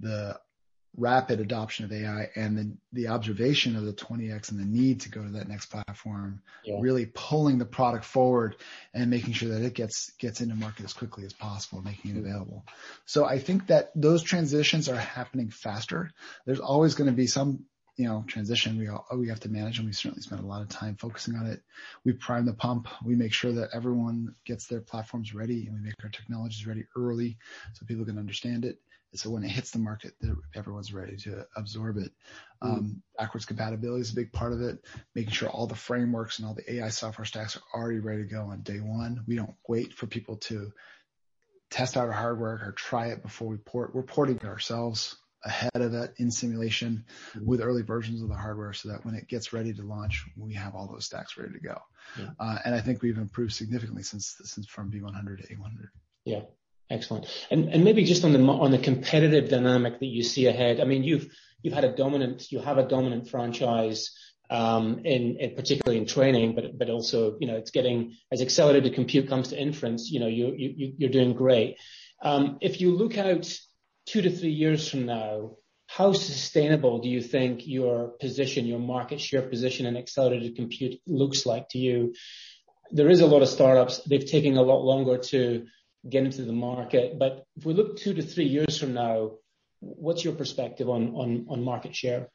the 0.00 0.38
rapid 0.96 1.40
adoption 1.40 1.84
of 1.84 1.92
AI 1.92 2.30
and 2.34 2.56
the, 2.56 2.76
the 2.92 3.08
observation 3.08 3.76
of 3.76 3.84
the 3.84 3.92
20x 3.92 4.50
and 4.50 4.58
the 4.58 4.64
need 4.64 5.02
to 5.02 5.10
go 5.10 5.22
to 5.22 5.30
that 5.30 5.48
next 5.48 5.66
platform, 5.66 6.40
yeah. 6.64 6.76
really 6.80 7.06
pulling 7.06 7.58
the 7.58 7.64
product 7.64 8.04
forward 8.04 8.56
and 8.94 9.10
making 9.10 9.34
sure 9.34 9.50
that 9.50 9.62
it 9.62 9.74
gets 9.74 10.10
gets 10.18 10.40
into 10.40 10.54
market 10.54 10.84
as 10.84 10.92
quickly 10.92 11.24
as 11.24 11.32
possible, 11.32 11.82
making 11.82 12.16
it 12.16 12.18
available. 12.18 12.64
So 13.04 13.24
I 13.24 13.38
think 13.38 13.66
that 13.68 13.90
those 13.94 14.22
transitions 14.22 14.88
are 14.88 14.96
happening 14.96 15.50
faster. 15.50 16.10
There's 16.46 16.60
always 16.60 16.94
going 16.94 17.10
to 17.10 17.16
be 17.16 17.26
some 17.26 17.66
you 17.96 18.06
know 18.06 18.24
transition 18.26 18.78
we 18.78 18.88
all, 18.88 19.06
we 19.16 19.28
have 19.28 19.40
to 19.40 19.48
manage 19.48 19.78
and 19.78 19.86
we 19.86 19.92
certainly 19.92 20.22
spend 20.22 20.42
a 20.42 20.46
lot 20.46 20.62
of 20.62 20.68
time 20.68 20.96
focusing 20.96 21.34
on 21.34 21.46
it 21.46 21.62
we 22.04 22.12
prime 22.12 22.44
the 22.44 22.52
pump 22.52 22.88
we 23.04 23.16
make 23.16 23.32
sure 23.32 23.52
that 23.52 23.70
everyone 23.72 24.34
gets 24.44 24.66
their 24.66 24.80
platforms 24.80 25.34
ready 25.34 25.66
and 25.66 25.74
we 25.74 25.80
make 25.80 25.94
our 26.04 26.10
technologies 26.10 26.66
ready 26.66 26.84
early 26.94 27.38
so 27.72 27.86
people 27.86 28.04
can 28.04 28.18
understand 28.18 28.64
it 28.64 28.78
so 29.18 29.30
when 29.30 29.44
it 29.44 29.50
hits 29.50 29.70
the 29.70 29.78
market, 29.78 30.12
everyone's 30.54 30.92
ready 30.92 31.16
to 31.18 31.46
absorb 31.56 31.98
it. 31.98 32.12
Mm. 32.62 32.68
Um, 32.68 33.02
backwards 33.18 33.46
compatibility 33.46 34.00
is 34.00 34.12
a 34.12 34.16
big 34.16 34.32
part 34.32 34.52
of 34.52 34.62
it. 34.62 34.78
Making 35.14 35.32
sure 35.32 35.48
all 35.48 35.66
the 35.66 35.74
frameworks 35.74 36.38
and 36.38 36.46
all 36.46 36.54
the 36.54 36.74
AI 36.74 36.88
software 36.88 37.24
stacks 37.24 37.56
are 37.56 37.80
already 37.80 37.98
ready 37.98 38.22
to 38.22 38.28
go 38.28 38.42
on 38.42 38.62
day 38.62 38.80
one. 38.80 39.24
We 39.26 39.36
don't 39.36 39.54
wait 39.68 39.94
for 39.94 40.06
people 40.06 40.36
to 40.36 40.72
test 41.70 41.96
out 41.96 42.06
our 42.06 42.12
hardware 42.12 42.60
or 42.64 42.72
try 42.72 43.08
it 43.08 43.22
before 43.22 43.48
we 43.48 43.56
port. 43.56 43.94
We're 43.94 44.02
porting 44.02 44.36
it 44.36 44.44
ourselves 44.44 45.16
ahead 45.44 45.70
of 45.74 45.94
it 45.94 46.14
in 46.18 46.30
simulation 46.30 47.04
mm-hmm. 47.30 47.46
with 47.46 47.60
early 47.60 47.82
versions 47.82 48.22
of 48.22 48.28
the 48.28 48.34
hardware 48.34 48.72
so 48.72 48.88
that 48.88 49.04
when 49.04 49.14
it 49.14 49.28
gets 49.28 49.52
ready 49.52 49.72
to 49.72 49.82
launch, 49.82 50.24
we 50.36 50.54
have 50.54 50.74
all 50.74 50.88
those 50.88 51.04
stacks 51.04 51.36
ready 51.36 51.52
to 51.52 51.60
go. 51.60 51.78
Yeah. 52.18 52.30
Uh, 52.38 52.58
and 52.64 52.74
I 52.74 52.80
think 52.80 53.02
we've 53.02 53.18
improved 53.18 53.52
significantly 53.52 54.02
since 54.02 54.36
since 54.44 54.66
from 54.66 54.90
V100 54.90 55.46
to 55.46 55.54
A100. 55.54 55.88
Yeah. 56.24 56.40
Excellent. 56.88 57.26
And 57.50 57.84
maybe 57.84 58.04
just 58.04 58.24
on 58.24 58.32
the 58.32 58.40
on 58.40 58.70
the 58.70 58.78
competitive 58.78 59.48
dynamic 59.48 59.98
that 59.98 60.06
you 60.06 60.22
see 60.22 60.46
ahead, 60.46 60.80
I 60.80 60.84
mean, 60.84 61.02
you've 61.02 61.28
you've 61.62 61.74
had 61.74 61.84
a 61.84 61.94
dominant, 61.94 62.52
you 62.52 62.60
have 62.60 62.78
a 62.78 62.86
dominant 62.86 63.28
franchise, 63.28 64.12
um, 64.50 65.00
in 65.04 65.36
particularly 65.56 65.98
in 65.98 66.06
training, 66.06 66.54
but 66.54 66.78
but 66.78 66.88
also, 66.88 67.36
you 67.40 67.48
know, 67.48 67.56
it's 67.56 67.72
getting 67.72 68.14
as 68.30 68.40
accelerated 68.40 68.94
compute 68.94 69.28
comes 69.28 69.48
to 69.48 69.60
inference, 69.60 70.10
you 70.10 70.20
know, 70.20 70.28
you, 70.28 70.54
you 70.56 70.94
you're 70.96 71.10
doing 71.10 71.34
great. 71.34 71.76
Um, 72.22 72.58
if 72.60 72.80
you 72.80 72.96
look 72.96 73.18
out 73.18 73.52
two 74.06 74.22
to 74.22 74.30
three 74.30 74.50
years 74.50 74.88
from 74.88 75.06
now, 75.06 75.56
how 75.88 76.12
sustainable 76.12 77.00
do 77.00 77.08
you 77.08 77.20
think 77.20 77.66
your 77.66 78.08
position, 78.20 78.66
your 78.66 78.78
market 78.78 79.20
share 79.20 79.42
position 79.42 79.86
in 79.86 79.96
accelerated 79.96 80.54
compute 80.54 81.00
looks 81.06 81.46
like 81.46 81.68
to 81.70 81.78
you? 81.78 82.14
There 82.92 83.10
is 83.10 83.20
a 83.20 83.26
lot 83.26 83.42
of 83.42 83.48
startups. 83.48 83.98
They've 84.04 84.24
taken 84.24 84.56
a 84.56 84.62
lot 84.62 84.84
longer 84.84 85.18
to 85.18 85.66
get 86.08 86.24
into 86.24 86.42
the 86.42 86.52
market. 86.52 87.18
But 87.18 87.44
if 87.56 87.64
we 87.64 87.74
look 87.74 87.96
two 87.98 88.14
to 88.14 88.22
three 88.22 88.46
years 88.46 88.78
from 88.78 88.94
now, 88.94 89.32
what's 89.80 90.24
your 90.24 90.34
perspective 90.34 90.88
on 90.88 91.64
market 91.64 91.94
share? 91.94 92.28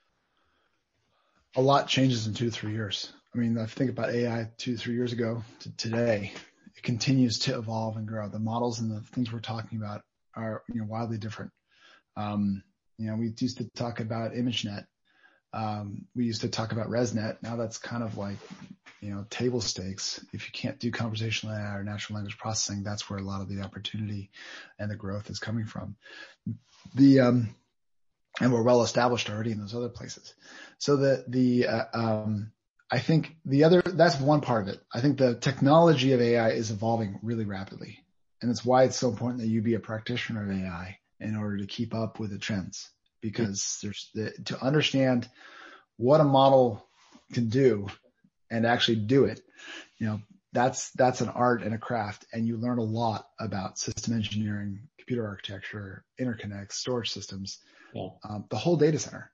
A 1.56 1.62
lot 1.62 1.88
changes 1.88 2.28
in 2.28 2.34
two 2.34 2.46
to 2.46 2.52
three 2.52 2.72
years. 2.74 3.12
I 3.34 3.38
mean, 3.38 3.58
you 3.58 3.66
think 3.66 3.90
about 3.90 4.10
AI 4.10 4.50
two, 4.58 4.74
to 4.74 4.78
three 4.78 4.96
years 4.96 5.14
ago 5.14 5.44
to 5.60 5.76
today, 5.78 6.32
it 6.76 6.84
continues 6.84 7.40
to 7.40 7.58
evolve 7.58 7.98
and 7.98 8.08
grow. 8.08 8.28
The 8.30 8.40
models 8.40 8.80
and 8.80 8.92
the 8.92 9.02
things 9.02 9.32
we're 9.32 9.40
talking 9.40 9.78
about 9.78 10.02
are 10.36 10.64
wildly 10.70 11.18
different. 11.18 11.52
Um, 12.16 12.64
you 12.98 13.08
know, 13.08 13.16
we 13.16 13.34
used 13.40 13.58
to 13.58 13.70
talk 13.76 14.00
about 14.00 14.34
ImageNet. 14.34 14.86
We 16.16 16.26
used 16.26 16.42
to 16.42 16.50
talk 16.50 16.72
about 16.72 16.88
ResNet. 16.88 17.42
Now 17.42 17.56
that's 17.56 17.78
kind 17.78 18.04
of 18.04 18.18
like 18.18 18.38
table 19.30 19.62
stakes. 19.62 20.24
If 20.34 20.46
you 20.46 20.52
can't 20.54 20.80
do 20.80 20.92
conversational 20.92 21.56
AI 21.56 21.76
or 21.76 21.84
natural 21.84 22.16
language 22.16 22.38
processing, 22.38 22.84
that's 22.84 23.10
where 23.10 23.20
a 23.20 23.24
lot 23.24 23.42
of 23.42 23.50
the 23.50 23.62
opportunity 23.62 24.30
and 24.78 24.92
the 24.92 24.96
growth 24.96 25.30
is 25.30 25.40
coming 25.40 25.66
from. 25.66 25.96
The 26.96 27.20
um, 27.22 27.56
and 28.40 28.54
we're 28.54 28.64
well 28.64 28.84
established 28.84 29.30
already 29.30 29.52
in 29.52 29.60
those 29.60 29.76
other 29.76 29.90
places. 29.90 30.34
So 30.78 30.98
the 30.98 31.26
the 31.28 31.68
uh, 31.68 31.86
um, 31.94 32.52
I 32.90 33.00
think 33.00 33.36
the 33.46 33.64
other 33.64 33.82
that's 33.82 34.20
one 34.20 34.42
part 34.42 34.64
of 34.64 34.74
it. 34.74 34.82
I 34.94 35.02
think 35.02 35.18
the 35.18 35.36
technology 35.36 36.14
of 36.14 36.22
AI 36.22 36.52
is 36.52 36.72
evolving 36.72 37.20
really 37.24 37.46
rapidly, 37.46 38.00
and 38.42 38.52
it's 38.52 38.64
why 38.64 38.84
it's 38.84 38.98
so 38.98 39.10
important 39.10 39.42
that 39.42 39.48
you 39.48 39.62
be 39.62 39.76
a 39.76 39.80
practitioner 39.80 40.44
of 40.44 40.58
AI 40.58 40.98
in 41.20 41.36
order 41.36 41.58
to 41.58 41.68
keep 41.68 41.94
up 41.94 42.20
with 42.20 42.32
the 42.32 42.40
trends. 42.40 42.90
Because 43.22 43.78
there's 43.84 44.10
the, 44.16 44.32
to 44.46 44.64
understand 44.64 45.30
what 45.98 46.22
a 46.22 46.24
model 46.24 46.88
can 47.34 47.50
do 47.50 47.88
and 48.52 48.68
actually 48.68 48.98
do 48.98 49.26
it, 49.26 49.42
You 50.02 50.08
know, 50.08 50.22
that's 50.52 50.90
that's 50.92 51.22
an 51.22 51.30
art 51.30 51.62
and 51.62 51.76
a 51.76 51.78
craft, 51.78 52.26
and 52.34 52.48
you 52.48 52.58
learn 52.58 52.80
a 52.80 52.84
lot 52.84 53.28
about 53.40 53.78
system 53.78 54.16
engineering, 54.16 54.88
computer 54.98 55.28
architecture, 55.28 56.04
interconnects, 56.20 56.74
storage 56.74 57.12
systems. 57.12 57.60
Yeah. 57.94 58.10
Um, 58.28 58.46
the 58.50 58.58
whole 58.58 58.78
data 58.78 58.98
center. 58.98 59.32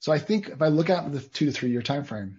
So 0.00 0.10
I 0.10 0.18
think 0.18 0.48
if 0.48 0.62
I 0.62 0.68
look 0.68 0.88
out 0.88 1.04
in 1.04 1.12
the 1.12 1.20
two 1.20 1.46
to 1.46 1.52
three-year 1.52 1.82
timeframe, 1.82 2.36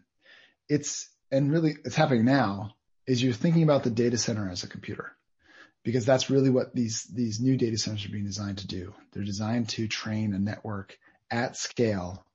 it's 0.68 1.08
and 1.32 1.52
really 1.52 1.76
it's 1.86 1.96
happening 1.96 2.26
now, 2.26 2.74
is 3.06 3.22
you're 3.22 3.34
thinking 3.34 3.62
about 3.62 3.84
the 3.84 3.92
data 3.92 4.18
center 4.18 4.50
as 4.50 4.64
a 4.64 4.68
computer, 4.68 5.12
because 5.84 6.06
that's 6.06 6.32
really 6.32 6.50
what 6.50 6.74
these 6.74 7.04
these 7.04 7.40
new 7.40 7.56
data 7.56 7.78
centers 7.78 8.04
are 8.04 8.10
being 8.10 8.26
designed 8.26 8.58
to 8.60 8.68
do. 8.68 8.96
They're 9.12 9.24
designed 9.24 9.70
to 9.70 9.88
train 9.88 10.34
a 10.34 10.40
network 10.40 10.98
at 11.30 11.56
scale 11.56 12.26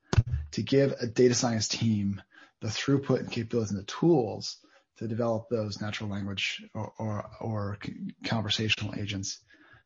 to 0.53 0.63
give 0.63 0.93
a 1.01 1.09
data 1.09 1.35
science 1.35 1.67
team 1.67 2.23
the 2.65 2.71
throughput 2.71 3.21
and 3.21 3.31
capabilities 3.31 3.73
and 3.73 3.81
the 3.81 3.85
tools 3.85 4.57
to 4.97 5.07
develop 5.07 5.51
those 5.51 5.83
natural 5.83 6.09
language 6.09 6.65
or 6.75 7.79
conversational 8.25 8.95
agents 8.99 9.41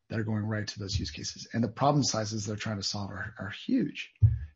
that 0.09 0.17
are 0.17 0.23
going 0.23 0.45
right 0.45 0.65
to 0.65 0.79
those 0.79 0.97
use 0.97 1.11
cases. 1.11 1.45
And 1.53 1.61
the 1.61 1.67
problem 1.67 2.03
sizes 2.03 2.45
they're 2.45 2.55
trying 2.55 2.77
to 2.77 2.83
solve 2.83 3.11
are 3.11 3.53
huge. 3.65 4.11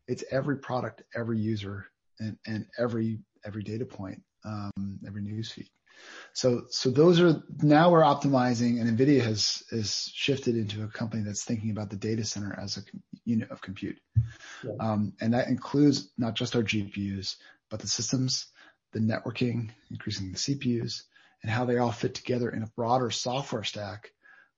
It's 0.08 0.24
every 0.30 0.56
product, 0.56 1.02
every 1.14 1.38
user, 1.38 1.86
and 2.18 2.66
every 2.78 3.18
every 3.44 3.62
data 3.62 3.84
point, 3.84 4.22
um, 4.46 4.72
every 5.06 5.20
newsfeed. 5.20 5.68
So, 6.32 6.62
so 6.70 6.90
those 6.90 7.20
are 7.20 7.42
now 7.62 7.90
we're 7.90 8.02
optimizing, 8.02 8.80
and 8.80 8.98
NVIDIA 8.98 9.22
has 9.22 10.10
shifted 10.14 10.56
into 10.56 10.82
a 10.82 10.88
company 10.88 11.22
that's 11.22 11.44
thinking 11.44 11.70
about 11.70 11.90
the 11.90 11.96
data 11.96 12.24
center 12.24 12.58
as 12.58 12.78
a 12.78 12.82
unit 13.24 13.50
of 13.50 13.60
compute. 13.60 13.98
Yeah. 14.62 14.72
Um, 14.80 15.12
that 15.20 15.48
includes 15.48 16.10
not 16.16 16.34
just 16.34 16.56
our 16.56 16.62
GPUs, 16.62 17.36
but 17.70 17.80
the 17.80 17.88
systems, 17.88 18.46
the 18.92 19.00
networking, 19.00 19.70
increasing 19.90 20.32
the 20.32 20.38
CPUs, 20.38 21.02
and 21.42 21.50
how 21.50 21.64
they 21.64 21.78
all 21.78 21.92
fit 21.92 22.14
together 22.14 22.50
in 22.50 22.62
a 22.62 22.70
broader 22.76 23.10
software 23.10 23.64
stack, 23.64 24.12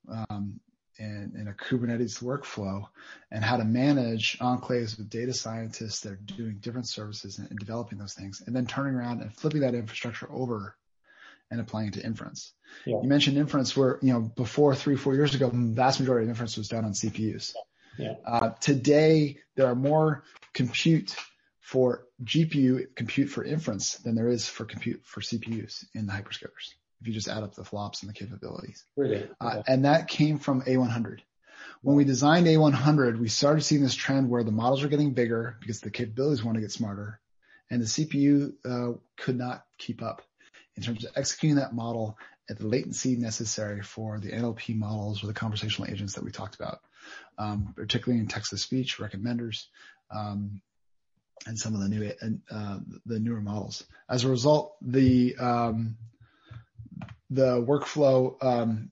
um, 0.09 0.61
and 0.99 1.35
in 1.35 1.49
a 1.49 1.53
Kubernetes 1.53 2.23
workflow, 2.23 2.87
and 3.31 3.45
how 3.45 3.57
to 3.57 3.65
manage 3.65 4.39
enclaves 4.39 4.97
with 4.97 5.11
data 5.11 5.35
scientists 5.35 6.01
that 6.01 6.13
are 6.13 6.17
doing 6.17 6.59
different 6.61 6.89
services 6.89 7.39
and 7.39 7.59
developing 7.59 7.99
those 7.99 8.15
things, 8.15 8.43
and 8.47 8.55
then 8.55 8.67
turning 8.67 8.95
around 8.95 9.21
and 9.21 9.35
flipping 9.35 9.61
that 9.61 9.75
infrastructure 9.75 10.29
over 10.31 10.77
and 11.51 11.61
applying 11.61 11.89
it 11.89 11.95
to 11.95 12.05
inference. 12.05 12.53
Yeah. 12.85 13.01
You 13.03 13.09
mentioned 13.09 13.37
inference 13.37 13.77
where 13.77 13.99
you 14.03 14.13
know, 14.13 14.21
before 14.21 14.75
three, 14.75 14.97
four 14.97 15.15
years 15.15 15.35
ago, 15.35 15.49
the 15.49 15.75
vast 15.75 16.01
majority 16.01 16.25
of 16.25 16.31
inference 16.31 16.57
was 16.57 16.69
done 16.69 16.85
on 16.85 16.93
CPUs. 16.93 17.55
Yeah. 17.99 18.15
Uh, 18.25 18.51
today, 18.61 19.39
there 19.55 19.67
are 19.67 19.75
more 19.75 20.25
compute 20.53 21.17
for 21.61 22.06
GPU 22.25 22.95
compute 22.95 23.29
for 23.29 23.45
inference 23.45 23.97
than 23.97 24.15
there 24.15 24.29
is 24.29 24.49
for 24.49 24.65
compute 24.65 25.03
for 25.05 25.21
CPUs 25.21 25.85
in 25.95 26.07
the 26.07 26.13
hyperscalers, 26.13 26.75
if 27.01 27.07
you 27.07 27.13
just 27.13 27.29
add 27.29 27.43
up 27.43 27.55
the 27.55 27.65
flops 27.65 28.03
and 28.03 28.09
the 28.09 28.15
capabilities. 28.15 28.85
Really? 28.97 29.29
Uh, 29.41 29.59
okay. 29.59 29.77
That 29.77 30.09
came 30.09 30.39
from 30.39 30.63
A100. 30.63 31.21
When 31.83 31.97
we 31.97 32.05
designed 32.05 32.47
A100, 32.47 33.19
we 33.19 33.29
started 33.29 33.63
seeing 33.63 33.83
this 33.83 33.95
trend 33.95 34.31
where 34.31 34.45
the 34.45 34.53
models 34.53 34.83
are 34.83 34.89
getting 34.89 35.13
bigger 35.13 35.57
because 35.61 35.81
the 35.81 35.91
capabilities 35.91 36.43
want 36.43 36.57
to 36.57 36.63
get 36.63 36.73
smarter, 36.73 37.21
and 37.71 37.83
the 37.83 37.87
CPU 37.87 38.55
uh, 38.65 38.99
could 39.17 39.37
not 39.37 39.65
keep 39.79 40.03
up 40.03 40.23
in 40.77 40.83
terms 40.83 41.05
of 41.05 41.13
executing 41.17 41.57
that 41.57 41.75
model 41.75 42.19
at 42.49 42.59
the 42.59 42.67
latency 42.67 43.17
necessary 43.17 43.83
for 43.83 44.19
the 44.19 44.31
NLP 44.31 44.77
models 44.77 45.23
or 45.23 45.27
the 45.27 45.35
conversational 45.35 45.91
agents 45.91 46.15
that 46.15 46.25
we 46.25 46.31
talked 46.31 46.55
about, 46.55 46.81
um, 47.39 47.75
particularly 47.77 48.21
in 48.21 48.29
text-to-speech 48.29 48.99
recommenders, 48.99 49.65
um, 50.15 50.61
and 51.47 51.59
some 51.59 51.75
of 51.75 51.81
the 51.81 51.89
new 51.89 52.13
uh, 52.51 52.79
the 53.05 53.21
newer 53.21 53.41
models. 53.41 53.85
As 54.09 54.25
a 54.25 54.29
result, 54.29 54.77
the 54.81 55.37
um, 55.37 55.97
the 57.31 57.61
workflow, 57.63 58.89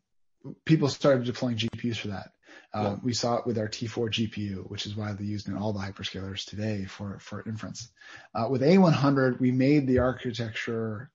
people 0.64 0.88
started 0.88 1.24
deploying 1.24 1.56
GPUs 1.56 1.96
for 1.96 2.08
that. 2.08 2.30
Yeah. 2.74 2.96
We 3.04 3.14
saw 3.14 3.36
it 3.36 3.46
with 3.46 3.56
our 3.56 3.68
T4 3.68 4.10
GPU, 4.10 4.68
which 4.68 4.84
is 4.84 4.96
widely 4.96 5.26
used 5.26 5.48
in 5.48 5.56
all 5.56 5.72
the 5.72 5.78
hyperscalers 5.78 6.44
today 6.44 6.84
for 6.84 7.18
for 7.20 7.44
inference. 7.46 7.88
With 8.50 8.62
A100, 8.62 9.40
we 9.40 9.52
made 9.52 9.86
the 9.86 10.00
architecture 10.00 11.10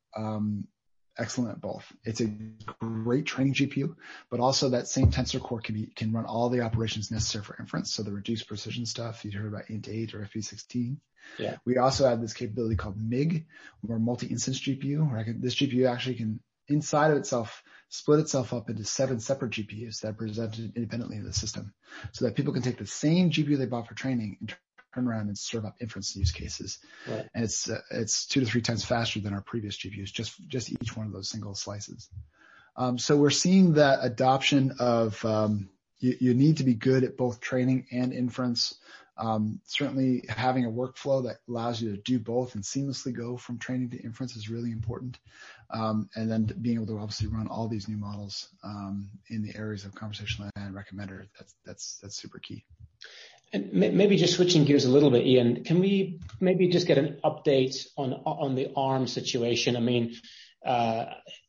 excellent 1.20 1.52
at 1.52 1.62
both. 1.62 1.86
It's 2.04 2.22
a 2.22 2.32
great 2.80 3.26
training 3.26 3.54
GPU, 3.54 3.96
but 4.32 4.40
also 4.40 4.70
that 4.70 4.88
same 4.88 5.12
Tensor 5.12 5.42
Core 5.42 5.62
can 5.62 6.12
run 6.12 6.26
all 6.26 6.50
the 6.50 6.62
operations 6.62 7.12
necessary 7.12 7.44
for 7.44 7.58
inference, 7.60 7.94
so 7.94 8.04
the 8.04 8.12
reduced 8.12 8.48
precision 8.48 8.86
stuff 8.86 9.26
you 9.26 9.38
heard 9.38 9.54
about 9.54 9.68
INT8 9.68 10.14
or 10.14 10.20
FP16. 10.20 10.98
Yeah. 11.38 11.58
We 11.66 11.78
also 11.78 12.08
have 12.08 12.22
this 12.22 12.34
capability 12.34 12.76
called 12.76 12.98
MIG, 12.98 13.46
or 13.88 14.00
multi-instance 14.00 14.60
GPU, 14.62 15.12
where 15.12 15.26
this 15.38 15.56
GPU 15.56 15.88
actually 15.90 16.16
can, 16.16 16.40
inside 16.68 17.12
of 17.12 17.18
itself, 17.18 17.62
split 17.90 18.20
itself 18.20 18.54
up 18.54 18.70
into 18.70 18.84
seven 18.84 19.20
separate 19.20 19.52
GPUs 19.52 20.02
that 20.02 20.10
are 20.10 20.14
presented 20.14 20.76
independently 20.76 21.18
in 21.18 21.26
the 21.26 21.34
system, 21.34 21.74
so 22.14 22.26
that 22.26 22.36
people 22.36 22.54
can 22.54 22.62
take 22.62 22.78
the 22.78 22.88
same 22.88 23.30
GPU 23.30 23.58
they 23.58 23.66
bought 23.66 23.88
for 23.88 23.96
training 23.96 24.38
and 24.40 24.56
turn 24.94 25.08
around 25.08 25.28
and 25.28 25.38
serve 25.38 25.66
up 25.66 25.76
inference 25.82 26.16
use 26.16 26.32
cases. 26.32 26.80
Right. 27.08 27.28
It's 27.36 27.70
it's 27.92 28.26
two 28.26 28.42
to 28.42 28.46
three 28.46 28.62
times 28.62 28.86
faster 28.86 29.20
than 29.20 29.34
our 29.34 29.42
previous 29.42 29.78
GPUs, 29.78 30.12
just 30.12 30.36
just 30.48 30.72
each 30.72 30.96
one 30.96 31.08
of 31.08 31.14
those 31.14 31.30
single 31.30 31.56
slices. 31.56 32.10
Um, 32.76 32.98
so 32.98 33.18
we're 33.18 33.30
seeing 33.30 33.74
that 33.74 34.00
adoption 34.02 34.76
of 34.80 35.24
you 36.00 36.34
need 36.34 36.58
to 36.58 36.64
be 36.64 36.76
good 36.76 37.04
at 37.04 37.18
both 37.18 37.42
training 37.42 37.88
and 37.92 38.14
inference. 38.14 38.76
Certainly, 39.66 40.26
having 40.30 40.66
a 40.66 40.72
workflow 40.72 41.24
that 41.26 41.40
allows 41.50 41.82
you 41.82 41.92
to 41.92 42.02
do 42.02 42.20
both 42.20 42.56
and 42.56 42.64
seamlessly 42.64 43.14
go 43.14 43.36
from 43.36 43.60
training 43.60 43.90
to 43.90 44.02
inference 44.02 44.38
is 44.38 44.50
really 44.50 44.72
important. 44.72 45.20
Um, 45.72 46.10
and 46.16 46.32
then 46.32 46.46
being 46.62 46.78
able 46.78 46.88
to 46.88 46.98
obviously 46.98 47.28
run 47.28 47.48
all 47.48 47.68
these 47.68 47.88
new 47.88 47.98
models 47.98 48.48
in 49.30 49.44
the 49.44 49.56
areas 49.58 49.84
of 49.84 49.94
conversational 49.94 50.50
AI 50.56 50.66
and 50.66 50.76
recommender, 50.76 51.28
that's 51.38 51.56
that's 51.66 52.00
that's 52.02 52.16
super 52.16 52.40
key. 52.40 52.64
Maybe 53.52 54.18
just 54.18 54.36
switching 54.36 54.66
gears 54.66 54.86
a 54.86 54.92
little 54.92 55.10
bit, 55.10 55.26
Ian, 55.26 55.64
can 55.64 55.80
we 55.80 56.20
maybe 56.40 56.68
just 56.68 56.86
get 56.86 57.00
an 57.00 57.20
update 57.24 57.88
on 57.98 58.14
on 58.14 58.56
the 58.56 58.72
Arm 58.76 59.08
situation? 59.08 59.76
I 59.76 59.80
mean, 59.80 60.16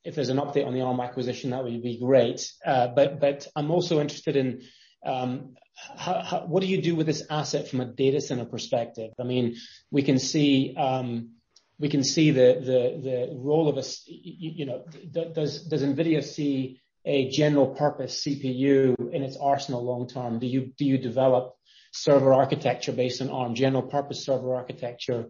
if 0.04 0.14
there's 0.14 0.30
an 0.30 0.38
update 0.38 0.66
on 0.66 0.72
the 0.72 0.80
Arm 0.80 1.00
acquisition, 1.00 1.50
that 1.50 1.62
would 1.62 1.82
be 1.82 1.98
great. 1.98 2.50
Uh, 2.64 2.88
but 2.88 3.20
but 3.20 3.46
I'm 3.54 3.70
also 3.70 4.00
interested 4.00 4.36
in 4.36 4.62
what 5.02 6.60
do 6.60 6.66
you 6.66 6.82
do 6.82 6.94
with 6.94 7.06
this 7.06 7.26
asset 7.30 7.68
from 7.68 7.80
a 7.80 7.86
data 7.86 8.20
center 8.20 8.44
perspective? 8.44 9.12
I 9.18 9.24
mean, 9.24 9.56
we 9.90 10.02
can 10.02 10.18
see 10.18 10.74
um 10.76 11.30
we 11.78 11.88
can 11.88 12.04
see 12.04 12.30
the 12.30 12.60
the 12.60 13.00
the 13.02 13.34
role 13.34 13.68
of 13.68 13.76
a 13.76 13.84
you 14.06 14.66
know, 14.66 14.84
Does 15.10 15.66
does 15.66 15.82
NVIDIA 15.82 16.22
see 16.22 16.80
a 17.04 17.30
general 17.30 17.68
purpose 17.68 18.22
CPU 18.22 19.12
in 19.12 19.22
its 19.22 19.36
arsenal 19.36 19.84
long 19.84 20.06
term? 20.06 20.38
Do 20.38 20.46
you 20.46 20.72
do 20.76 20.84
you 20.84 20.98
develop 20.98 21.56
server 21.90 22.32
architecture 22.32 22.92
based 22.92 23.20
on 23.20 23.30
Arm, 23.30 23.54
general 23.54 23.82
purpose 23.82 24.24
server 24.24 24.54
architecture? 24.54 25.26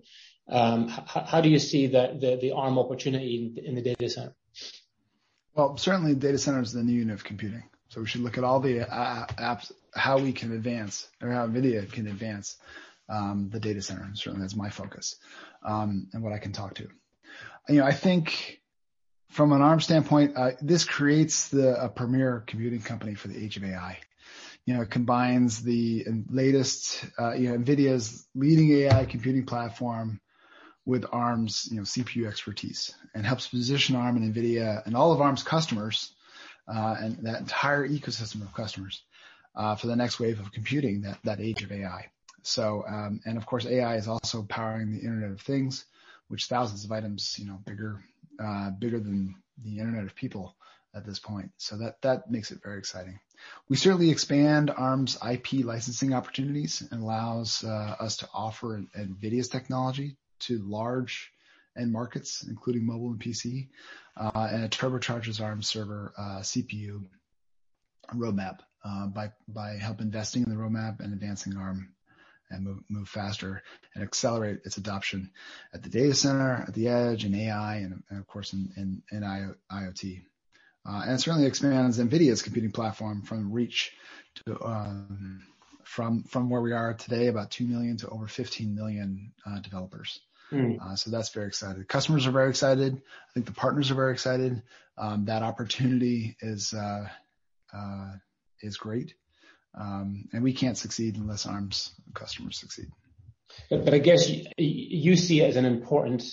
How 0.48 1.40
do 1.42 1.48
you 1.48 1.58
see 1.58 1.86
the 1.86 2.52
Arm 2.54 2.78
opportunity 2.78 3.52
in 3.64 3.74
the 3.74 3.82
data 3.82 4.08
center? 4.08 4.34
Well, 5.54 5.76
certainly 5.76 6.14
data 6.14 6.38
center 6.38 6.60
is 6.60 6.72
the 6.72 6.82
new 6.82 6.92
unit 6.92 7.14
of 7.14 7.24
computing. 7.24 7.64
So 7.88 8.00
we 8.00 8.06
should 8.06 8.20
look 8.20 8.38
at 8.38 8.44
all 8.44 8.60
the 8.60 8.78
apps, 8.78 9.72
how 9.94 10.18
we 10.18 10.32
can 10.32 10.52
advance 10.52 11.08
or 11.20 11.30
how 11.30 11.46
NVIDIA 11.46 11.90
can 11.90 12.06
advance 12.06 12.56
um, 13.08 13.50
the 13.50 13.58
data 13.58 13.82
center. 13.82 14.08
Certainly, 14.14 14.42
that's 14.42 14.54
my 14.54 14.70
focus 14.70 15.16
um, 15.64 16.06
and 16.12 16.22
what 16.22 16.32
I 16.32 16.38
can 16.38 16.52
talk 16.52 16.74
to. 16.74 16.88
You 17.68 17.80
know, 17.80 17.84
I 17.84 17.92
think 17.92 18.60
from 19.30 19.52
an 19.52 19.60
ARM 19.60 19.80
standpoint, 19.80 20.36
uh, 20.36 20.52
this 20.60 20.84
creates 20.84 21.48
the 21.48 21.82
a 21.82 21.88
premier 21.88 22.44
computing 22.46 22.80
company 22.80 23.14
for 23.14 23.28
the 23.28 23.42
age 23.42 23.56
of 23.56 23.64
AI. 23.64 23.98
You 24.70 24.76
know, 24.76 24.84
combines 24.84 25.64
the 25.64 26.06
latest, 26.30 27.04
uh, 27.18 27.32
you 27.32 27.48
know, 27.48 27.58
NVIDIA's 27.58 28.24
leading 28.36 28.70
AI 28.70 29.04
computing 29.04 29.44
platform 29.44 30.20
with 30.86 31.04
ARM's, 31.10 31.66
you 31.72 31.78
know, 31.78 31.82
CPU 31.82 32.28
expertise 32.28 32.94
and 33.12 33.26
helps 33.26 33.48
position 33.48 33.96
ARM 33.96 34.16
and 34.16 34.32
NVIDIA 34.32 34.86
and 34.86 34.96
all 34.96 35.10
of 35.10 35.20
ARM's 35.20 35.42
customers 35.42 36.12
uh, 36.72 36.94
and 37.00 37.26
that 37.26 37.40
entire 37.40 37.88
ecosystem 37.88 38.42
of 38.42 38.54
customers 38.54 39.02
uh, 39.56 39.74
for 39.74 39.88
the 39.88 39.96
next 39.96 40.20
wave 40.20 40.38
of 40.38 40.52
computing, 40.52 41.00
that, 41.00 41.18
that 41.24 41.40
age 41.40 41.64
of 41.64 41.72
AI. 41.72 42.06
So, 42.42 42.84
um, 42.86 43.20
and 43.26 43.36
of 43.36 43.46
course, 43.46 43.66
AI 43.66 43.96
is 43.96 44.06
also 44.06 44.44
powering 44.44 44.92
the 44.92 45.00
Internet 45.00 45.32
of 45.32 45.40
Things, 45.40 45.84
which 46.28 46.46
thousands 46.46 46.84
of 46.84 46.92
items, 46.92 47.36
you 47.40 47.46
know, 47.46 47.58
bigger, 47.66 48.04
uh, 48.38 48.70
bigger 48.70 49.00
than 49.00 49.34
the 49.64 49.80
Internet 49.80 50.04
of 50.04 50.14
People 50.14 50.54
at 50.94 51.06
this 51.06 51.18
point. 51.18 51.50
So 51.56 51.76
that 51.78 52.00
that 52.02 52.30
makes 52.30 52.50
it 52.50 52.62
very 52.62 52.78
exciting. 52.78 53.20
We 53.68 53.76
certainly 53.76 54.10
expand 54.10 54.70
ARM's 54.70 55.16
IP 55.28 55.64
licensing 55.64 56.12
opportunities 56.12 56.82
and 56.90 57.02
allows 57.02 57.64
uh, 57.64 57.96
us 57.98 58.18
to 58.18 58.28
offer 58.34 58.82
NVIDIA's 58.96 59.48
technology 59.48 60.16
to 60.40 60.58
large 60.58 61.32
end 61.78 61.92
markets, 61.92 62.44
including 62.48 62.86
mobile 62.86 63.10
and 63.10 63.20
PC, 63.20 63.68
uh, 64.16 64.48
and 64.50 64.64
it 64.64 64.72
turbocharges 64.72 65.40
ARM 65.40 65.62
server 65.62 66.12
uh, 66.18 66.40
CPU 66.40 67.04
roadmap 68.14 68.58
uh, 68.84 69.06
by 69.06 69.30
by 69.48 69.72
help 69.72 70.00
investing 70.00 70.42
in 70.42 70.50
the 70.50 70.56
roadmap 70.56 71.00
and 71.00 71.12
advancing 71.12 71.56
ARM 71.56 71.94
and 72.50 72.64
move, 72.64 72.78
move 72.88 73.08
faster 73.08 73.62
and 73.94 74.02
accelerate 74.02 74.60
its 74.64 74.76
adoption 74.76 75.30
at 75.72 75.82
the 75.82 75.88
data 75.88 76.14
center, 76.14 76.64
at 76.66 76.74
the 76.74 76.88
edge, 76.88 77.24
and 77.24 77.34
AI, 77.34 77.76
and, 77.76 78.02
and 78.10 78.18
of 78.18 78.26
course 78.26 78.52
in, 78.52 78.70
in, 78.76 79.02
in 79.12 79.22
IoT. 79.72 80.22
Uh, 80.88 81.02
and 81.04 81.12
it 81.12 81.20
certainly 81.20 81.46
expands 81.46 81.98
NVIDIA's 81.98 82.42
computing 82.42 82.72
platform 82.72 83.22
from 83.22 83.52
reach 83.52 83.92
to 84.46 84.64
um, 84.64 85.42
from 85.84 86.22
from 86.24 86.48
where 86.48 86.60
we 86.60 86.72
are 86.72 86.94
today, 86.94 87.26
about 87.26 87.50
two 87.50 87.66
million 87.66 87.96
to 87.98 88.08
over 88.08 88.26
15 88.26 88.74
million 88.74 89.32
uh, 89.46 89.58
developers. 89.58 90.20
Mm. 90.52 90.80
Uh, 90.80 90.96
so 90.96 91.10
that's 91.10 91.30
very 91.30 91.46
excited. 91.46 91.86
Customers 91.88 92.26
are 92.26 92.32
very 92.32 92.48
excited. 92.48 92.94
I 92.94 93.32
think 93.34 93.46
the 93.46 93.52
partners 93.52 93.90
are 93.90 93.94
very 93.94 94.12
excited. 94.12 94.62
Um, 94.96 95.26
that 95.26 95.42
opportunity 95.42 96.36
is 96.40 96.74
uh, 96.74 97.08
uh, 97.74 98.12
is 98.60 98.76
great, 98.76 99.14
um, 99.78 100.28
and 100.32 100.42
we 100.42 100.52
can't 100.52 100.78
succeed 100.78 101.16
unless 101.16 101.46
ARM's 101.46 101.92
customers 102.14 102.58
succeed. 102.58 102.86
But, 103.68 103.84
but 103.84 103.94
I 103.94 103.98
guess 103.98 104.28
you, 104.28 104.46
you 104.56 105.16
see 105.16 105.42
it 105.42 105.48
as 105.48 105.56
an 105.56 105.64
important 105.64 106.24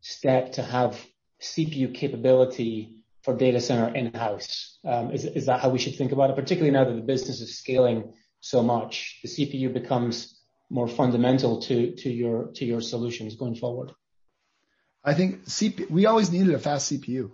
step 0.00 0.52
to 0.52 0.62
have 0.62 1.00
CPU 1.40 1.94
capability 1.94 3.01
for 3.22 3.36
data 3.36 3.60
center 3.60 3.94
in-house. 3.94 4.78
Um, 4.84 5.12
is, 5.12 5.24
is 5.24 5.46
that 5.46 5.60
how 5.60 5.68
we 5.68 5.78
should 5.78 5.96
think 5.96 6.12
about 6.12 6.30
it? 6.30 6.36
Particularly 6.36 6.72
now 6.72 6.84
that 6.84 6.94
the 6.94 7.02
business 7.02 7.40
is 7.40 7.56
scaling 7.58 8.12
so 8.40 8.62
much, 8.62 9.20
the 9.22 9.28
CPU 9.28 9.72
becomes 9.72 10.40
more 10.72 10.88
fundamental 10.88 11.60
to 11.60 11.94
to 11.96 12.10
your 12.10 12.50
to 12.54 12.64
your 12.64 12.80
solutions 12.80 13.36
going 13.36 13.54
forward? 13.54 13.92
I 15.04 15.14
think 15.14 15.40
we 15.90 16.06
always 16.06 16.32
needed 16.32 16.54
a 16.54 16.58
fast 16.58 16.90
CPU. 16.90 17.30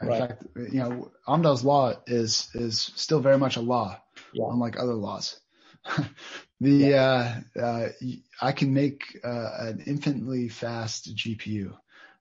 In 0.00 0.08
right. 0.08 0.20
fact, 0.20 0.44
you 0.54 0.80
know, 0.80 1.10
Amdahl's 1.26 1.64
law 1.64 1.94
is 2.06 2.48
is 2.54 2.92
still 2.96 3.20
very 3.20 3.38
much 3.38 3.56
a 3.56 3.60
law, 3.60 4.00
yeah. 4.32 4.44
unlike 4.50 4.78
other 4.78 4.94
laws. 4.94 5.40
uh, 6.98 7.34
uh, 7.60 7.88
I 8.40 8.52
can 8.52 8.74
make 8.74 9.18
uh, 9.24 9.50
an 9.58 9.82
infinitely 9.86 10.48
fast 10.48 11.14
GPU, 11.14 11.74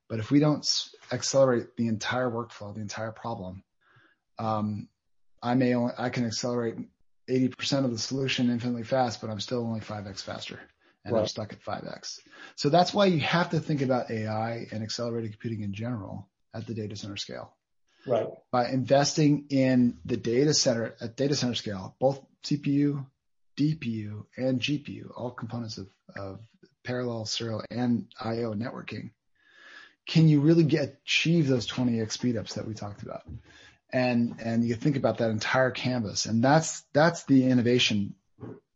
but 0.10 0.20
if 0.20 0.32
we 0.32 0.40
don't 0.40 0.68
accelerate 1.12 1.76
the 1.78 1.88
entire 1.88 2.30
workflow, 2.30 2.74
the 2.74 2.82
entire 2.82 3.12
problem, 3.12 3.64
um, 4.38 4.88
I 5.42 5.56
may 5.56 5.74
only 5.76 5.94
I 5.98 6.10
can 6.10 6.26
accelerate 6.26 6.76
80% 7.30 7.86
of 7.86 7.92
the 7.92 7.98
solution 7.98 8.50
infinitely 8.50 8.84
fast, 8.84 9.22
but 9.22 9.30
I'm 9.30 9.40
still 9.40 9.60
only 9.60 9.80
5x 9.80 10.22
faster 10.22 10.60
and 11.04 11.14
right. 11.14 11.22
I'm 11.22 11.28
stuck 11.28 11.54
at 11.54 11.64
5x. 11.64 12.20
So 12.56 12.70
that's 12.70 12.94
why 12.94 13.06
you 13.06 13.20
have 13.20 13.52
to 13.52 13.60
think 13.60 13.82
about 13.82 14.12
AI 14.12 14.68
and 14.72 14.84
accelerated 14.84 15.32
computing 15.32 15.64
in 15.64 15.74
general 15.74 16.28
at 16.54 16.68
the 16.68 16.74
data 16.74 16.96
center 16.96 17.18
scale. 17.18 17.56
Right. 18.08 18.28
By 18.52 18.70
investing 18.70 19.46
in 19.50 19.98
the 20.06 20.18
data 20.18 20.54
center 20.54 20.96
at 21.02 21.16
data 21.16 21.36
center 21.36 21.56
scale, 21.56 21.96
both 22.00 22.22
CPU, 22.44 23.06
DPU, 23.58 24.26
and 24.38 24.60
GPU, 24.60 25.12
all 25.16 25.32
components 25.32 25.78
of, 25.78 25.88
of 26.16 26.40
parallel, 26.84 27.26
serial, 27.26 27.64
and 27.72 28.08
IO 28.20 28.54
networking, 28.54 29.12
can 30.08 30.28
you 30.28 30.42
really 30.42 30.64
get 30.64 31.00
achieve 31.04 31.48
those 31.48 31.68
20x 31.68 32.18
speedups 32.18 32.56
that 32.56 32.68
we 32.68 32.74
talked 32.74 33.04
about? 33.04 33.24
and 33.96 34.36
and 34.40 34.66
you 34.66 34.76
think 34.76 34.98
about 34.98 35.20
that 35.20 35.30
entire 35.30 35.72
canvas, 35.72 36.26
and 36.26 36.44
that's 36.44 36.84
that's 36.94 37.24
the 37.24 37.48
innovation 37.48 38.16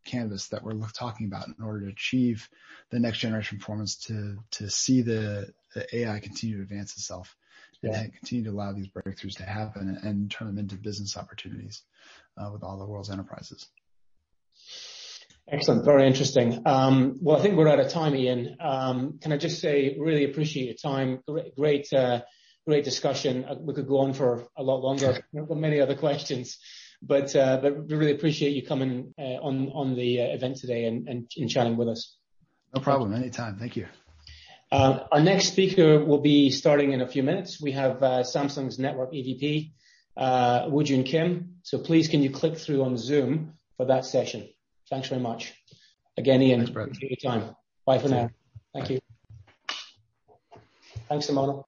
canvas 0.06 0.48
that 0.48 0.64
we're 0.64 0.74
talking 0.94 1.28
about 1.28 1.48
in 1.48 1.64
order 1.64 1.82
to 1.82 1.92
achieve 1.92 2.48
the 2.90 3.00
next 3.00 3.20
generation 3.20 3.60
performance 3.60 3.96
to 3.96 4.38
to 4.52 4.70
see 4.70 5.02
the, 5.02 5.54
the 5.76 5.98
AI 5.98 6.20
continue 6.20 6.58
to 6.58 6.64
advance 6.64 6.94
itself 6.94 7.36
yeah. 7.82 8.00
and 8.00 8.14
continue 8.14 8.46
to 8.46 8.50
allow 8.50 8.72
these 8.72 8.88
breakthroughs 8.88 9.36
to 9.36 9.44
happen 9.44 9.90
and, 9.90 10.04
and 10.04 10.32
turn 10.32 10.48
them 10.48 10.58
into 10.58 10.76
business 10.76 11.18
opportunities 11.18 11.84
uh, 12.38 12.50
with 12.52 12.64
all 12.64 12.80
the 12.80 12.86
world's 12.86 13.10
enterprises. 13.10 13.68
Excellent. 15.52 15.84
Very 15.84 16.06
interesting. 16.06 16.62
Um, 16.66 17.18
well, 17.22 17.38
I 17.38 17.42
think 17.42 17.56
we're 17.56 17.68
out 17.68 17.80
of 17.80 17.90
time, 17.90 18.16
Ian. 18.16 18.58
Um, 18.60 19.20
can 19.20 19.32
I 19.32 19.38
just 19.38 19.60
say, 19.60 19.96
really 19.98 20.24
appreciate 20.26 20.66
your 20.66 20.76
time. 20.76 21.22
Great, 21.28 21.56
great 21.56 21.94
uh, 21.94 22.22
discussion. 22.68 23.46
Uh, 23.46 23.56
we 23.60 23.74
could 23.74 23.88
go 23.88 24.00
on 24.00 24.14
for 24.14 24.48
a 24.56 24.62
lot 24.62 24.82
longer. 24.82 25.20
We've 25.34 25.48
got 25.48 25.58
many 25.58 25.82
other 25.82 25.96
questions, 25.96 26.60
but 27.02 27.36
uh, 27.36 27.60
we 27.64 27.96
really 27.96 28.12
appreciate 28.12 28.52
you 28.52 28.64
coming 28.64 29.16
uh, 29.18 29.22
on 29.42 29.96
the 29.96 30.18
event 30.20 30.58
today 30.58 30.86
and 30.86 31.30
chatting 31.50 31.78
with 31.78 31.88
us. 31.88 32.16
No 32.76 32.82
problem. 32.82 33.14
Anytime. 33.14 33.58
Thank 33.58 33.76
you. 33.76 33.88
Our 34.72 35.22
next 35.22 35.48
speaker 35.48 36.06
will 36.06 36.22
be 36.22 36.52
starting 36.52 36.92
in 36.92 37.02
a 37.02 37.08
few 37.08 37.24
minutes. 37.24 37.60
We 37.60 37.72
have 37.72 38.02
Samsung's 38.02 38.78
Network 38.78 39.14
EVP, 39.14 39.72
Woojun 40.16 41.08
Kim. 41.08 41.56
So 41.64 41.80
please 41.80 42.08
can 42.08 42.22
you 42.22 42.30
click 42.30 42.56
through 42.56 42.84
on 42.84 42.98
Zoom 42.98 43.54
for 43.78 43.88
that 43.88 44.06
session? 44.06 44.48
Thanks 44.90 45.08
very 45.10 45.22
much. 45.22 45.54
Again, 46.18 46.42
Ian, 46.42 46.62
appreciate 46.62 47.24
your 47.24 47.32
time. 47.32 47.56
Bye 47.86 48.00
for 48.00 48.10
now. 48.10 48.30
Thank 48.74 48.90
you. 48.90 49.00
Thanks, 51.08 51.28
Simona. 51.28 51.64